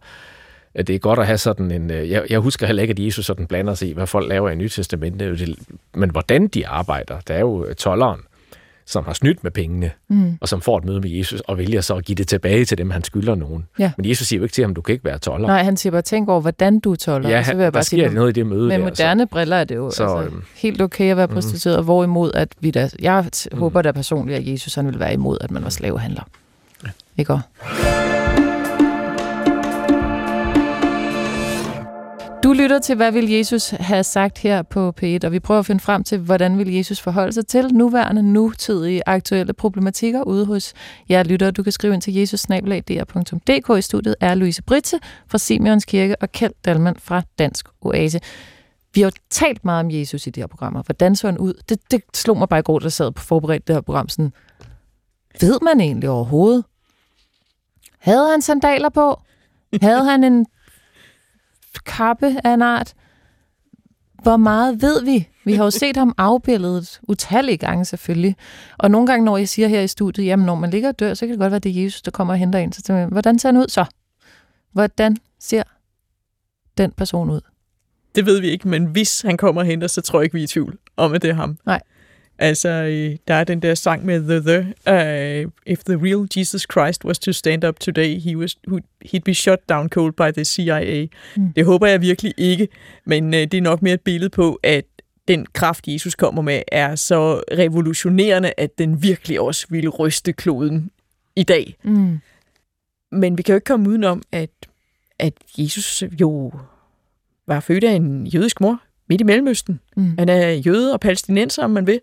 at 0.75 0.87
det 0.87 0.95
er 0.95 0.99
godt 0.99 1.19
at 1.19 1.25
have 1.25 1.37
sådan 1.37 1.71
en... 1.71 1.91
Øh, 1.91 2.09
jeg, 2.09 2.23
jeg 2.29 2.39
husker 2.39 2.67
heller 2.67 2.81
ikke, 2.81 2.91
at 2.91 2.99
Jesus 2.99 3.25
sådan 3.25 3.47
blander 3.47 3.73
sig 3.73 3.89
i, 3.89 3.93
hvad 3.93 4.07
folk 4.07 4.29
laver 4.29 4.49
i 4.49 4.55
Nyt 4.55 4.71
Testamentet. 4.71 5.55
Men 5.93 6.09
hvordan 6.09 6.47
de 6.47 6.67
arbejder, 6.67 7.19
der 7.27 7.33
er 7.33 7.39
jo 7.39 7.73
tolleren, 7.73 8.19
som 8.85 9.05
har 9.05 9.13
snydt 9.13 9.43
med 9.43 9.51
pengene, 9.51 9.91
mm. 10.07 10.37
og 10.41 10.47
som 10.47 10.61
får 10.61 10.77
et 10.77 10.85
møde 10.85 10.99
med 10.99 11.09
Jesus, 11.09 11.39
og 11.39 11.57
vælger 11.57 11.81
så 11.81 11.95
at 11.95 12.05
give 12.05 12.15
det 12.15 12.27
tilbage 12.27 12.65
til 12.65 12.77
dem, 12.77 12.89
han 12.89 13.03
skylder 13.03 13.35
nogen. 13.35 13.65
Ja. 13.79 13.91
Men 13.97 14.09
Jesus 14.09 14.27
siger 14.27 14.37
jo 14.37 14.43
ikke 14.43 14.53
til 14.53 14.63
ham, 14.63 14.75
du 14.75 14.81
kan 14.81 14.93
ikke 14.93 15.05
være 15.05 15.17
toller. 15.17 15.47
Nej, 15.47 15.63
han 15.63 15.77
siger 15.77 15.91
bare, 15.91 16.01
tænk 16.01 16.29
over, 16.29 16.41
hvordan 16.41 16.79
du 16.79 16.95
toller. 16.95 17.29
Ja, 17.29 17.43
så 17.43 17.55
vil 17.55 17.63
jeg 17.63 17.73
bare 17.73 17.83
sige, 17.83 18.13
noget 18.13 18.29
i 18.29 18.39
det 18.39 18.45
møde 18.45 18.67
Med 18.67 18.77
der, 18.77 18.83
moderne 18.83 19.23
så. 19.23 19.27
briller 19.27 19.57
er 19.57 19.63
det 19.63 19.75
jo 19.75 19.91
så, 19.91 20.03
altså, 20.03 20.23
øhm, 20.23 20.43
helt 20.55 20.81
okay 20.81 21.11
at 21.11 21.17
være 21.17 21.27
mm. 21.27 21.33
prostitueret, 21.33 21.79
mm. 21.79 21.85
hvorimod 21.85 22.31
at 22.33 22.49
vi 22.59 22.71
da, 22.71 22.89
jeg 23.01 23.25
mm. 23.51 23.57
håber 23.57 23.81
da 23.81 23.91
personligt, 23.91 24.37
at 24.37 24.47
Jesus 24.47 24.75
han 24.75 24.87
vil 24.87 24.99
være 24.99 25.13
imod, 25.13 25.37
at 25.41 25.51
man 25.51 25.63
var 25.63 25.69
slavehandler. 25.69 26.23
Ja. 26.83 26.89
Ikke 27.17 27.33
også? 27.33 27.47
Du 32.43 32.53
lytter 32.53 32.79
til, 32.79 32.95
hvad 32.95 33.11
vil 33.11 33.29
Jesus 33.29 33.69
have 33.69 34.03
sagt 34.03 34.37
her 34.37 34.61
på 34.61 34.93
P1, 35.01 35.19
og 35.23 35.31
vi 35.31 35.39
prøver 35.39 35.59
at 35.59 35.65
finde 35.65 35.81
frem 35.81 36.03
til, 36.03 36.17
hvordan 36.17 36.57
vil 36.57 36.73
Jesus 36.73 37.01
forholde 37.01 37.33
sig 37.33 37.47
til 37.47 37.73
nuværende, 37.73 38.23
nutidige, 38.23 39.01
aktuelle 39.05 39.53
problematikker 39.53 40.23
ude 40.23 40.45
hos 40.45 40.73
jer 41.09 41.23
lytter. 41.23 41.51
Du 41.51 41.63
kan 41.63 41.71
skrive 41.71 41.93
ind 41.93 42.01
til 42.01 42.13
jesusnabelag.dr.dk. 42.13 43.77
I 43.77 43.81
studiet 43.81 44.15
er 44.19 44.35
Louise 44.35 44.63
Britse 44.63 44.97
fra 45.27 45.37
Simeons 45.37 45.85
Kirke 45.85 46.15
og 46.21 46.31
Kjeld 46.31 46.53
Dalman 46.65 46.95
fra 46.99 47.21
Dansk 47.39 47.67
Oase. 47.81 48.19
Vi 48.93 49.01
har 49.01 49.07
jo 49.07 49.11
talt 49.29 49.65
meget 49.65 49.85
om 49.85 49.91
Jesus 49.91 50.27
i 50.27 50.29
de 50.29 50.39
her 50.39 50.47
programmer. 50.47 50.83
Hvordan 50.83 51.15
så 51.15 51.27
han 51.27 51.37
ud? 51.37 51.53
Det, 51.69 51.91
det 51.91 52.01
slog 52.13 52.37
mig 52.37 52.49
bare 52.49 52.59
i 52.59 52.63
går, 52.63 52.79
der 52.79 52.89
sad 52.89 53.11
på 53.11 53.23
forberedt 53.23 53.67
det 53.67 53.75
her 53.75 53.81
program. 53.81 54.09
Sådan, 54.09 54.33
ved 55.41 55.59
man 55.61 55.81
egentlig 55.81 56.09
overhovedet? 56.09 56.63
Havde 58.01 58.31
han 58.31 58.41
sandaler 58.41 58.89
på? 58.89 59.21
Havde 59.81 60.03
han 60.03 60.23
en 60.23 60.45
kappe 61.85 62.35
af 62.43 62.53
en 62.53 62.61
art? 62.61 62.93
Hvor 64.23 64.37
meget 64.37 64.81
ved 64.81 65.05
vi? 65.05 65.27
Vi 65.45 65.53
har 65.53 65.63
jo 65.63 65.71
set 65.71 65.97
ham 65.97 66.13
afbildet 66.17 66.99
utallige 67.07 67.57
gange 67.57 67.85
selvfølgelig. 67.85 68.35
Og 68.77 68.91
nogle 68.91 69.07
gange, 69.07 69.25
når 69.25 69.37
jeg 69.37 69.49
siger 69.49 69.67
her 69.67 69.81
i 69.81 69.87
studiet, 69.87 70.25
jamen 70.25 70.45
når 70.45 70.55
man 70.55 70.69
ligger 70.69 70.89
og 70.89 70.99
dør, 70.99 71.13
så 71.13 71.25
kan 71.25 71.31
det 71.31 71.39
godt 71.39 71.51
være, 71.51 71.59
det 71.59 71.77
er 71.77 71.83
Jesus, 71.83 72.01
der 72.01 72.11
kommer 72.11 72.33
og 72.33 72.37
henter 72.37 72.59
en. 72.59 72.71
Så 72.71 72.81
tænker 72.81 72.99
jeg, 72.99 73.07
hvordan 73.07 73.39
ser 73.39 73.49
han 73.49 73.57
ud 73.57 73.67
så? 73.67 73.85
Hvordan 74.71 75.17
ser 75.39 75.63
den 76.77 76.91
person 76.91 77.29
ud? 77.29 77.41
Det 78.15 78.25
ved 78.25 78.41
vi 78.41 78.49
ikke, 78.49 78.67
men 78.67 78.85
hvis 78.85 79.21
han 79.21 79.37
kommer 79.37 79.61
og 79.61 79.67
henter, 79.67 79.87
så 79.87 80.01
tror 80.01 80.19
jeg 80.19 80.23
ikke, 80.23 80.33
vi 80.33 80.39
er 80.39 80.43
i 80.43 80.47
tvivl 80.47 80.77
om, 80.97 81.13
at 81.13 81.21
det 81.21 81.29
er 81.29 81.33
ham. 81.33 81.57
Nej. 81.65 81.81
Altså, 82.41 82.69
øh, 82.69 83.17
der 83.27 83.33
er 83.33 83.43
den 83.43 83.61
der 83.61 83.75
sang 83.75 84.05
med 84.05 84.21
The 84.21 84.39
The. 84.39 84.59
Uh, 84.87 85.51
if 85.65 85.79
the 85.79 85.95
real 85.95 86.27
Jesus 86.37 86.67
Christ 86.71 87.05
was 87.05 87.19
to 87.19 87.31
stand 87.31 87.63
up 87.63 87.79
today, 87.79 88.19
he 88.19 88.37
was, 88.37 88.57
he'd 89.05 89.23
be 89.25 89.33
shot 89.33 89.59
down 89.69 89.89
cold 89.89 90.13
by 90.13 90.31
the 90.33 90.45
CIA. 90.45 91.07
Mm. 91.37 91.53
Det 91.53 91.65
håber 91.65 91.87
jeg 91.87 92.01
virkelig 92.01 92.33
ikke, 92.37 92.67
men 93.05 93.25
uh, 93.25 93.39
det 93.39 93.53
er 93.53 93.61
nok 93.61 93.81
mere 93.81 93.93
et 93.93 94.01
billede 94.01 94.29
på, 94.29 94.59
at 94.63 94.85
den 95.27 95.45
kraft, 95.53 95.87
Jesus 95.87 96.15
kommer 96.15 96.41
med, 96.41 96.61
er 96.71 96.95
så 96.95 97.41
revolutionerende, 97.51 98.53
at 98.57 98.77
den 98.77 99.03
virkelig 99.03 99.39
også 99.39 99.67
ville 99.69 99.89
ryste 99.89 100.33
kloden 100.33 100.91
i 101.35 101.43
dag. 101.43 101.75
Mm. 101.83 102.19
Men 103.11 103.37
vi 103.37 103.43
kan 103.43 103.53
jo 103.53 103.57
ikke 103.57 103.65
komme 103.65 103.89
udenom, 103.89 104.21
at, 104.31 104.49
at 105.19 105.33
Jesus 105.57 106.03
jo 106.21 106.53
var 107.47 107.59
født 107.59 107.83
af 107.83 107.91
en 107.91 108.27
jødisk 108.27 108.61
mor 108.61 108.81
midt 109.11 109.21
i 109.21 109.23
Mellemøsten. 109.23 109.79
Mm. 109.97 110.15
Han 110.19 110.29
er 110.29 110.49
jøde 110.49 110.93
og 110.93 110.99
palæstinenser, 110.99 111.63
om 111.63 111.69
man 111.69 111.87
vil. 111.87 111.99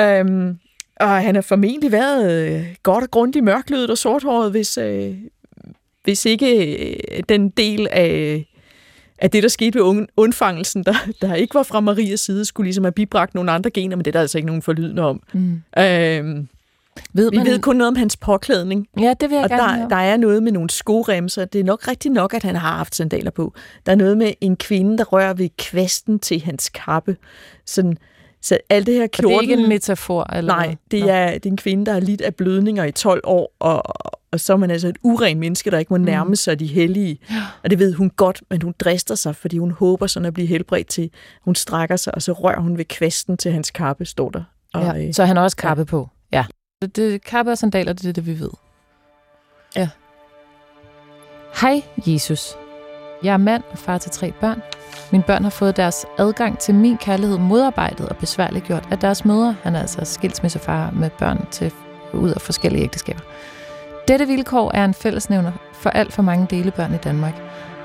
Um, 0.00 0.58
og 1.00 1.22
han 1.22 1.34
har 1.34 1.42
formentlig 1.42 1.92
været 1.92 2.50
øh, 2.50 2.66
godt 2.82 3.04
og 3.04 3.10
grundigt 3.10 3.44
mørklødet 3.44 3.90
og 3.90 3.98
sorthåret, 3.98 4.50
hvis, 4.50 4.78
øh, 4.78 5.14
hvis 6.04 6.26
ikke 6.26 6.76
øh, 6.76 7.22
den 7.28 7.48
del 7.48 7.88
af, 7.90 8.44
af 9.18 9.30
det, 9.30 9.42
der 9.42 9.48
skete 9.48 9.78
ved 9.78 10.06
undfangelsen, 10.16 10.84
der, 10.84 10.94
der 11.22 11.34
ikke 11.34 11.54
var 11.54 11.62
fra 11.62 11.80
Marias 11.80 12.20
side, 12.20 12.44
skulle 12.44 12.66
ligesom 12.66 12.84
have 12.84 12.92
bibragt 12.92 13.34
nogle 13.34 13.50
andre 13.50 13.70
gener, 13.70 13.96
men 13.96 14.04
det 14.04 14.10
er 14.10 14.12
der 14.12 14.20
altså 14.20 14.38
ikke 14.38 14.46
nogen 14.46 14.62
forlydende 14.62 15.02
om. 15.02 15.22
Mm. 15.32 15.62
Um, 15.80 16.48
ved 17.12 17.30
man... 17.30 17.44
Vi 17.44 17.50
ved 17.50 17.58
kun 17.58 17.76
noget 17.76 17.88
om 17.88 17.96
hans 17.96 18.16
påklædning. 18.16 18.86
Ja, 19.00 19.14
det 19.20 19.30
vil 19.30 19.36
jeg 19.36 19.44
og 19.44 19.50
gerne 19.50 19.82
der, 19.82 19.88
der 19.88 19.96
er 19.96 20.16
noget 20.16 20.42
med 20.42 20.52
nogle 20.52 20.70
skoremser. 20.70 21.44
Det 21.44 21.60
er 21.60 21.64
nok 21.64 21.88
rigtigt 21.88 22.14
nok, 22.14 22.34
at 22.34 22.42
han 22.42 22.56
har 22.56 22.76
haft 22.76 22.94
sandaler 22.94 23.30
på. 23.30 23.54
Der 23.86 23.92
er 23.92 23.96
noget 23.96 24.18
med 24.18 24.32
en 24.40 24.56
kvinde, 24.56 24.98
der 24.98 25.04
rører 25.04 25.34
ved 25.34 25.48
kvæsten 25.58 26.18
til 26.18 26.42
hans 26.44 26.68
kappe. 26.68 27.16
Sådan, 27.66 27.98
så 28.42 28.58
alt 28.68 28.86
det 28.86 28.94
her 28.94 29.06
kjorten... 29.06 29.24
Og 29.24 29.42
det 29.42 29.48
er 29.48 29.52
ikke 29.52 29.62
en 29.62 29.68
metafor? 29.68 30.34
Eller 30.34 30.54
nej, 30.54 30.76
det 30.90 31.10
er, 31.10 31.30
det 31.30 31.46
er 31.46 31.50
en 31.50 31.56
kvinde, 31.56 31.86
der 31.86 31.92
har 31.92 32.00
lidt 32.00 32.20
af 32.20 32.34
blødninger 32.34 32.84
i 32.84 32.92
12 32.92 33.20
år, 33.24 33.56
og, 33.58 33.82
og 34.32 34.40
så 34.40 34.52
er 34.52 34.56
man 34.56 34.70
altså 34.70 34.88
et 34.88 34.96
uren 35.02 35.38
menneske, 35.38 35.70
der 35.70 35.78
ikke 35.78 35.92
må 35.92 35.96
mm. 35.96 36.04
nærme 36.04 36.36
sig 36.36 36.60
de 36.60 36.66
hellige. 36.66 37.18
Og 37.64 37.70
det 37.70 37.78
ved 37.78 37.92
hun 37.92 38.10
godt, 38.10 38.42
men 38.50 38.62
hun 38.62 38.74
drister 38.78 39.14
sig, 39.14 39.36
fordi 39.36 39.58
hun 39.58 39.70
håber 39.70 40.06
sådan 40.06 40.26
at 40.26 40.34
blive 40.34 40.46
helbredt 40.46 40.86
til. 40.88 41.10
Hun 41.42 41.54
strækker 41.54 41.96
sig, 41.96 42.14
og 42.14 42.22
så 42.22 42.32
rører 42.32 42.60
hun 42.60 42.78
ved 42.78 42.84
kvæsten 42.84 43.36
til 43.36 43.52
hans 43.52 43.70
kappe, 43.70 44.04
står 44.04 44.30
der. 44.30 44.42
Og, 44.74 44.82
ja, 44.82 45.06
øh, 45.06 45.14
så 45.14 45.24
han 45.24 45.36
har 45.36 45.42
også 45.42 45.56
kappe 45.56 45.80
ja. 45.80 45.84
på? 45.84 46.08
Det, 46.82 46.96
det 46.96 47.24
kappe 47.24 47.52
og 47.52 47.58
sandaler, 47.58 47.92
det 47.92 48.08
er 48.08 48.12
det, 48.12 48.26
vi 48.26 48.40
ved. 48.40 48.50
Ja. 49.76 49.88
Hej, 51.60 51.82
Jesus. 52.06 52.56
Jeg 53.22 53.32
er 53.32 53.36
mand 53.36 53.62
og 53.70 53.78
far 53.78 53.98
til 53.98 54.10
tre 54.10 54.32
børn. 54.40 54.62
Mine 55.12 55.24
børn 55.24 55.42
har 55.42 55.50
fået 55.50 55.76
deres 55.76 56.06
adgang 56.18 56.58
til 56.58 56.74
min 56.74 56.98
kærlighed 56.98 57.38
modarbejdet 57.38 58.08
og 58.08 58.16
besværligt 58.16 58.64
gjort 58.64 58.88
af 58.90 58.98
deres 58.98 59.24
mødre. 59.24 59.56
Han 59.62 59.74
er 59.74 59.80
altså 59.80 60.04
skilsmissefar 60.04 60.90
med 60.90 61.10
børn 61.10 61.46
til 61.50 61.72
ud 62.12 62.30
af 62.30 62.40
forskellige 62.40 62.84
ægteskaber. 62.84 63.20
Dette 64.08 64.26
vilkår 64.26 64.70
er 64.74 64.84
en 64.84 64.94
fællesnævner 64.94 65.52
for 65.72 65.90
alt 65.90 66.12
for 66.12 66.22
mange 66.22 66.46
delebørn 66.50 66.94
i 66.94 66.98
Danmark. 66.98 67.34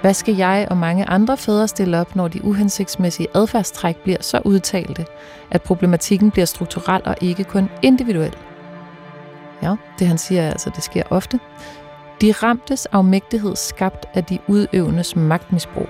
Hvad 0.01 0.13
skal 0.13 0.35
jeg 0.35 0.67
og 0.69 0.77
mange 0.77 1.05
andre 1.05 1.37
fædre 1.37 1.67
stille 1.67 1.99
op, 1.99 2.15
når 2.15 2.27
de 2.27 2.43
uhensigtsmæssige 2.43 3.27
adfærdstræk 3.35 3.97
bliver 3.97 4.21
så 4.21 4.41
udtalte, 4.45 5.05
at 5.51 5.61
problematikken 5.61 6.31
bliver 6.31 6.45
strukturel 6.45 7.01
og 7.05 7.15
ikke 7.21 7.43
kun 7.43 7.69
individuel? 7.81 8.35
Ja, 9.63 9.75
det 9.99 10.07
han 10.07 10.17
siger 10.17 10.41
er 10.41 10.51
altså, 10.51 10.69
det 10.75 10.83
sker 10.83 11.03
ofte. 11.09 11.39
De 12.21 12.31
ramtes 12.31 12.85
afmægtighed 12.85 13.55
skabt 13.55 14.05
af 14.13 14.23
de 14.23 14.39
udøvendes 14.47 15.15
magtmisbrug. 15.15 15.87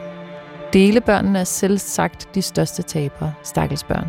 Delebørnene 0.73 1.39
er 1.39 1.43
selv 1.43 1.77
sagt 1.77 2.35
de 2.35 2.41
største 2.41 2.81
tabere, 2.81 3.33
stakkels 3.43 3.83
børn. 3.83 4.07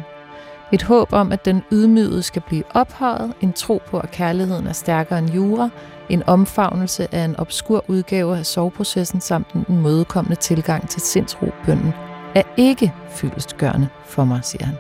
Et 0.73 0.83
håb 0.83 1.13
om, 1.13 1.33
at 1.33 1.45
den 1.45 1.63
ydmygede 1.73 2.23
skal 2.23 2.43
blive 2.43 2.63
ophøjet, 2.75 3.33
en 3.41 3.53
tro 3.53 3.83
på, 3.87 3.99
at 3.99 4.11
kærligheden 4.11 4.67
er 4.67 4.73
stærkere 4.73 5.19
end 5.19 5.31
jura, 5.31 5.69
en 6.09 6.23
omfavnelse 6.27 7.15
af 7.15 7.25
en 7.25 7.37
obskur 7.37 7.85
udgave 7.89 8.39
af 8.39 8.47
soveprocessen 8.47 9.21
samt 9.21 9.53
en 9.53 9.83
mødekommende 9.83 10.37
tilgang 10.37 10.89
til 10.89 11.01
sindsrobønden, 11.03 11.95
er 12.35 12.43
ikke 12.57 12.93
fyldestgørende 13.09 13.89
for 14.05 14.25
mig, 14.25 14.41
siger 14.43 14.65
han. 14.65 14.75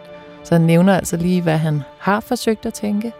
Så 0.44 0.54
han 0.54 0.62
nævner 0.62 0.96
altså 0.96 1.16
lige, 1.16 1.42
hvad 1.42 1.58
han 1.58 1.82
har 1.98 2.20
forsøgt 2.20 2.66
at 2.66 2.74
tænke, 2.74 3.12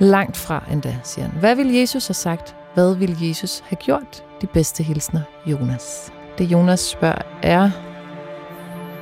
Langt 0.00 0.36
fra 0.36 0.64
endda, 0.72 0.96
siger 1.04 1.28
han. 1.28 1.40
Hvad 1.40 1.56
ville 1.56 1.80
Jesus 1.80 2.06
have 2.06 2.14
sagt? 2.14 2.56
Hvad 2.74 2.94
ville 2.94 3.16
Jesus 3.20 3.62
have 3.66 3.76
gjort? 3.76 4.24
De 4.40 4.46
bedste 4.46 4.82
hilsner, 4.82 5.20
Jonas. 5.46 6.12
Det 6.38 6.44
Jonas 6.44 6.80
spørger 6.80 7.22
er, 7.42 7.70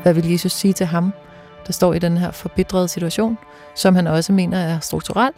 hvad 0.03 0.15
vil 0.15 0.31
Jesus 0.31 0.53
sige 0.53 0.73
til 0.73 0.87
ham, 0.87 1.13
der 1.67 1.73
står 1.73 1.95
i 1.95 1.99
den 1.99 2.17
her 2.17 2.31
forbitrede 2.31 2.89
situation, 2.89 3.39
som 3.75 3.95
han 3.95 4.07
også 4.07 4.33
mener 4.33 4.59
er 4.59 4.81
strukturel, 4.81 5.33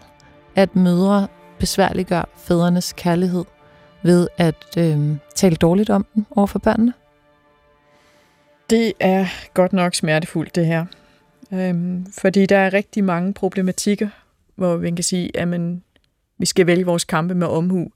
at 0.56 0.76
mødre 0.76 1.28
besværliggør 1.58 2.28
fædrenes 2.36 2.92
kærlighed 2.92 3.44
ved 4.02 4.28
at 4.38 4.76
øh, 4.78 5.16
tale 5.34 5.56
dårligt 5.56 5.90
om 5.90 6.06
den 6.14 6.26
over 6.30 6.46
for 6.46 6.58
børnene? 6.58 6.92
Det 8.70 8.92
er 9.00 9.26
godt 9.54 9.72
nok 9.72 9.94
smertefuldt, 9.94 10.54
det 10.54 10.66
her. 10.66 10.86
Øhm, 11.52 12.06
fordi 12.18 12.46
der 12.46 12.58
er 12.58 12.74
rigtig 12.74 13.04
mange 13.04 13.34
problematikker 13.34 14.08
hvor 14.60 14.76
vi 14.76 14.90
kan 14.90 15.02
sige, 15.02 15.36
at 15.36 15.48
man, 15.48 15.82
vi 16.38 16.46
skal 16.46 16.66
vælge 16.66 16.86
vores 16.86 17.04
kampe 17.04 17.34
med 17.34 17.46
omhu. 17.46 17.90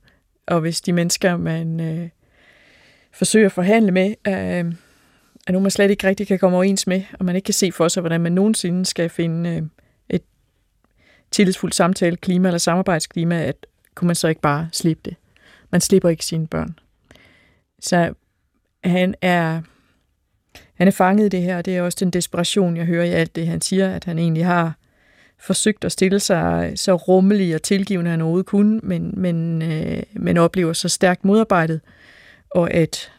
Og 0.47 0.61
hvis 0.61 0.81
de 0.81 0.93
mennesker, 0.93 1.37
man 1.37 1.79
øh, 1.79 2.09
forsøger 3.11 3.45
at 3.45 3.51
forhandle 3.51 3.91
med, 3.91 4.15
øh, 4.27 4.73
er 5.47 5.51
nogen, 5.51 5.63
man 5.63 5.71
slet 5.71 5.91
ikke 5.91 6.07
rigtig 6.07 6.27
kan 6.27 6.39
komme 6.39 6.57
overens 6.57 6.87
med, 6.87 7.03
og 7.19 7.25
man 7.25 7.35
ikke 7.35 7.45
kan 7.45 7.53
se 7.53 7.71
for 7.71 7.87
sig, 7.87 8.01
hvordan 8.01 8.21
man 8.21 8.31
nogensinde 8.31 8.85
skal 8.85 9.09
finde 9.09 9.49
øh, 9.49 9.61
et 10.09 10.21
tillidsfuldt 11.31 11.75
samtale, 11.75 12.17
klima 12.17 12.47
eller 12.47 12.57
samarbejdsklima, 12.57 13.43
at 13.43 13.65
kunne 13.95 14.07
man 14.07 14.15
så 14.15 14.27
ikke 14.27 14.41
bare 14.41 14.69
slippe 14.71 15.01
det. 15.05 15.15
Man 15.71 15.81
slipper 15.81 16.09
ikke 16.09 16.25
sine 16.25 16.47
børn. 16.47 16.79
Så 17.79 18.13
han 18.83 19.15
er, 19.21 19.61
han 20.73 20.87
er 20.87 20.91
fanget 20.91 21.25
i 21.25 21.29
det 21.29 21.41
her, 21.41 21.57
og 21.57 21.65
det 21.65 21.77
er 21.77 21.81
også 21.81 21.97
den 21.99 22.11
desperation, 22.11 22.77
jeg 22.77 22.85
hører 22.85 23.05
i 23.05 23.11
alt 23.11 23.35
det, 23.35 23.47
han 23.47 23.61
siger, 23.61 23.95
at 23.95 24.03
han 24.03 24.19
egentlig 24.19 24.45
har 24.45 24.77
forsøgt 25.39 25.85
at 25.85 25.91
stille 25.91 26.19
sig 26.19 26.73
så 26.75 26.95
rummelig 26.95 27.55
og 27.55 27.61
tilgivende, 27.61 28.11
han 28.11 28.21
overhovedet 28.21 28.45
kunne, 28.45 28.79
men, 28.83 29.13
men, 29.17 29.61
øh, 29.61 30.03
men 30.13 30.37
oplever 30.37 30.73
så 30.73 30.89
stærkt 30.89 31.25
modarbejdet, 31.25 31.81
og 32.49 32.73
at, 32.73 33.11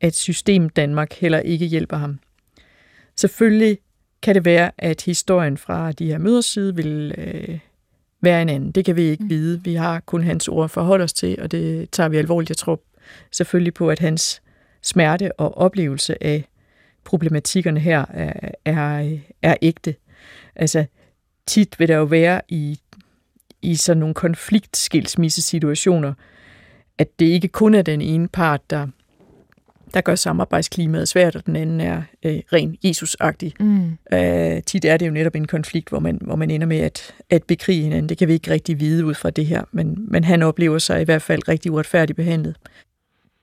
at 0.00 0.16
system 0.16 0.68
Danmark 0.68 1.12
heller 1.12 1.40
ikke 1.40 1.66
hjælper 1.66 1.96
ham. 1.96 2.18
Selvfølgelig 3.16 3.78
kan 4.22 4.34
det 4.34 4.44
være, 4.44 4.70
at 4.78 5.02
historien 5.02 5.56
fra 5.56 5.92
de 5.92 6.06
her 6.06 6.18
møders 6.18 6.44
side 6.44 6.76
vil 6.76 7.14
øh, 7.18 7.58
være 8.20 8.42
en 8.42 8.48
anden. 8.48 8.72
Det 8.72 8.84
kan 8.84 8.96
vi 8.96 9.02
ikke 9.02 9.22
mm. 9.24 9.30
vide. 9.30 9.60
Vi 9.64 9.74
har 9.74 10.00
kun 10.00 10.22
hans 10.22 10.48
ord 10.48 10.64
at 10.64 10.70
forholde 10.70 11.04
os 11.04 11.12
til, 11.12 11.42
og 11.42 11.50
det 11.50 11.90
tager 11.90 12.08
vi 12.08 12.16
alvorligt. 12.16 12.50
Jeg 12.50 12.56
tror 12.56 12.80
selvfølgelig 13.32 13.74
på, 13.74 13.90
at 13.90 13.98
hans 13.98 14.42
smerte 14.82 15.40
og 15.40 15.58
oplevelse 15.58 16.24
af 16.24 16.48
problematikkerne 17.04 17.80
her 17.80 18.04
er, 18.08 18.50
er, 18.64 19.16
er 19.42 19.56
ægte. 19.62 19.94
Altså, 20.56 20.84
tit 21.50 21.78
vil 21.78 21.88
der 21.88 21.96
jo 21.96 22.04
være 22.04 22.40
i, 22.48 22.78
i 23.62 23.74
sådan 23.74 24.00
nogle 24.00 24.14
konfliktskilsmisse-situationer, 24.14 26.14
at 26.98 27.08
det 27.18 27.26
ikke 27.26 27.48
kun 27.48 27.74
er 27.74 27.82
den 27.82 28.00
ene 28.00 28.28
part, 28.28 28.70
der, 28.70 28.86
der 29.94 30.00
gør 30.00 30.14
samarbejdsklimaet 30.14 31.08
svært, 31.08 31.36
og 31.36 31.46
den 31.46 31.56
anden 31.56 31.80
er 31.80 32.02
øh, 32.22 32.40
ren 32.52 32.76
Jesus-agtig. 32.84 33.54
Mm. 33.60 33.98
Øh, 34.12 34.62
tit 34.62 34.84
er 34.84 34.96
det 34.96 35.06
jo 35.06 35.10
netop 35.10 35.34
en 35.34 35.46
konflikt, 35.46 35.88
hvor 35.88 35.98
man, 35.98 36.18
hvor 36.20 36.36
man 36.36 36.50
ender 36.50 36.66
med 36.66 36.78
at, 36.78 37.14
at 37.30 37.44
bekrige 37.44 37.82
hinanden. 37.82 38.08
Det 38.08 38.18
kan 38.18 38.28
vi 38.28 38.32
ikke 38.32 38.50
rigtig 38.50 38.80
vide 38.80 39.06
ud 39.06 39.14
fra 39.14 39.30
det 39.30 39.46
her, 39.46 39.64
men, 39.72 40.06
men 40.08 40.24
han 40.24 40.42
oplever 40.42 40.78
sig 40.78 41.00
i 41.00 41.04
hvert 41.04 41.22
fald 41.22 41.48
rigtig 41.48 41.72
uretfærdigt 41.72 42.16
behandlet. 42.16 42.56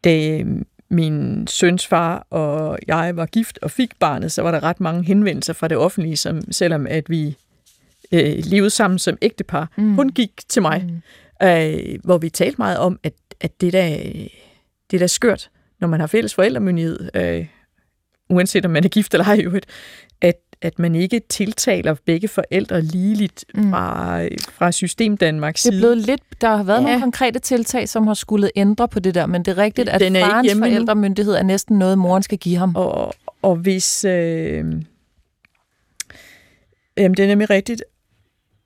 Det, 0.03 0.45
min 0.89 1.47
søns 1.47 1.87
far 1.87 2.27
og 2.29 2.79
jeg 2.87 3.15
var 3.15 3.25
gift 3.25 3.59
og 3.61 3.71
fik 3.71 3.99
barnet, 3.99 4.31
så 4.31 4.41
var 4.41 4.51
der 4.51 4.63
ret 4.63 4.79
mange 4.79 5.03
henvendelser 5.03 5.53
fra 5.53 5.67
det 5.67 5.77
offentlige, 5.77 6.17
som 6.17 6.51
selvom 6.51 6.87
at 6.87 7.09
vi 7.09 7.37
øh, 8.11 8.33
levede 8.43 8.69
sammen 8.69 8.99
som 8.99 9.17
ægtepar, 9.21 9.71
mm. 9.77 9.95
hun 9.95 10.09
gik 10.09 10.31
til 10.49 10.61
mig, 10.61 10.85
mm. 11.41 11.47
øh, 11.47 11.99
hvor 12.03 12.17
vi 12.17 12.29
talte 12.29 12.55
meget 12.57 12.77
om, 12.77 12.99
at, 13.03 13.13
at 13.41 13.61
det 13.61 13.73
der 13.73 13.97
det 14.91 15.01
er 15.01 15.07
skørt, 15.07 15.49
når 15.79 15.87
man 15.87 15.99
har 15.99 16.07
fælles 16.07 16.33
forældremyndighed, 16.33 17.09
øh, 17.13 17.45
uanset 18.29 18.65
om 18.65 18.71
man 18.71 18.83
er 18.83 18.89
gift 18.89 19.13
eller 19.13 19.25
ej, 19.25 19.61
at, 20.21 20.35
at 20.61 20.79
man 20.79 20.95
ikke 20.95 21.21
tiltaler 21.29 21.95
begge 22.05 22.27
forældre 22.27 22.81
ligeligt 22.81 23.45
mm. 23.55 23.69
fra, 23.69 24.21
fra 24.51 24.71
system 24.71 25.17
Danmarks 25.17 25.61
side. 25.61 25.71
Det 25.71 25.77
er 25.77 25.81
blevet 25.81 25.97
lidt, 25.97 26.21
der 26.41 26.55
har 26.55 26.63
været 26.63 26.77
ja. 26.77 26.83
nogle 26.83 27.01
konkrete 27.01 27.39
tiltag, 27.39 27.89
som 27.89 28.07
har 28.07 28.13
skulle 28.13 28.49
ændre 28.55 28.87
på 28.87 28.99
det 28.99 29.15
der, 29.15 29.25
men 29.25 29.45
det 29.45 29.51
er 29.51 29.57
rigtigt, 29.57 29.89
at 29.89 30.01
Den 30.01 30.15
er 30.15 30.25
farens 30.25 30.53
forældremyndighed 30.57 31.33
er 31.33 31.43
næsten 31.43 31.79
noget, 31.79 31.97
moren 31.97 32.23
skal 32.23 32.37
give 32.37 32.57
ham. 32.57 32.75
Og, 32.75 33.13
og 33.41 33.55
hvis... 33.55 34.05
Øh, 34.05 34.65
jamen, 36.97 37.17
det 37.17 37.19
er 37.19 37.27
nemlig 37.27 37.49
rigtigt. 37.49 37.83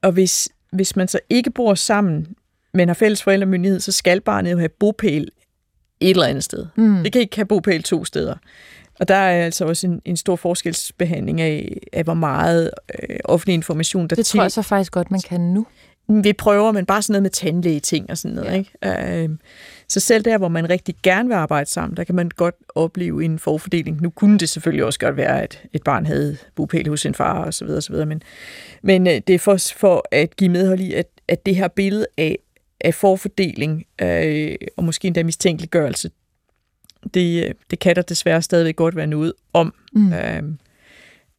Og 0.02 0.12
hvis, 0.12 0.49
hvis 0.72 0.95
man 0.95 1.08
så 1.08 1.20
ikke 1.30 1.52
bor 1.52 1.74
sammen, 1.76 2.28
men 2.74 2.89
har 2.89 2.93
fælles 2.93 3.24
forældremyndighed, 3.24 3.80
så 3.80 3.91
skal 3.91 4.22
barnet 4.22 4.52
jo 4.52 4.58
have 4.58 4.70
bopæl 4.70 5.28
et 5.99 6.10
eller 6.10 6.26
andet 6.26 6.43
sted. 6.43 6.66
Mm. 6.76 7.04
Det 7.04 7.12
kan 7.12 7.22
ikke 7.22 7.36
have 7.36 7.45
bopæl 7.45 7.84
to 7.84 8.06
steder. 8.06 8.36
Og 8.99 9.08
der 9.08 9.16
er 9.16 9.45
altså 9.45 9.66
også 9.66 9.88
en, 9.88 10.02
en 10.06 10.18
stor 10.18 10.36
forskelsbehandling 10.36 11.41
af, 11.41 11.78
af 11.93 12.04
hvor 12.04 12.14
meget 12.14 12.72
øh, 13.10 13.18
offentlig 13.26 13.54
information 13.54 14.08
der 14.08 14.16
Det 14.16 14.26
til. 14.26 14.38
tror 14.38 14.43
jeg 14.43 14.52
så 14.52 14.62
faktisk 14.62 14.91
godt, 14.91 15.12
man 15.12 15.22
kan 15.22 15.41
nu. 15.41 15.66
Vi 16.24 16.34
prøver, 16.34 16.72
men 16.72 16.86
bare 16.86 17.02
sådan 17.02 17.14
noget 17.14 17.22
med 17.24 17.30
tandlæge-ting 17.30 18.10
og 18.10 18.18
sådan 18.18 18.36
noget. 18.36 18.52
Ja. 18.52 18.58
Ikke? 18.58 19.24
Øh, 19.24 19.30
så 19.92 20.00
selv 20.00 20.26
der, 20.26 20.38
hvor 20.38 20.48
man 20.48 20.70
rigtig 20.70 20.96
gerne 21.04 21.30
vil 21.30 21.36
arbejde 21.36 21.70
sammen, 21.70 21.98
der 21.98 22.04
kan 22.04 22.16
man 22.16 22.30
godt 22.30 22.56
opleve 22.76 23.26
en 23.26 23.39
forfordeling. 23.39 24.02
Nu 24.02 24.10
kunne 24.10 24.38
det 24.38 24.50
selvfølgelig 24.50 24.86
også 24.86 25.00
godt 25.00 25.18
være, 25.18 25.42
at 25.42 25.64
et 25.74 25.84
barn 25.84 26.06
havde 26.06 26.38
bopæl 26.56 26.88
hos 26.89 27.02
sin 27.02 27.14
far 27.14 27.44
og 27.44 27.54
så 27.54 27.66
videre, 27.66 27.78
og 27.78 27.84
så 27.84 27.92
videre. 27.92 28.06
Men, 28.06 28.24
men 28.82 29.08
øh, 29.08 29.22
det 29.28 29.30
er 29.30 29.39
for, 29.39 29.58
for 29.78 30.08
at 30.12 30.36
give 30.36 30.50
medhold 30.50 30.80
i, 30.80 30.94
at, 30.94 31.08
at 31.28 31.46
det 31.46 31.56
her 31.56 31.68
billede 31.68 32.08
af, 32.18 32.38
af 32.82 32.94
forfordeling 32.94 33.86
øh, 34.02 34.56
og 34.78 34.84
måske 34.84 35.08
endda 35.08 35.24
mistænkeliggørelse, 35.24 36.12
det, 37.14 37.54
det 37.72 37.80
kan 37.80 37.96
der 37.96 38.02
desværre 38.02 38.42
stadigvæk 38.42 38.76
godt 38.76 38.96
være 38.96 39.08
noget 39.08 39.34
om. 39.54 39.74
Mm. 39.94 40.14
Øhm, 40.14 40.60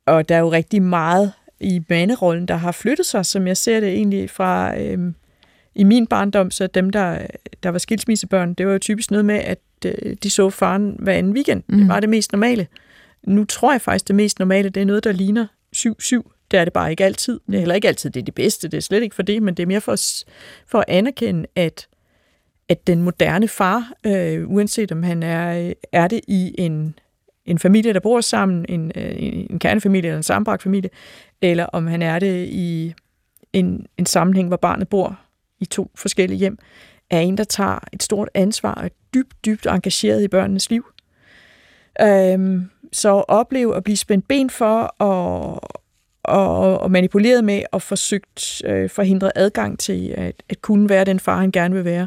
og 0.06 0.28
der 0.28 0.34
er 0.34 0.40
jo 0.40 0.52
rigtig 0.52 0.82
meget 0.82 1.32
i 1.60 1.82
manderollen, 1.88 2.48
der 2.48 2.56
har 2.56 2.72
flyttet 2.72 3.06
sig, 3.06 3.26
som 3.26 3.46
jeg 3.46 3.56
ser 3.56 3.80
det 3.80 3.88
egentlig 3.88 4.30
fra 4.30 4.80
øhm, 4.80 5.14
i 5.74 5.84
min 5.84 6.06
barndom, 6.06 6.50
så 6.50 6.66
dem, 6.66 6.90
der, 6.90 7.26
der 7.62 7.68
var 7.68 7.78
skilsmissebørn, 7.78 8.54
det 8.54 8.66
var 8.66 8.72
jo 8.72 8.78
typisk 8.78 9.10
noget 9.10 9.24
med, 9.24 9.34
at 9.34 9.58
øh, 9.86 10.16
de 10.22 10.30
så 10.30 10.50
faren 10.50 10.96
hver 10.98 11.12
anden 11.12 11.32
weekend. 11.32 11.62
Mm. 11.68 11.78
Det 11.78 11.88
var 11.88 12.00
det 12.00 12.08
mest 12.08 12.32
normale. 12.32 12.66
Nu 13.26 13.44
tror 13.44 13.72
jeg 13.72 13.80
faktisk, 13.80 14.08
det 14.08 14.16
mest 14.16 14.38
normale, 14.38 14.68
det 14.68 14.80
er 14.80 14.84
noget, 14.84 15.04
der 15.04 15.12
ligner 15.12 15.46
7-7. 15.76 16.46
Det 16.50 16.60
er 16.60 16.64
det 16.64 16.72
bare 16.72 16.90
ikke 16.90 17.04
altid. 17.04 17.40
Det 17.46 17.54
er 17.54 17.58
heller 17.58 17.74
ikke 17.74 17.88
altid 17.88 18.10
det 18.10 18.20
er 18.20 18.24
det 18.24 18.34
bedste, 18.34 18.68
det 18.68 18.76
er 18.76 18.80
slet 18.80 19.02
ikke 19.02 19.14
for 19.14 19.22
det, 19.22 19.42
men 19.42 19.54
det 19.54 19.62
er 19.62 19.66
mere 19.66 19.80
for, 19.80 19.96
for 20.66 20.78
at 20.78 20.84
anerkende, 20.88 21.46
at 21.56 21.88
at 22.68 22.86
den 22.86 23.02
moderne 23.02 23.48
far, 23.48 23.92
øh, 24.06 24.50
uanset 24.50 24.92
om 24.92 25.02
han 25.02 25.22
er, 25.22 25.72
er 25.92 26.08
det 26.08 26.20
i 26.28 26.54
en, 26.58 26.98
en 27.46 27.58
familie, 27.58 27.92
der 27.92 28.00
bor 28.00 28.20
sammen, 28.20 28.64
en, 28.68 28.92
øh, 28.96 29.12
en 29.50 29.58
kernefamilie 29.58 30.08
eller 30.08 30.16
en 30.16 30.22
sammenbragt 30.22 30.62
familie, 30.62 30.90
eller 31.42 31.64
om 31.64 31.86
han 31.86 32.02
er 32.02 32.18
det 32.18 32.48
i 32.48 32.94
en, 33.52 33.86
en 33.98 34.06
sammenhæng, 34.06 34.48
hvor 34.48 34.56
barnet 34.56 34.88
bor 34.88 35.18
i 35.62 35.64
to 35.64 35.90
forskellige 35.94 36.38
hjem, 36.38 36.58
er 37.10 37.20
en, 37.20 37.38
der 37.38 37.44
tager 37.44 37.78
et 37.92 38.02
stort 38.02 38.28
ansvar 38.34 38.74
og 38.74 38.84
er 38.84 38.88
dybt, 39.14 39.44
dybt 39.44 39.66
engageret 39.66 40.22
i 40.22 40.28
børnenes 40.28 40.70
liv. 40.70 40.86
Øhm, 42.00 42.70
så 42.92 43.08
opleve 43.08 43.76
at 43.76 43.84
blive 43.84 43.96
spændt 43.96 44.28
ben 44.28 44.50
for 44.50 44.82
og, 44.82 45.60
og, 46.22 46.78
og 46.78 46.90
manipuleret 46.90 47.44
med 47.44 47.62
og 47.72 47.82
forsøgt 47.82 48.62
øh, 48.64 48.90
forhindre 48.90 49.38
adgang 49.38 49.78
til 49.78 50.14
at, 50.16 50.42
at 50.48 50.62
kunne 50.62 50.88
være 50.88 51.04
den 51.04 51.20
far, 51.20 51.40
han 51.40 51.52
gerne 51.52 51.74
vil 51.74 51.84
være 51.84 52.06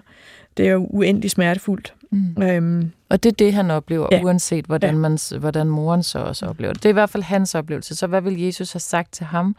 det 0.58 0.68
er 0.68 0.72
jo 0.72 0.88
uendelig 0.89 1.32
smertefuldt. 1.32 1.93
Mm. 2.12 2.43
Øhm, 2.43 2.91
og 3.10 3.24
det 3.24 3.32
er 3.32 3.36
det, 3.36 3.53
han 3.53 3.72
oplever, 3.72 4.08
ja. 4.12 4.22
uanset 4.24 4.66
hvordan, 4.66 4.93
ja. 4.93 4.99
man, 4.99 5.18
hvordan 5.39 5.68
moren 5.68 6.03
så 6.03 6.20
også 6.20 6.45
oplever 6.45 6.74
det. 6.74 6.84
Det 6.84 6.89
er 6.89 6.93
i 6.93 6.93
hvert 6.93 7.10
fald 7.10 7.24
hans 7.24 7.56
oplevelse. 7.56 7.95
Så 7.95 8.08
hvad 8.08 8.22
vil 8.22 8.41
Jesus 8.41 8.74
have 8.74 8.80
sagt 8.80 9.14
til 9.14 9.26
ham? 9.26 9.56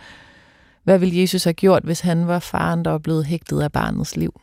Hvad 0.87 0.99
vil 0.99 1.17
Jesus 1.17 1.45
have 1.45 1.55
gjort, 1.55 1.83
hvis 1.83 2.01
han 2.01 2.27
var 2.27 2.39
faren, 2.39 2.85
der 2.85 2.91
var 2.91 2.99
blevet 2.99 3.27
hægtet 3.27 3.61
af 3.61 3.73
barnets 3.73 4.17
liv? 4.17 4.41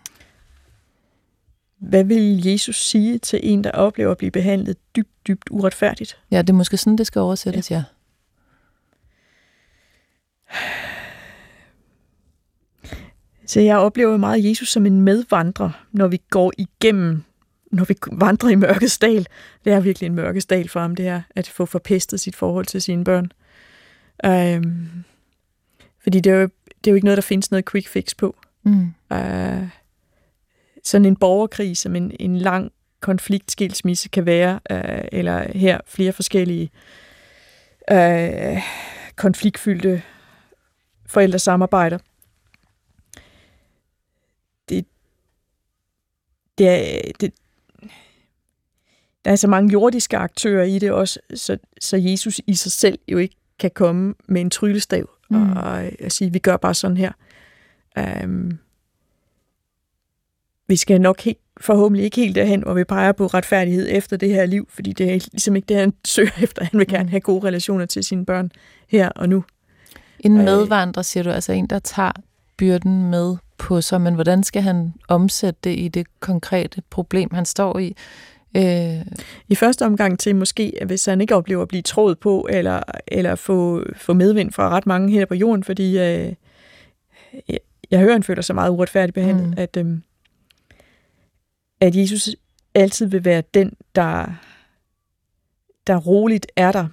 Hvad 1.78 2.04
vil 2.04 2.46
Jesus 2.46 2.86
sige 2.86 3.20
til 3.20 3.40
en, 3.44 3.64
der 3.64 3.72
oplever 3.72 4.12
at 4.12 4.18
blive 4.18 4.32
behandlet 4.32 4.78
dybt, 4.96 5.28
dybt 5.28 5.50
uretfærdigt? 5.52 6.18
Ja, 6.32 6.42
det 6.42 6.50
er 6.50 6.54
måske 6.54 6.78
sådan, 6.78 6.98
det 6.98 7.08
skal 7.08 7.20
oversættes, 7.20 7.72
ja. 7.72 7.76
ja. 7.76 7.84
Så 13.46 13.60
jeg 13.60 13.78
oplever 13.78 14.18
meget 14.18 14.50
Jesus 14.50 14.72
som 14.72 14.86
en 14.86 15.02
medvandrer, 15.02 15.86
når 15.92 16.08
vi 16.08 16.22
går 16.30 16.54
igennem, 16.58 17.24
når 17.72 17.84
vi 17.84 17.96
vandrer 18.12 18.50
i 18.50 18.56
mørkets 18.56 19.00
dal. 19.00 19.28
Det 19.66 19.74
er 19.74 19.80
virkelig 19.80 20.08
en 20.08 20.16
mørkets 20.16 20.46
dal 20.46 20.70
for 20.70 20.80
ham, 20.80 20.96
det 20.96 21.06
her, 21.06 21.22
at 21.36 21.48
få 21.48 21.66
forpestet 21.66 22.20
sit 22.20 22.36
forhold 22.36 22.66
til 22.66 22.82
sine 22.82 23.04
børn. 23.04 23.32
Øhm, 24.26 25.04
fordi 26.04 26.20
det 26.20 26.32
er, 26.32 26.36
jo, 26.36 26.50
det 26.68 26.88
er 26.88 26.92
jo 26.92 26.96
ikke 26.96 27.06
noget, 27.06 27.18
der 27.18 27.22
findes 27.22 27.52
noget 27.52 27.70
quick 27.72 27.88
fix 27.88 28.16
på. 28.18 28.36
Mm. 28.64 28.94
Øh, 29.14 29.68
sådan 30.84 31.06
en 31.06 31.16
borgerkrig, 31.16 31.78
som 31.78 31.96
en, 31.96 32.12
en 32.20 32.38
lang 32.38 32.72
konflikt, 33.00 33.52
skilsmisse 33.52 34.10
kan 34.10 34.26
være, 34.26 34.60
øh, 34.72 35.06
eller 35.12 35.58
her 35.58 35.80
flere 35.88 36.14
forskellige 36.14 36.70
øh, 37.92 38.62
konfliktfyldte 39.16 40.02
forældresamarbejder, 41.06 41.98
det 46.58 46.68
er, 46.68 47.12
det, 47.20 47.34
der 49.26 49.32
er 49.32 49.36
så 49.36 49.48
mange 49.48 49.72
jordiske 49.72 50.18
aktører 50.18 50.64
i 50.64 50.80
det 50.80 50.92
også, 50.92 51.20
så, 51.36 51.58
så 51.82 51.98
Jesus 51.98 52.42
i 52.48 52.56
sig 52.56 52.72
selv 52.72 53.00
jo 53.08 53.18
ikke 53.18 53.36
kan 53.60 53.72
komme 53.72 54.16
med 54.28 54.42
en 54.42 54.50
tryllestav 54.50 55.10
mm. 55.30 55.52
og, 55.52 55.92
og 56.04 56.12
sige, 56.12 56.34
vi 56.34 56.40
gør 56.40 56.58
bare 56.58 56.74
sådan 56.74 56.98
her. 56.98 57.12
Um, 58.24 58.60
vi 60.68 60.76
skal 60.76 61.02
nok 61.02 61.22
helt, 61.22 61.38
forhåbentlig 61.62 62.06
ikke 62.06 62.22
helt 62.22 62.36
derhen, 62.36 62.64
hvor 62.64 62.74
vi 62.74 62.84
peger 62.84 63.12
på 63.12 63.28
retfærdighed 63.28 63.88
efter 63.90 64.18
det 64.18 64.30
her 64.30 64.46
liv, 64.46 64.68
fordi 64.70 64.94
det 64.94 65.14
er 65.14 65.28
ligesom 65.32 65.56
ikke 65.56 65.66
det, 65.66 65.78
han 65.78 65.94
søger 66.06 66.32
efter. 66.42 66.64
Han 66.64 66.80
vil 66.80 66.88
gerne 66.88 67.04
mm. 67.04 67.10
have 67.10 67.22
gode 67.22 67.48
relationer 67.48 67.86
til 67.86 68.04
sine 68.04 68.26
børn 68.26 68.52
her 68.88 69.10
og 69.10 69.30
nu. 69.30 69.44
En 70.20 70.38
øh. 70.38 70.44
medvandrer, 70.44 71.04
siger 71.04 71.24
du, 71.24 71.30
altså 71.30 71.52
en, 71.52 71.68
der 71.68 71.80
tager 71.80 72.12
byrden 72.58 73.10
med 73.10 73.38
på 73.58 73.82
sig, 73.82 74.02
men 74.02 74.14
hvordan 74.14 74.44
skal 74.44 74.62
han 74.62 74.94
omsætte 75.08 75.60
det 75.64 75.80
i 75.80 75.88
det 75.88 76.08
konkrete 76.20 76.82
problem, 76.90 77.30
han 77.34 77.46
står 77.46 77.80
i? 77.80 77.96
Øh... 78.58 79.06
I 79.48 79.56
første 79.56 79.86
omgang 79.86 80.20
til 80.20 80.36
måske, 80.36 80.74
hvis 80.86 81.06
han 81.06 81.22
ikke 81.22 81.36
oplever 81.36 81.62
at 81.62 81.68
blive 81.68 81.82
trådt 81.82 82.20
på, 82.20 82.48
eller, 82.52 82.84
eller 83.08 83.36
få, 83.36 83.84
få 83.96 84.14
medvind 84.14 84.52
fra 84.52 84.70
ret 84.70 84.86
mange 84.86 85.12
her 85.12 85.26
på 85.26 85.36
jorden, 85.36 85.64
fordi 85.64 85.98
øh, 85.98 86.34
jeg, 87.48 87.60
jeg 87.92 88.00
hører, 88.00 88.14
han 88.14 88.24
føler 88.24 88.42
sig 88.42 88.56
meget 88.56 88.70
uretfærdigt 88.70 89.14
behandlet, 89.14 89.48
mm. 89.48 89.54
at, 89.58 89.78
øh, 89.78 89.86
at 91.82 91.96
Jesus 91.96 92.30
altid 92.76 93.06
vil 93.06 93.26
være 93.26 93.44
den, 93.54 93.74
der, 93.96 94.26
der 95.88 95.98
roligt 95.98 96.48
er 96.56 96.72
der, 96.72 96.88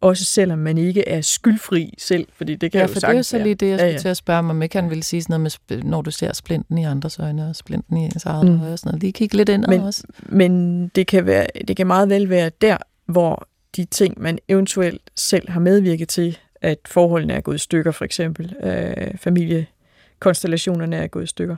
også 0.00 0.24
selvom 0.24 0.58
man 0.58 0.78
ikke 0.78 1.08
er 1.08 1.20
skyldfri 1.20 1.94
selv, 1.98 2.28
fordi 2.32 2.54
det 2.54 2.72
kan 2.72 2.78
ja, 2.78 2.86
jo 2.86 2.92
for 2.92 3.00
det 3.00 3.08
er 3.08 3.12
jo 3.12 3.22
så 3.22 3.38
lige 3.38 3.54
det, 3.54 3.68
jeg 3.68 3.78
skulle 3.78 3.86
ja, 3.86 3.92
ja. 3.92 3.98
til 3.98 4.08
at 4.08 4.16
spørge 4.16 4.42
mig, 4.42 4.50
om 4.50 4.62
ikke 4.62 4.80
han 4.80 4.90
ville 4.90 5.02
sige 5.02 5.22
sådan 5.22 5.40
noget 5.40 5.58
med, 5.68 5.82
når 5.82 6.02
du 6.02 6.10
ser 6.10 6.32
splinten 6.32 6.78
i 6.78 6.84
andres 6.84 7.18
øjne, 7.18 7.48
og 7.48 7.56
splinten 7.56 7.96
i 7.96 8.00
ens 8.04 8.24
eget 8.24 8.46
mm. 8.46 8.60
øje 8.60 8.72
og 8.72 8.78
sådan 8.78 8.88
noget. 8.88 9.02
Lige 9.02 9.12
kigge 9.12 9.36
lidt 9.36 9.48
ind 9.48 9.64
men, 9.68 9.80
også. 9.80 10.04
Men 10.18 10.88
det 10.88 11.06
kan, 11.06 11.26
være, 11.26 11.46
det 11.68 11.76
kan 11.76 11.86
meget 11.86 12.08
vel 12.08 12.28
være 12.28 12.50
der, 12.60 12.76
hvor 13.06 13.48
de 13.76 13.84
ting, 13.84 14.22
man 14.22 14.38
eventuelt 14.48 15.02
selv 15.16 15.50
har 15.50 15.60
medvirket 15.60 16.08
til, 16.08 16.38
at 16.60 16.78
forholdene 16.86 17.32
er 17.32 17.40
gået 17.40 17.54
i 17.54 17.58
stykker, 17.58 17.90
for 17.90 18.04
eksempel 18.04 18.54
øh, 18.62 19.18
familiekonstellationerne 19.18 20.96
er 20.96 21.06
gået 21.06 21.24
i 21.24 21.26
stykker. 21.26 21.56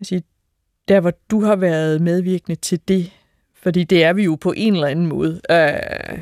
Altså, 0.00 0.20
der, 0.88 1.00
hvor 1.00 1.12
du 1.30 1.44
har 1.44 1.56
været 1.56 2.02
medvirkende 2.02 2.60
til 2.60 2.80
det, 2.88 3.10
fordi 3.62 3.84
det 3.84 4.04
er 4.04 4.12
vi 4.12 4.24
jo 4.24 4.34
på 4.34 4.54
en 4.56 4.74
eller 4.74 4.86
anden 4.86 5.06
måde, 5.06 5.40
øh, 5.50 6.18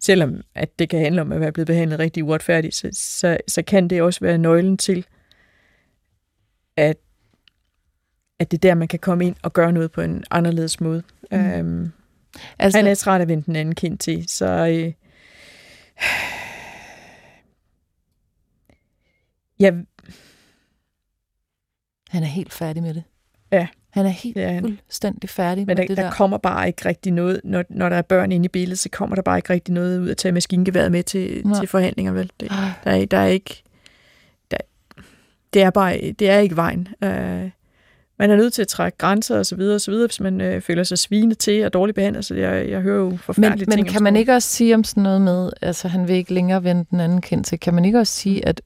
selvom 0.00 0.40
at 0.54 0.78
det 0.78 0.88
kan 0.88 1.00
handle 1.00 1.20
om 1.20 1.32
at 1.32 1.40
være 1.40 1.52
blevet 1.52 1.66
behandlet 1.66 1.98
rigtig 1.98 2.24
uretfærdigt, 2.24 2.74
så, 2.74 2.88
så, 2.92 3.38
så 3.48 3.62
kan 3.62 3.88
det 3.88 4.02
også 4.02 4.20
være 4.20 4.38
nøglen 4.38 4.76
til, 4.76 5.06
at, 6.76 6.96
at 8.38 8.50
det 8.50 8.56
er 8.56 8.68
der, 8.68 8.74
man 8.74 8.88
kan 8.88 8.98
komme 8.98 9.26
ind 9.26 9.36
og 9.42 9.52
gøre 9.52 9.72
noget 9.72 9.92
på 9.92 10.00
en 10.00 10.24
anderledes 10.30 10.80
måde. 10.80 11.02
Mm. 11.30 11.38
Øhm, 11.38 11.92
altså, 12.58 12.78
han 12.78 12.86
er 12.86 12.94
træt 12.94 13.20
af 13.20 13.36
at 13.36 13.46
den 13.46 13.56
anden 13.56 13.74
kind 13.74 13.98
til, 13.98 14.28
så... 14.28 14.46
Øh, 14.46 14.92
ja, 19.60 19.72
han 22.08 22.22
er 22.22 22.26
helt 22.26 22.52
færdig 22.52 22.82
med 22.82 22.94
det. 22.94 23.04
Ja. 23.52 23.68
Han 23.90 24.06
er 24.06 24.10
helt 24.10 24.36
ja, 24.36 24.60
fuldstændig 24.60 25.30
færdig 25.30 25.66
Men 25.66 25.76
der, 25.76 25.82
med 25.82 25.88
det 25.88 25.96
der. 25.96 26.02
der 26.02 26.10
kommer 26.10 26.38
bare 26.38 26.66
ikke 26.66 26.88
rigtig 26.88 27.12
noget, 27.12 27.40
når, 27.44 27.64
når 27.70 27.88
der 27.88 27.96
er 27.96 28.02
børn 28.02 28.32
inde 28.32 28.44
i 28.44 28.48
billedet, 28.48 28.78
så 28.78 28.88
kommer 28.88 29.14
der 29.16 29.22
bare 29.22 29.38
ikke 29.38 29.52
rigtig 29.52 29.74
noget 29.74 30.00
ud 30.00 30.10
at 30.10 30.16
tage 30.16 30.32
maskingeværet 30.32 30.92
med 30.92 31.02
til, 31.02 31.44
til 31.58 31.68
forhandlinger. 31.68 32.12
Vel? 32.12 32.30
Det, 32.40 32.50
der, 32.84 32.90
er, 32.90 33.04
der 33.04 33.18
er 33.18 33.26
ikke... 33.26 33.62
Der, 34.50 34.56
det 35.52 35.62
er 35.62 35.70
bare 35.70 36.14
det 36.18 36.30
er 36.30 36.38
ikke 36.38 36.56
vejen. 36.56 36.88
Uh, 37.02 37.50
man 38.18 38.30
er 38.30 38.36
nødt 38.36 38.52
til 38.52 38.62
at 38.62 38.68
trække 38.68 38.98
grænser 38.98 39.38
og 39.38 39.46
så 39.46 39.56
videre, 39.56 39.74
og 39.74 39.80
så 39.80 39.90
videre 39.90 40.06
hvis 40.06 40.20
man 40.20 40.40
øh, 40.40 40.60
føler 40.60 40.82
sig 40.82 40.98
svine 40.98 41.34
til 41.34 41.64
og 41.64 41.72
dårligt 41.72 41.94
behandlet. 41.94 42.24
Så 42.24 42.34
jeg, 42.34 42.68
jeg 42.68 42.80
hører 42.80 42.98
jo 42.98 43.16
forfærdelige 43.16 43.66
men, 43.66 43.76
ting. 43.76 43.86
Men 43.86 43.92
kan 43.92 44.02
man 44.02 44.16
ikke 44.16 44.34
også 44.34 44.48
sige 44.48 44.74
om 44.74 44.84
sådan 44.84 45.02
noget 45.02 45.20
med, 45.22 45.50
altså 45.62 45.88
han 45.88 46.08
vil 46.08 46.16
ikke 46.16 46.34
længere 46.34 46.64
vende 46.64 46.84
den 46.90 47.00
anden 47.00 47.20
kendt 47.20 47.46
til, 47.46 47.60
kan 47.60 47.74
man 47.74 47.84
ikke 47.84 47.98
også 47.98 48.12
sige, 48.12 48.48
at, 48.48 48.48
at 48.48 48.64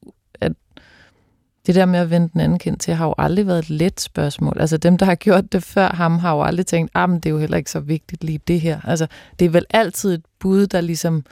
det 1.67 1.75
der 1.75 1.87
med 1.87 1.99
at 1.99 2.11
vende 2.11 2.29
den 2.33 2.41
anden 2.41 2.59
kendt 2.59 2.81
til, 2.81 2.95
har 2.95 3.07
jo 3.07 3.15
aldrig 3.19 3.47
været 3.47 3.59
et 3.59 3.71
let 3.71 4.01
spørgsmål. 4.01 4.57
Altså 4.61 4.77
dem, 4.77 4.99
der 4.99 5.07
har 5.07 5.15
gjort 5.15 5.53
det 5.53 5.63
før 5.63 5.89
ham, 5.89 6.19
har 6.19 6.35
jo 6.35 6.43
aldrig 6.43 6.67
tænkt, 6.67 6.93
ah, 6.95 7.11
men 7.11 7.21
det 7.21 7.27
er 7.27 7.31
jo 7.31 7.39
heller 7.39 7.57
ikke 7.57 7.71
så 7.71 7.81
vigtigt 7.81 8.25
lige 8.25 8.41
det 8.49 8.61
her. 8.61 8.81
Altså 8.85 9.07
det 9.39 9.45
er 9.45 9.51
vel 9.51 9.67
altid 9.71 10.15
et 10.15 10.23
bud, 10.41 10.67
der 10.67 10.81
ligesom 10.81 11.25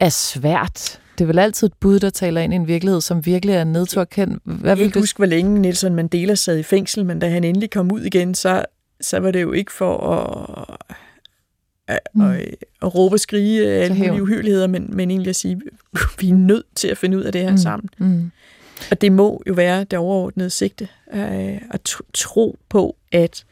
er 0.00 0.08
svært. 0.08 1.00
Det 1.18 1.24
er 1.24 1.26
vel 1.26 1.38
altid 1.38 1.66
et 1.66 1.74
bud, 1.80 1.98
der 1.98 2.10
taler 2.10 2.40
ind 2.40 2.52
i 2.52 2.56
en 2.56 2.66
virkelighed, 2.66 3.00
som 3.00 3.26
virkelig 3.26 3.54
er 3.54 3.64
nedturkendt. 3.64 4.42
Hvad 4.44 4.76
vil 4.76 4.82
jeg 4.82 4.92
kan 4.92 4.94
du... 4.94 4.98
huske, 5.00 5.16
hvor 5.16 5.26
længe 5.26 5.60
Nelson 5.60 5.94
Mandela 5.94 6.34
sad 6.34 6.58
i 6.58 6.62
fængsel, 6.62 7.06
men 7.06 7.18
da 7.18 7.28
han 7.28 7.44
endelig 7.44 7.70
kom 7.70 7.92
ud 7.92 8.00
igen, 8.00 8.34
så, 8.34 8.64
så 9.00 9.18
var 9.18 9.30
det 9.30 9.42
jo 9.42 9.52
ikke 9.52 9.72
for 9.72 9.98
at, 10.12 10.76
at, 11.88 12.00
mm. 12.14 12.20
at, 12.20 12.54
at 12.82 12.94
råbe 12.94 13.14
og 13.14 13.20
skrige 13.20 13.66
alle 13.66 13.94
mulige 13.94 14.22
uhyrligheder, 14.22 14.66
men, 14.66 14.90
men 14.92 15.10
egentlig 15.10 15.30
at 15.30 15.36
sige, 15.36 15.60
vi 16.20 16.30
er 16.30 16.34
nødt 16.34 16.66
til 16.74 16.88
at 16.88 16.98
finde 16.98 17.18
ud 17.18 17.22
af 17.22 17.32
det 17.32 17.40
her 17.40 17.50
mm. 17.50 17.56
sammen. 17.56 17.88
Mm. 17.98 18.30
Og 18.90 19.00
det 19.00 19.12
må 19.12 19.42
jo 19.46 19.52
være 19.52 19.84
det 19.84 19.98
overordnede 19.98 20.50
sigte, 20.50 20.88
øh, 21.12 21.60
at 21.70 21.96
tro 22.14 22.58
på, 22.68 22.96
at, 23.12 23.44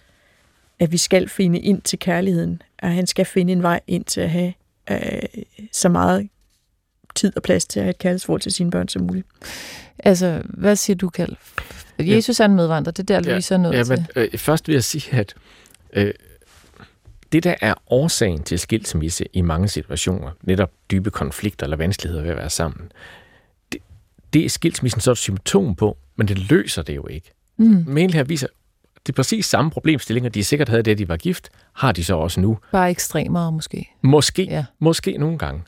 at 0.79 0.93
vi 0.93 0.97
skal 0.97 1.29
finde 1.29 1.59
ind 1.59 1.83
til 1.83 1.99
kærligheden, 1.99 2.63
at 2.79 2.93
han 2.93 3.07
skal 3.07 3.25
finde 3.25 3.53
en 3.53 3.63
vej 3.63 3.81
ind 3.87 4.05
til 4.05 4.21
at 4.21 4.31
have 4.31 4.53
øh, 4.91 4.99
så 5.73 5.89
meget 5.89 6.29
tid 7.15 7.33
og 7.37 7.43
plads 7.43 7.67
til 7.67 7.81
at 7.81 7.85
have 7.85 7.91
et 7.91 7.99
kærlighedsforhold 7.99 8.41
til 8.41 8.53
sine 8.53 8.71
børn 8.71 8.89
som 8.89 9.03
muligt. 9.03 9.27
Altså, 9.99 10.43
hvad 10.45 10.77
siger 10.77 10.97
du, 10.97 11.09
Kald? 11.09 11.37
Jesus 11.99 12.41
er 12.41 12.45
en 12.45 12.55
medvandrer, 12.55 12.93
det 12.93 13.11
er 13.11 13.21
der, 13.21 13.31
Louise 13.31 13.55
ja, 13.55 13.59
er 13.59 13.63
nødt 13.63 13.75
ja, 13.75 13.97
men, 13.97 14.07
øh, 14.33 14.39
først 14.39 14.69
vil 14.69 14.73
jeg 14.73 14.85
sige, 14.85 15.17
at 15.17 15.35
øh, 15.93 16.15
det, 17.33 17.45
der 17.45 17.55
er 17.61 17.75
årsagen 17.87 18.43
til 18.43 18.59
skilsmisse 18.59 19.25
i 19.33 19.41
mange 19.41 19.69
situationer, 19.69 20.31
netop 20.43 20.71
dybe 20.91 21.11
konflikter 21.11 21.65
eller 21.65 21.77
vanskeligheder 21.77 22.23
ved 22.23 22.31
at 22.31 22.37
være 22.37 22.51
sammen, 22.51 22.93
det, 24.33 24.45
er 24.45 24.49
skilsmissen 24.49 25.01
så 25.01 25.11
et 25.11 25.19
symptom 25.19 25.75
på, 25.75 25.99
men 26.17 26.29
det 26.29 26.51
løser 26.51 26.83
det 26.83 26.97
jo 26.97 27.07
ikke. 27.07 27.31
Mm. 27.57 27.85
Mail 27.87 28.15
her 28.15 28.25
viser, 28.25 28.47
det 29.07 29.13
er 29.13 29.17
præcis 29.17 29.47
samme 29.47 29.71
problemstillinger, 29.71 30.31
de 30.31 30.45
sikkert 30.45 30.69
havde, 30.69 30.83
da 30.83 30.95
de 30.95 31.09
var 31.09 31.17
gift, 31.17 31.49
har 31.73 31.93
de 31.93 32.05
så 32.05 32.17
også 32.17 32.41
nu. 32.41 32.59
Bare 32.73 32.91
ekstremere 32.91 33.53
måske. 33.53 33.89
Måske, 34.03 34.45
ja. 34.45 34.65
måske 34.79 35.17
nogle 35.19 35.39
gange. 35.39 35.63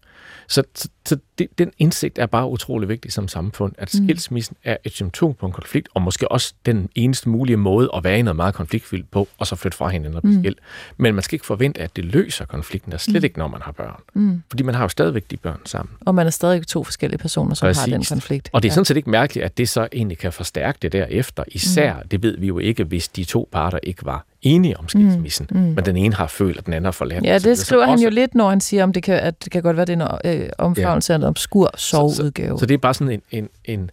Så, 0.48 0.62
så, 0.74 0.88
så 1.10 1.18
det, 1.38 1.58
den 1.58 1.70
indsigt 1.78 2.18
er 2.18 2.26
bare 2.26 2.48
utrolig 2.48 2.88
vigtig 2.88 3.12
som 3.12 3.28
samfund, 3.28 3.72
at 3.78 3.90
mm. 3.94 4.04
skilsmissen 4.04 4.56
er 4.64 4.76
et 4.84 4.92
symptom 4.92 5.34
på 5.34 5.46
en 5.46 5.52
konflikt, 5.52 5.88
og 5.94 6.02
måske 6.02 6.30
også 6.30 6.54
den 6.66 6.88
eneste 6.94 7.28
mulige 7.28 7.56
måde 7.56 7.90
at 7.96 8.04
være 8.04 8.18
i 8.18 8.22
noget 8.22 8.36
meget 8.36 8.54
konfliktfyldt 8.54 9.10
på, 9.10 9.28
og 9.38 9.46
så 9.46 9.56
flytte 9.56 9.78
fra 9.78 9.88
hinanden 9.88 10.16
og 10.16 10.22
blive 10.22 10.50
mm. 10.50 10.54
Men 10.96 11.14
man 11.14 11.22
skal 11.22 11.34
ikke 11.34 11.46
forvente, 11.46 11.80
at 11.80 11.96
det 11.96 12.04
løser 12.04 12.44
konflikten, 12.44 12.92
der 12.92 12.98
slet 12.98 13.22
mm. 13.22 13.24
ikke, 13.24 13.38
når 13.38 13.48
man 13.48 13.62
har 13.62 13.72
børn. 13.72 14.00
Mm. 14.14 14.42
Fordi 14.50 14.62
man 14.62 14.74
har 14.74 14.84
jo 14.84 14.88
stadigvæk 14.88 15.30
de 15.30 15.36
børn 15.36 15.60
sammen. 15.64 15.94
Og 16.00 16.14
man 16.14 16.26
er 16.26 16.30
stadig 16.30 16.66
to 16.66 16.84
forskellige 16.84 17.18
personer, 17.18 17.54
som 17.54 17.66
Præcis. 17.66 17.80
har 17.80 17.86
den 17.86 18.04
konflikt. 18.04 18.50
Og 18.52 18.62
det 18.62 18.68
er 18.68 18.72
sådan 18.72 18.84
set 18.84 18.96
ikke 18.96 19.10
mærkeligt, 19.10 19.44
at 19.44 19.58
det 19.58 19.68
så 19.68 19.88
egentlig 19.92 20.18
kan 20.18 20.32
forstærke 20.32 20.78
det 20.82 20.92
derefter. 20.92 21.44
Især, 21.48 21.94
mm. 21.94 22.08
det 22.08 22.22
ved 22.22 22.38
vi 22.38 22.46
jo 22.46 22.58
ikke, 22.58 22.84
hvis 22.84 23.08
de 23.08 23.24
to 23.24 23.48
parter 23.52 23.78
ikke 23.82 24.04
var 24.04 24.26
enige 24.42 24.78
om 24.78 24.88
skilsmissen, 24.88 25.46
mm, 25.50 25.60
mm. 25.60 25.66
men 25.66 25.84
den 25.84 25.96
ene 25.96 26.14
har 26.14 26.26
følt, 26.26 26.58
at 26.58 26.66
den 26.66 26.72
anden 26.72 26.84
har 26.84 26.92
forladt. 26.92 27.24
Ja, 27.24 27.38
det 27.38 27.58
skriver 27.58 27.84
han 27.84 27.92
også... 27.92 28.04
jo 28.04 28.10
lidt, 28.10 28.34
når 28.34 28.48
han 28.48 28.60
siger, 28.60 28.82
om 28.82 28.92
det 28.92 29.02
kan, 29.02 29.14
at 29.14 29.44
det 29.44 29.52
kan 29.52 29.62
godt 29.62 29.76
være, 29.76 29.86
det 29.86 30.00
er 30.00 30.18
en 30.24 30.40
øh, 30.40 30.78
ja. 30.78 30.99
Af 31.08 31.14
en 31.16 31.22
obskur 31.22 31.70
soveudgave. 31.76 32.48
Så, 32.48 32.56
så, 32.56 32.60
så 32.60 32.66
det 32.66 32.74
er 32.74 32.78
bare 32.78 32.94
sådan 32.94 33.12
en, 33.12 33.22
en, 33.30 33.48
en... 33.64 33.90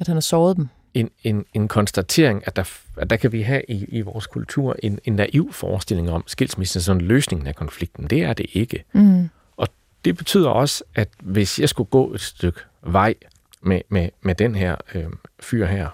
At 0.00 0.06
han 0.06 0.16
har 0.16 0.20
sovet 0.20 0.56
dem? 0.56 0.68
En, 0.94 1.10
en, 1.24 1.44
en 1.54 1.68
konstatering, 1.68 2.42
at 2.46 2.56
der, 2.56 2.70
at 2.96 3.10
der 3.10 3.16
kan 3.16 3.32
vi 3.32 3.42
have 3.42 3.62
i, 3.68 3.84
i 3.84 4.00
vores 4.00 4.26
kultur 4.26 4.76
en, 4.82 4.98
en 5.04 5.12
naiv 5.12 5.52
forestilling 5.52 6.10
om 6.10 6.24
skilsmissen 6.26 6.80
som 6.80 6.98
løsningen 6.98 7.46
af 7.46 7.54
konflikten. 7.54 8.06
Det 8.06 8.22
er 8.22 8.32
det 8.32 8.46
ikke. 8.52 8.84
Mm. 8.92 9.28
Og 9.56 9.68
det 10.04 10.16
betyder 10.16 10.48
også, 10.48 10.84
at 10.94 11.08
hvis 11.20 11.58
jeg 11.58 11.68
skulle 11.68 11.90
gå 11.90 12.14
et 12.14 12.20
stykke 12.20 12.60
vej 12.82 13.14
med, 13.62 13.80
med, 13.88 14.08
med 14.22 14.34
den 14.34 14.54
her 14.54 14.76
øh, 14.94 15.04
fyr 15.40 15.66
her, 15.66 15.88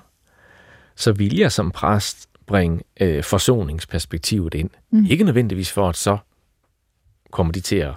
så 0.96 1.12
ville 1.12 1.40
jeg 1.40 1.52
som 1.52 1.70
præst 1.70 2.28
bringe 2.46 2.82
øh, 3.00 3.24
forsoningsperspektivet 3.24 4.54
ind. 4.54 4.70
Mm. 4.90 5.06
Ikke 5.10 5.24
nødvendigvis 5.24 5.72
for, 5.72 5.88
at 5.88 5.96
så 5.96 6.18
kommer 7.30 7.52
de 7.52 7.60
til 7.60 7.76
at, 7.76 7.94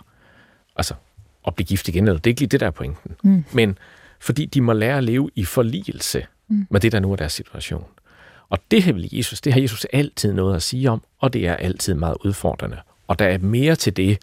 at 1.47 1.55
blive 1.55 1.65
gift 1.65 1.87
igen, 1.87 2.07
eller 2.07 2.19
det 2.19 2.27
er 2.27 2.31
ikke 2.31 2.41
lige 2.41 2.49
det, 2.49 2.59
der 2.59 2.65
er 2.67 2.71
pointen. 2.71 3.15
Mm. 3.23 3.43
Men 3.53 3.77
fordi 4.19 4.45
de 4.45 4.61
må 4.61 4.73
lære 4.73 4.97
at 4.97 5.03
leve 5.03 5.29
i 5.35 5.45
forligelse 5.45 6.25
mm. 6.47 6.67
med 6.69 6.79
det, 6.79 6.91
der 6.91 6.99
nu 6.99 7.11
er 7.11 7.15
deres 7.15 7.33
situation. 7.33 7.85
Og 8.49 8.59
det 8.71 8.83
har 8.83 9.07
Jesus, 9.11 9.41
det 9.41 9.53
har 9.53 9.61
Jesus 9.61 9.85
altid 9.85 10.33
noget 10.33 10.55
at 10.55 10.63
sige 10.63 10.89
om, 10.89 11.03
og 11.19 11.33
det 11.33 11.47
er 11.47 11.55
altid 11.55 11.93
meget 11.93 12.17
udfordrende. 12.25 12.77
Og 13.07 13.19
der 13.19 13.25
er 13.25 13.37
mere 13.37 13.75
til 13.75 13.97
det, 13.97 14.17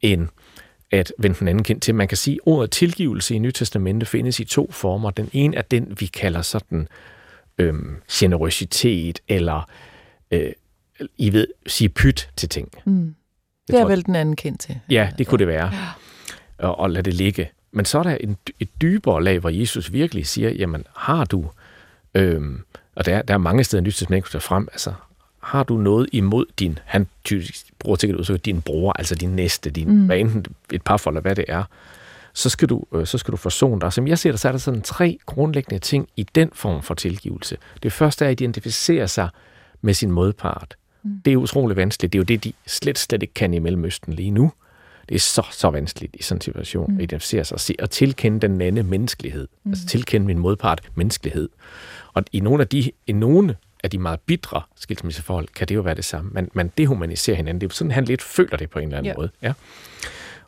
end 0.00 0.28
at 0.90 1.12
vende 1.18 1.38
den 1.38 1.48
anden 1.48 1.64
kendt 1.64 1.82
til. 1.82 1.94
Man 1.94 2.08
kan 2.08 2.16
sige, 2.16 2.34
at 2.34 2.40
ordet 2.46 2.70
tilgivelse 2.70 3.34
i 3.34 3.38
Nyt 3.38 3.54
Testamente 3.54 4.06
findes 4.06 4.40
i 4.40 4.44
to 4.44 4.70
former. 4.72 5.10
Den 5.10 5.30
ene 5.32 5.56
er 5.56 5.62
den, 5.62 5.96
vi 6.00 6.06
kalder 6.06 6.42
sådan 6.42 6.88
øhm, 7.58 7.96
generøsitet, 8.12 9.20
eller 9.28 9.70
øh, 10.30 10.52
I 11.18 11.32
ved, 11.32 11.46
sige 11.66 11.88
pyt 11.88 12.30
til 12.36 12.48
ting. 12.48 12.68
Mm. 12.84 13.14
Det 13.68 13.80
er 13.80 13.86
vel 13.86 14.06
den 14.06 14.16
anden 14.16 14.36
kendt 14.36 14.60
til. 14.60 14.78
Ja, 14.90 15.10
det 15.18 15.26
kunne 15.26 15.38
det 15.38 15.46
være. 15.46 15.74
Ja. 15.74 15.88
Og, 16.60 16.78
og 16.78 16.90
lad 16.90 17.02
det 17.02 17.14
ligge. 17.14 17.50
Men 17.72 17.84
så 17.84 17.98
er 17.98 18.02
der 18.02 18.14
en, 18.14 18.36
et 18.60 18.68
dybere 18.82 19.24
lag, 19.24 19.38
hvor 19.38 19.50
Jesus 19.50 19.92
virkelig 19.92 20.26
siger, 20.26 20.50
jamen 20.50 20.84
har 20.96 21.24
du, 21.24 21.50
øhm, 22.14 22.60
og 22.94 23.06
der, 23.06 23.22
der 23.22 23.34
er 23.34 23.38
mange 23.38 23.64
steder, 23.64 23.82
Nyt 23.82 23.94
Testament 23.94 24.26
frem, 24.26 24.68
altså 24.72 24.92
har 25.40 25.62
du 25.62 25.76
noget 25.76 26.08
imod 26.12 26.46
din, 26.58 26.78
han 26.84 27.06
bruger 27.78 27.96
til 27.96 28.32
at 28.32 28.44
din 28.44 28.62
bror, 28.62 28.92
altså 28.92 29.14
din 29.14 29.36
næste, 29.36 29.70
din, 29.70 29.88
mm. 29.88 30.06
hvad 30.06 30.18
enten 30.18 30.46
et 30.72 30.82
par 30.82 31.08
eller 31.08 31.20
hvad 31.20 31.36
det 31.36 31.44
er, 31.48 31.64
så 32.32 32.48
skal 32.48 32.68
du, 32.68 32.84
øh, 32.94 33.06
så 33.06 33.18
skal 33.18 33.32
du 33.32 33.36
forsone 33.36 33.80
dig. 33.80 33.92
Som 33.92 34.08
jeg 34.08 34.18
ser 34.18 34.30
det, 34.30 34.40
så 34.40 34.48
er 34.48 34.52
der 34.52 34.58
sådan 34.58 34.82
tre 34.82 35.18
grundlæggende 35.26 35.78
ting 35.78 36.08
i 36.16 36.22
den 36.34 36.50
form 36.54 36.82
for 36.82 36.94
tilgivelse. 36.94 37.56
Det 37.82 37.92
første 37.92 38.24
er 38.24 38.28
at 38.28 38.40
identificere 38.40 39.08
sig 39.08 39.28
med 39.80 39.94
sin 39.94 40.10
modpart. 40.10 40.76
Mm. 41.02 41.20
Det 41.24 41.32
er 41.32 41.36
utrolig 41.36 41.76
vanskeligt. 41.76 42.12
Det 42.12 42.18
er 42.18 42.20
jo 42.20 42.24
det, 42.24 42.44
de 42.44 42.52
slet, 42.66 42.98
slet 42.98 43.22
ikke 43.22 43.34
kan 43.34 43.54
i 43.54 43.58
Mellemøsten 43.58 44.12
lige 44.12 44.30
nu. 44.30 44.52
Det 45.10 45.16
er 45.16 45.20
så, 45.20 45.46
så 45.50 45.70
vanskeligt 45.70 46.16
i 46.16 46.22
sådan 46.22 46.36
en 46.36 46.40
situation 46.40 46.90
mm. 46.92 46.96
at 46.96 47.02
identificere 47.02 47.44
sig 47.44 47.54
og, 47.54 47.60
se, 47.60 47.74
og 47.78 47.90
tilkende 47.90 48.40
den 48.40 48.60
anden 48.60 48.86
menneskelighed. 48.86 49.48
Mm. 49.64 49.70
Altså 49.70 49.86
tilkende 49.86 50.26
min 50.26 50.38
modpart 50.38 50.80
menneskelighed. 50.94 51.48
Og 52.12 52.24
i 52.32 52.40
nogle 52.40 52.62
af 52.62 52.68
de, 52.68 52.90
i 53.06 53.12
nogle 53.12 53.56
af 53.84 53.90
de 53.90 53.98
meget 53.98 54.20
bitre 54.20 54.62
skilsmisseforhold, 54.76 55.48
kan 55.54 55.68
det 55.68 55.74
jo 55.74 55.80
være 55.80 55.94
det 55.94 56.04
samme. 56.04 56.30
Man, 56.34 56.50
man 56.52 56.72
dehumaniserer 56.78 57.36
hinanden. 57.36 57.60
Det 57.60 57.70
er 57.70 57.74
sådan, 57.74 57.90
han 57.90 58.04
lidt 58.04 58.22
føler 58.22 58.56
det 58.56 58.70
på 58.70 58.78
en 58.78 58.84
eller 58.84 58.98
anden 58.98 59.10
yeah. 59.10 59.16
måde. 59.18 59.30
Ja. 59.42 59.52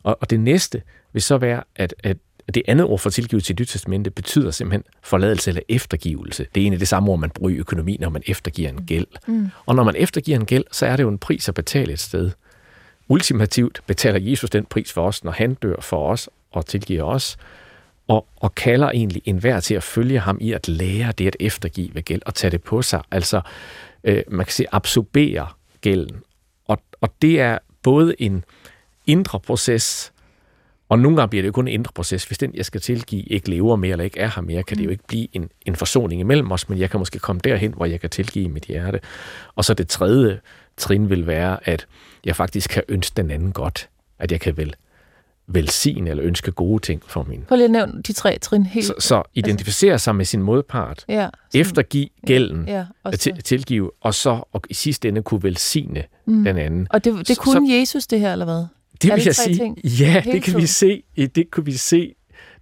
Og, 0.03 0.17
og 0.21 0.29
det 0.29 0.39
næste, 0.39 0.81
vil 1.13 1.21
så 1.21 1.37
være, 1.37 1.63
at, 1.75 1.95
at 2.03 2.17
det 2.53 2.63
andet 2.67 2.85
ord 2.85 2.99
for 2.99 3.09
tilgivelse 3.09 3.53
i 3.53 3.55
Nyt 3.59 3.67
Testamente 3.67 4.11
betyder 4.11 4.51
simpelthen 4.51 4.83
forladelse 5.01 5.49
eller 5.49 5.61
eftergivelse. 5.69 6.47
Det 6.55 6.61
er 6.61 6.63
egentlig 6.63 6.79
det 6.79 6.87
samme 6.87 7.11
ord, 7.11 7.19
man 7.19 7.29
bruger 7.29 7.51
i 7.51 7.55
økonomi, 7.55 7.97
når 7.99 8.09
man 8.09 8.21
eftergiver 8.27 8.69
en 8.69 8.85
gæld. 8.85 9.07
Mm. 9.27 9.49
Og 9.65 9.75
når 9.75 9.83
man 9.83 9.95
eftergiver 9.97 10.39
en 10.39 10.45
gæld, 10.45 10.63
så 10.71 10.85
er 10.85 10.95
det 10.95 11.03
jo 11.03 11.09
en 11.09 11.17
pris 11.17 11.49
at 11.49 11.55
betale 11.55 11.93
et 11.93 11.99
sted. 11.99 12.31
Ultimativt 13.07 13.81
betaler 13.87 14.19
Jesus 14.19 14.49
den 14.49 14.65
pris 14.65 14.93
for 14.93 15.07
os, 15.07 15.23
når 15.23 15.31
han 15.31 15.53
dør 15.53 15.75
for 15.81 16.09
os 16.09 16.29
og 16.51 16.65
tilgiver 16.65 17.03
os, 17.03 17.37
og, 18.07 18.27
og 18.35 18.55
kalder 18.55 18.89
egentlig 18.89 19.21
enhver 19.25 19.59
til 19.59 19.75
at 19.75 19.83
følge 19.83 20.19
ham 20.19 20.37
i 20.41 20.51
at 20.51 20.67
lære 20.67 21.11
det 21.11 21.27
at 21.27 21.35
eftergive 21.39 22.01
gæld 22.01 22.21
og 22.25 22.35
tage 22.35 22.51
det 22.51 22.63
på 22.63 22.81
sig. 22.81 23.01
Altså, 23.11 23.41
øh, 24.03 24.23
man 24.27 24.45
kan 24.45 24.53
sige, 24.53 24.67
absorbere 24.71 25.47
gælden. 25.81 26.21
Og, 26.67 26.81
og 27.01 27.13
det 27.21 27.39
er 27.39 27.57
både 27.83 28.15
en 28.19 28.43
indre 29.07 29.39
proces, 29.39 30.13
og 30.89 30.99
nogle 30.99 31.17
gange 31.17 31.29
bliver 31.29 31.41
det 31.41 31.47
jo 31.47 31.51
kun 31.51 31.67
en 31.67 31.73
indre 31.73 31.91
proces. 31.95 32.25
Hvis 32.25 32.37
den, 32.37 32.55
jeg 32.55 32.65
skal 32.65 32.81
tilgive, 32.81 33.23
ikke 33.23 33.49
lever 33.49 33.75
mere 33.75 33.91
eller 33.91 34.05
ikke 34.05 34.19
er 34.19 34.31
her 34.35 34.41
mere, 34.41 34.63
kan 34.63 34.77
det 34.77 34.83
jo 34.83 34.87
mm. 34.87 34.91
ikke 34.91 35.03
blive 35.07 35.27
en, 35.33 35.49
en 35.65 35.75
forsoning 35.75 36.21
imellem 36.21 36.51
os, 36.51 36.69
men 36.69 36.79
jeg 36.79 36.89
kan 36.89 36.99
måske 36.99 37.19
komme 37.19 37.41
derhen, 37.43 37.73
hvor 37.73 37.85
jeg 37.85 38.01
kan 38.01 38.09
tilgive 38.09 38.49
mit 38.49 38.63
hjerte. 38.63 38.99
Og 39.55 39.65
så 39.65 39.73
det 39.73 39.87
tredje 39.87 40.39
trin 40.77 41.09
vil 41.09 41.27
være, 41.27 41.67
at 41.67 41.87
jeg 42.25 42.35
faktisk 42.35 42.69
kan 42.69 42.83
ønske 42.87 43.13
den 43.17 43.31
anden 43.31 43.51
godt. 43.51 43.89
At 44.19 44.31
jeg 44.31 44.41
kan 44.41 44.57
vel 44.57 44.75
velsigne 45.47 46.09
eller 46.09 46.25
ønske 46.25 46.51
gode 46.51 46.81
ting 46.81 47.01
for 47.07 47.23
min. 47.23 47.43
Prøv 47.47 47.55
lige 47.55 47.65
at 47.65 47.71
nævne 47.71 48.01
de 48.01 48.13
tre 48.13 48.39
trin 48.39 48.65
helt. 48.65 48.85
Så, 48.85 48.93
så 48.99 49.23
identificere 49.33 49.91
altså, 49.91 50.03
sig 50.03 50.15
med 50.15 50.25
sin 50.25 50.43
modpart, 50.43 51.05
ja, 51.09 51.13
sådan, 51.13 51.61
eftergive 51.61 52.07
gælden, 52.27 52.67
ja, 52.67 52.85
og 53.03 53.13
så. 53.13 53.31
tilgive, 53.43 53.91
og 54.01 54.13
så 54.13 54.43
og 54.51 54.61
i 54.69 54.73
sidste 54.73 55.07
ende 55.07 55.23
kunne 55.23 55.43
velsigne 55.43 56.03
mm. 56.25 56.43
den 56.43 56.57
anden. 56.57 56.87
Og 56.89 57.03
det, 57.03 57.27
det 57.27 57.37
kunne 57.37 57.67
så, 57.67 57.73
Jesus 57.79 58.07
det 58.07 58.19
her, 58.19 58.31
eller 58.31 58.45
hvad? 58.45 58.65
Det 59.01 59.15
vil 59.15 59.23
jeg 59.25 59.35
sige. 59.35 59.55
Ting? 59.55 59.79
Ja, 59.83 60.21
Helt 60.21 60.35
det 60.35 60.43
kan 60.43 60.57
vi 60.57 60.67
se. 60.67 61.03
Det 61.35 61.51
kan 61.51 61.65
vi 61.65 61.71
se. 61.71 62.15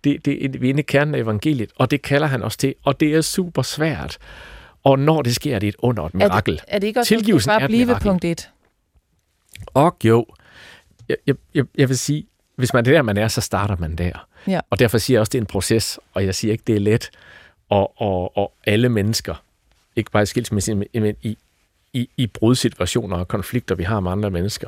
Det, 0.03 0.26
det 0.26 0.45
er 0.45 0.64
inde 0.64 0.80
i 0.80 0.84
kernen 0.84 1.16
af 1.16 1.20
evangeliet, 1.20 1.70
og 1.76 1.91
det 1.91 2.01
kalder 2.01 2.28
han 2.28 2.41
også 2.43 2.57
til, 2.57 2.76
og 2.84 2.99
det 2.99 3.16
er 3.16 3.22
super 3.22 3.62
svært. 3.62 4.18
Og 4.84 4.99
når 4.99 5.21
det 5.21 5.36
sker, 5.36 5.55
er 5.55 5.59
det 5.59 5.69
et 5.69 5.75
under 5.79 6.05
et 6.05 6.13
mirakel. 6.13 6.53
Er 6.53 6.57
det, 6.57 6.63
er 6.67 6.79
det 6.79 6.88
ikke 6.88 6.99
også 6.99 7.07
Tilgivelsen 7.07 7.49
bare 7.49 7.61
er 7.61 7.65
et 7.65 7.69
blive 7.69 7.88
ved 7.88 7.95
punkt 8.01 8.25
1? 8.25 8.49
Og 9.73 9.97
jo, 10.03 10.25
jeg, 11.09 11.17
jeg, 11.53 11.65
jeg, 11.77 11.89
vil 11.89 11.97
sige, 11.97 12.25
hvis 12.55 12.73
man 12.73 12.86
er 12.86 12.91
der, 12.91 13.01
man 13.01 13.17
er, 13.17 13.27
så 13.27 13.41
starter 13.41 13.75
man 13.79 13.95
der. 13.95 14.27
Ja. 14.47 14.59
Og 14.69 14.79
derfor 14.79 14.97
siger 14.97 15.15
jeg 15.15 15.19
også, 15.19 15.29
det 15.29 15.38
er 15.38 15.41
en 15.41 15.45
proces, 15.45 15.99
og 16.13 16.25
jeg 16.25 16.36
siger 16.36 16.51
ikke, 16.51 16.63
det 16.67 16.75
er 16.75 16.79
let. 16.79 17.09
Og, 17.69 18.01
og, 18.01 18.38
og 18.38 18.53
alle 18.65 18.89
mennesker, 18.89 19.43
ikke 19.95 20.11
bare 20.11 20.23
i 20.23 20.25
skilsmisse, 20.25 20.75
men 20.75 21.15
i, 21.21 21.38
i, 21.93 22.09
i 22.17 22.27
brudsituationer 22.27 23.17
og 23.17 23.27
konflikter, 23.27 23.75
vi 23.75 23.84
har 23.84 23.99
med 23.99 24.11
andre 24.11 24.32
mennesker, 24.32 24.67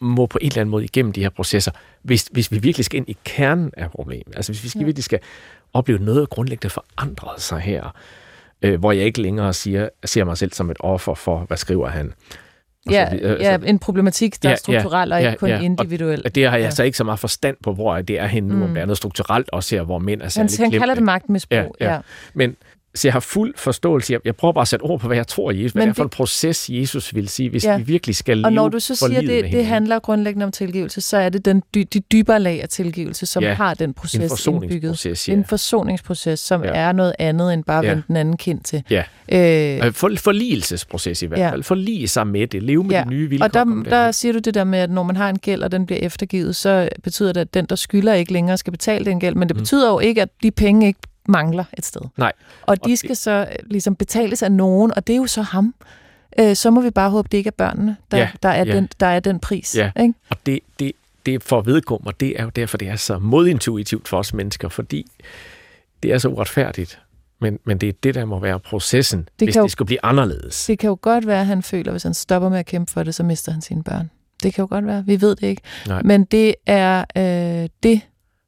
må 0.00 0.26
på 0.26 0.38
en 0.40 0.46
eller 0.46 0.60
anden 0.60 0.70
måde 0.70 0.84
igennem 0.84 1.12
de 1.12 1.20
her 1.20 1.28
processer, 1.28 1.70
hvis, 2.02 2.28
hvis 2.32 2.52
vi 2.52 2.58
virkelig 2.58 2.84
skal 2.84 2.96
ind 2.96 3.08
i 3.08 3.16
kernen 3.24 3.72
af 3.76 3.90
problemet, 3.90 4.36
altså 4.36 4.52
hvis 4.52 4.64
vi 4.64 4.68
skal, 4.68 4.80
Ja. 4.80 4.84
virkelig 4.84 5.04
skal 5.04 5.20
opleve 5.72 5.98
noget 5.98 6.30
grundlæggende 6.30 6.70
forandret 6.72 7.40
sig 7.40 7.60
her, 7.60 7.94
øh, 8.64 8.78
hvor 8.80 8.92
jeg 8.92 9.04
ikke 9.04 9.22
længere 9.22 9.52
siger, 9.52 9.88
ser 10.04 10.24
mig 10.24 10.36
selv 10.38 10.52
som 10.52 10.70
et 10.70 10.76
offer 10.80 11.14
for, 11.14 11.38
hvad 11.38 11.56
skriver 11.56 11.88
han? 11.88 12.12
Og 12.86 12.92
Ja, 12.92 13.08
så 13.10 13.16
videre. 13.16 13.36
ja, 13.40 13.58
en 13.66 13.78
problematik, 13.78 14.42
der 14.42 14.48
Ja, 14.48 14.52
er 14.52 14.56
strukturel 14.58 15.12
og 15.12 15.22
ja, 15.22 15.28
ikke 15.28 15.38
kun 15.40 15.48
ja, 15.48 15.56
og- 15.56 15.62
individuel. 15.64 16.22
og 16.24 16.34
det 16.34 16.50
har 16.50 16.56
jeg 16.56 16.64
Ja. 16.64 16.70
så 16.70 16.82
ikke 16.82 16.98
så 16.98 17.04
meget 17.04 17.20
forstand 17.20 17.56
på, 17.62 17.74
hvor 17.74 18.00
det 18.00 18.20
er 18.20 18.26
henne 18.26 18.48
nu, 18.48 18.62
om 18.62 18.68
Mm. 18.68 18.74
der 18.74 18.80
er 18.82 18.86
noget 18.86 18.96
strukturelt 18.98 19.50
også 19.50 19.76
her, 19.76 19.82
hvor 19.82 19.98
mænd 19.98 20.20
er 20.20 20.24
Han, 20.24 20.30
særligt 20.30 20.58
han 20.60 20.70
kalder 20.70 20.86
glemte. 20.86 20.94
det 20.96 21.04
magtmisbrug. 21.04 21.76
Ja, 21.80 21.86
ja. 21.86 21.92
ja. 21.92 21.98
Men 22.34 22.56
så 22.94 23.08
jeg 23.08 23.12
har 23.12 23.20
fuld 23.20 23.54
forståelse. 23.56 24.12
Jeg, 24.12 24.20
jeg 24.24 24.36
prøver 24.36 24.52
bare 24.52 24.62
at 24.62 24.68
sætte 24.68 24.82
ord 24.82 25.00
på, 25.00 25.06
hvad 25.06 25.16
jeg 25.16 25.26
tror, 25.26 25.50
Jesus, 25.50 25.72
hvad 25.72 25.82
Men 25.82 25.88
det 25.88 25.90
er 25.90 25.94
for 25.94 26.02
en 26.02 26.08
proces, 26.08 26.70
Jesus 26.72 27.14
vil 27.14 27.28
sige, 27.28 27.50
hvis 27.50 27.64
Ja. 27.64 27.76
vi 27.76 27.82
virkelig 27.82 28.16
skal 28.16 28.36
leve 28.36 28.46
Og 28.46 28.52
når 28.52 28.68
du 28.68 28.78
så 28.80 28.94
siger, 28.94 29.20
det, 29.20 29.44
det 29.52 29.66
handler 29.66 29.98
grundlæggende 29.98 30.44
om 30.44 30.52
tilgivelse, 30.52 31.00
så 31.00 31.16
er 31.16 31.28
det 31.28 31.44
den 31.44 31.62
dy, 31.74 31.86
de 31.92 32.00
dybere 32.00 32.40
lag 32.40 32.62
af 32.62 32.68
tilgivelse, 32.68 33.26
som 33.26 33.42
Ja, 33.42 33.54
har 33.54 33.74
den 33.74 33.94
proces 33.94 34.14
en 34.14 34.20
indbygget. 34.22 34.38
forsoningsproces, 34.38 35.28
ja. 35.28 35.32
en 35.32 35.44
forsoningsproces, 35.44 36.40
som 36.40 36.64
Ja. 36.64 36.70
er 36.74 36.92
noget 36.92 37.12
andet 37.18 37.52
end 37.54 37.64
bare 37.64 37.78
at 37.78 37.84
Ja. 37.84 37.88
vende 37.90 38.02
den 38.08 38.16
anden 38.16 38.36
kind 38.36 38.60
til. 38.60 38.82
Ja. 38.90 39.02
Øh, 39.32 39.86
Øh, 39.86 39.92
For, 39.92 40.10
forligelsesproces 40.18 41.22
i 41.22 41.26
hvert 41.26 41.40
Ja. 41.40 41.50
fald. 41.50 41.62
Forlige 41.62 42.08
sig 42.08 42.26
med 42.26 42.46
det. 42.46 42.62
Leve 42.62 42.84
med 42.84 42.90
Ja, 42.90 43.02
de 43.04 43.08
nye 43.08 43.28
vilkår. 43.28 43.44
og 43.46 43.54
der, 43.54 43.60
kom 43.64 43.84
der 43.90 44.10
siger 44.12 44.32
du 44.32 44.38
det 44.38 44.54
der 44.54 44.64
med, 44.64 44.78
at 44.78 44.90
når 44.90 45.02
man 45.02 45.16
har 45.16 45.28
en 45.30 45.38
gæld, 45.38 45.62
og 45.62 45.72
den 45.72 45.86
bliver 45.86 45.98
eftergivet, 46.00 46.56
så 46.56 46.88
betyder 47.02 47.32
det, 47.32 47.40
at 47.40 47.54
den, 47.54 47.64
der 47.66 47.76
skylder, 47.76 48.14
ikke 48.14 48.32
længere 48.32 48.58
skal 48.58 48.70
betale 48.70 49.04
den 49.04 49.20
gæld. 49.20 49.34
Men 49.34 49.48
det 49.48 49.56
Mm. 49.56 49.60
betyder 49.62 49.90
jo 49.90 49.98
ikke, 49.98 50.22
at 50.22 50.28
de 50.42 50.50
penge 50.50 50.86
ikke 50.86 51.00
mangler 51.28 51.64
et 51.78 51.84
sted. 51.86 52.00
Nej. 52.16 52.32
Og 52.62 52.84
de 52.84 52.92
Og 52.92 52.98
skal 52.98 53.08
det- 53.08 53.18
så 53.18 53.30
øh, 53.50 53.70
ligesom 53.70 53.96
betales 53.96 54.42
af 54.42 54.52
nogen, 54.52 54.92
og 54.96 55.06
det 55.06 55.12
er 55.12 55.16
jo 55.16 55.26
så 55.26 55.42
ham. 55.42 55.74
Øh, 56.40 56.56
så 56.56 56.70
må 56.70 56.80
vi 56.80 56.90
bare 56.90 57.10
håbe, 57.10 57.28
det 57.32 57.38
ikke 57.38 57.48
er 57.48 57.52
børnene, 57.58 57.96
der, 58.10 58.18
Ja, 58.18 58.30
der, 58.42 58.48
er, 58.48 58.64
ja. 58.64 58.74
den, 58.76 58.88
der 59.00 59.06
er 59.06 59.20
den 59.20 59.38
pris. 59.40 59.76
Ja. 59.76 59.90
Ikke? 60.00 60.14
Og 60.30 60.36
det, 60.46 60.58
det, 60.78 60.92
det 61.26 61.42
for 61.42 61.58
at 61.58 61.66
vedkomme, 61.66 62.06
og 62.06 62.20
det 62.20 62.40
er 62.40 62.44
jo 62.44 62.48
derfor, 62.50 62.76
det 62.78 62.88
er 62.88 62.96
så 62.96 63.18
modintuitivt 63.18 64.08
for 64.08 64.18
os 64.18 64.34
mennesker, 64.34 64.68
fordi 64.68 65.06
det 66.02 66.12
er 66.12 66.18
så 66.18 66.28
uretfærdigt. 66.28 67.00
Men, 67.40 67.58
men 67.64 67.78
det 67.78 67.88
er 67.88 67.92
det, 68.02 68.14
der 68.14 68.24
må 68.24 68.38
være 68.38 68.60
processen, 68.60 69.28
det 69.40 69.46
hvis 69.46 69.56
jo- 69.56 69.62
det 69.62 69.70
skulle 69.70 69.86
blive 69.86 70.04
anderledes. 70.04 70.66
Det 70.66 70.78
kan 70.78 70.88
jo 70.88 70.98
godt 71.00 71.26
være, 71.26 71.40
at 71.40 71.46
han 71.46 71.62
føler, 71.62 71.86
at 71.86 71.92
hvis 71.92 72.02
han 72.02 72.14
stopper 72.14 72.48
med 72.48 72.58
at 72.58 72.66
kæmpe 72.66 72.92
for 72.92 73.02
det, 73.02 73.14
så 73.14 73.22
mister 73.22 73.52
han 73.52 73.62
sine 73.62 73.82
børn. 73.84 74.10
Det 74.42 74.54
kan 74.54 74.62
jo 74.62 74.66
godt 74.70 74.86
være. 74.86 75.04
Vi 75.06 75.20
ved 75.20 75.36
det 75.36 75.46
ikke. 75.46 75.62
Nej. 75.86 76.02
Men 76.04 76.24
det 76.24 76.54
er 76.66 77.04
øh, 77.16 77.68
det, 77.82 78.00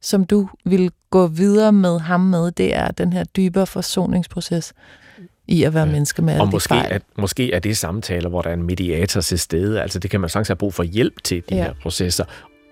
som 0.03 0.25
du 0.25 0.49
vil 0.65 0.91
gå 1.11 1.27
videre 1.27 1.73
med 1.73 1.99
ham 2.01 2.21
med, 2.21 2.51
det 2.53 2.75
er 2.77 2.89
den 2.89 3.13
her 3.13 3.25
dybere 3.25 3.67
forsoningsproces 3.67 4.73
i 5.49 5.63
at 5.63 5.75
være 5.75 5.85
Ja. 5.87 5.93
menneske 5.93 6.23
med 6.23 6.33
alle 6.33 6.43
Og 6.43 6.49
måske 6.51 6.69
fejl. 6.69 6.93
er, 6.93 6.99
måske 7.19 7.53
er 7.53 7.59
det 7.59 7.77
samtaler, 7.79 8.29
hvor 8.29 8.43
der 8.43 8.51
er 8.51 8.55
en 8.55 8.63
mediator 8.63 9.21
til 9.21 9.39
stede. 9.39 9.83
Altså 9.83 9.99
det 9.99 10.11
kan 10.11 10.21
man 10.21 10.31
sagtens 10.31 10.49
have 10.49 10.57
brug 10.57 10.75
for 10.75 10.83
hjælp 10.83 11.23
til, 11.25 11.43
de 11.51 11.55
Ja. 11.57 11.63
her 11.63 11.75
processer, 11.83 12.25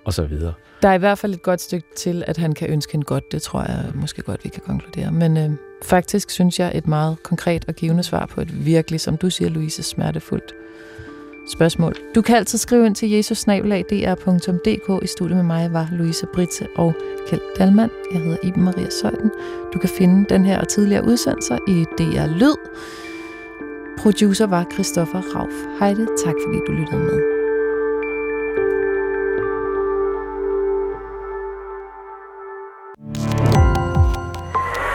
og 0.07 0.12
så 0.14 0.25
videre. 0.25 0.53
Der 0.83 0.89
er 0.89 0.95
i 0.95 0.99
hvert 0.99 1.18
fald 1.18 1.35
et 1.35 1.43
godt 1.43 1.61
stykke 1.61 1.87
til, 1.97 2.25
at 2.27 2.37
han 2.37 2.53
kan 2.53 2.68
ønske 2.70 2.93
hende 2.93 3.05
godt. 3.05 3.25
Det 3.33 3.43
tror 3.43 3.61
jeg 3.61 3.85
måske 3.95 4.22
godt, 4.22 4.45
vi 4.45 4.49
kan 4.49 4.62
konkludere. 4.66 5.12
Men 5.12 5.37
øh, 5.37 5.51
faktisk 5.85 6.31
synes 6.31 6.61
jeg 6.61 6.72
et 6.75 6.87
meget 6.89 7.22
konkret 7.22 7.64
og 7.68 7.75
givende 7.75 8.03
svar 8.03 8.27
på 8.27 8.41
et 8.41 8.66
virkelig, 8.66 9.01
som 9.01 9.16
du 9.16 9.31
siger, 9.31 9.49
Louise, 9.51 9.83
smertefuldt 9.83 10.53
spørgsmål. 11.47 11.95
Du 12.14 12.22
kan 12.22 12.36
altid 12.36 12.59
skrive 12.59 12.86
ind 12.86 12.95
til 12.95 13.11
jesusnabelag.dr.dk. 13.11 15.05
I 15.05 15.07
studiet 15.07 15.36
med 15.36 15.45
mig 15.45 15.72
var 15.72 15.88
Louise 15.92 16.26
Britze 16.34 16.66
og 16.76 16.95
Kjeld 17.28 17.42
Dalman. 17.59 17.90
Jeg 18.12 18.20
hedder 18.20 18.36
Iben 18.42 18.62
Maria 18.62 18.90
Søjden. 18.90 19.30
Du 19.74 19.78
kan 19.78 19.90
finde 19.99 20.34
den 20.34 20.45
her 20.45 20.61
og 20.61 20.68
tidligere 20.68 21.05
udsendelser 21.05 21.59
i 21.68 21.84
DR 21.99 22.26
Lyd. 22.26 22.57
Producer 23.99 24.47
var 24.47 24.66
Christoffer 24.72 25.22
Rauf 25.34 25.80
Heide. 25.80 26.07
Tak 26.24 26.34
fordi 26.47 26.59
du 26.66 26.72
lyttede 26.72 26.99
med. 26.99 27.34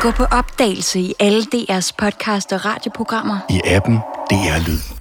Gå 0.02 0.12
på 0.12 0.24
opdagelse 0.24 1.00
i 1.00 1.14
alle 1.20 1.41
DR's 1.41 1.91
podcast 1.97 2.54
og 2.54 2.66
radioprogrammer. 2.66 3.38
I 3.50 3.62
appen 3.66 3.95
DR 4.30 4.68
Lyd. 4.68 4.99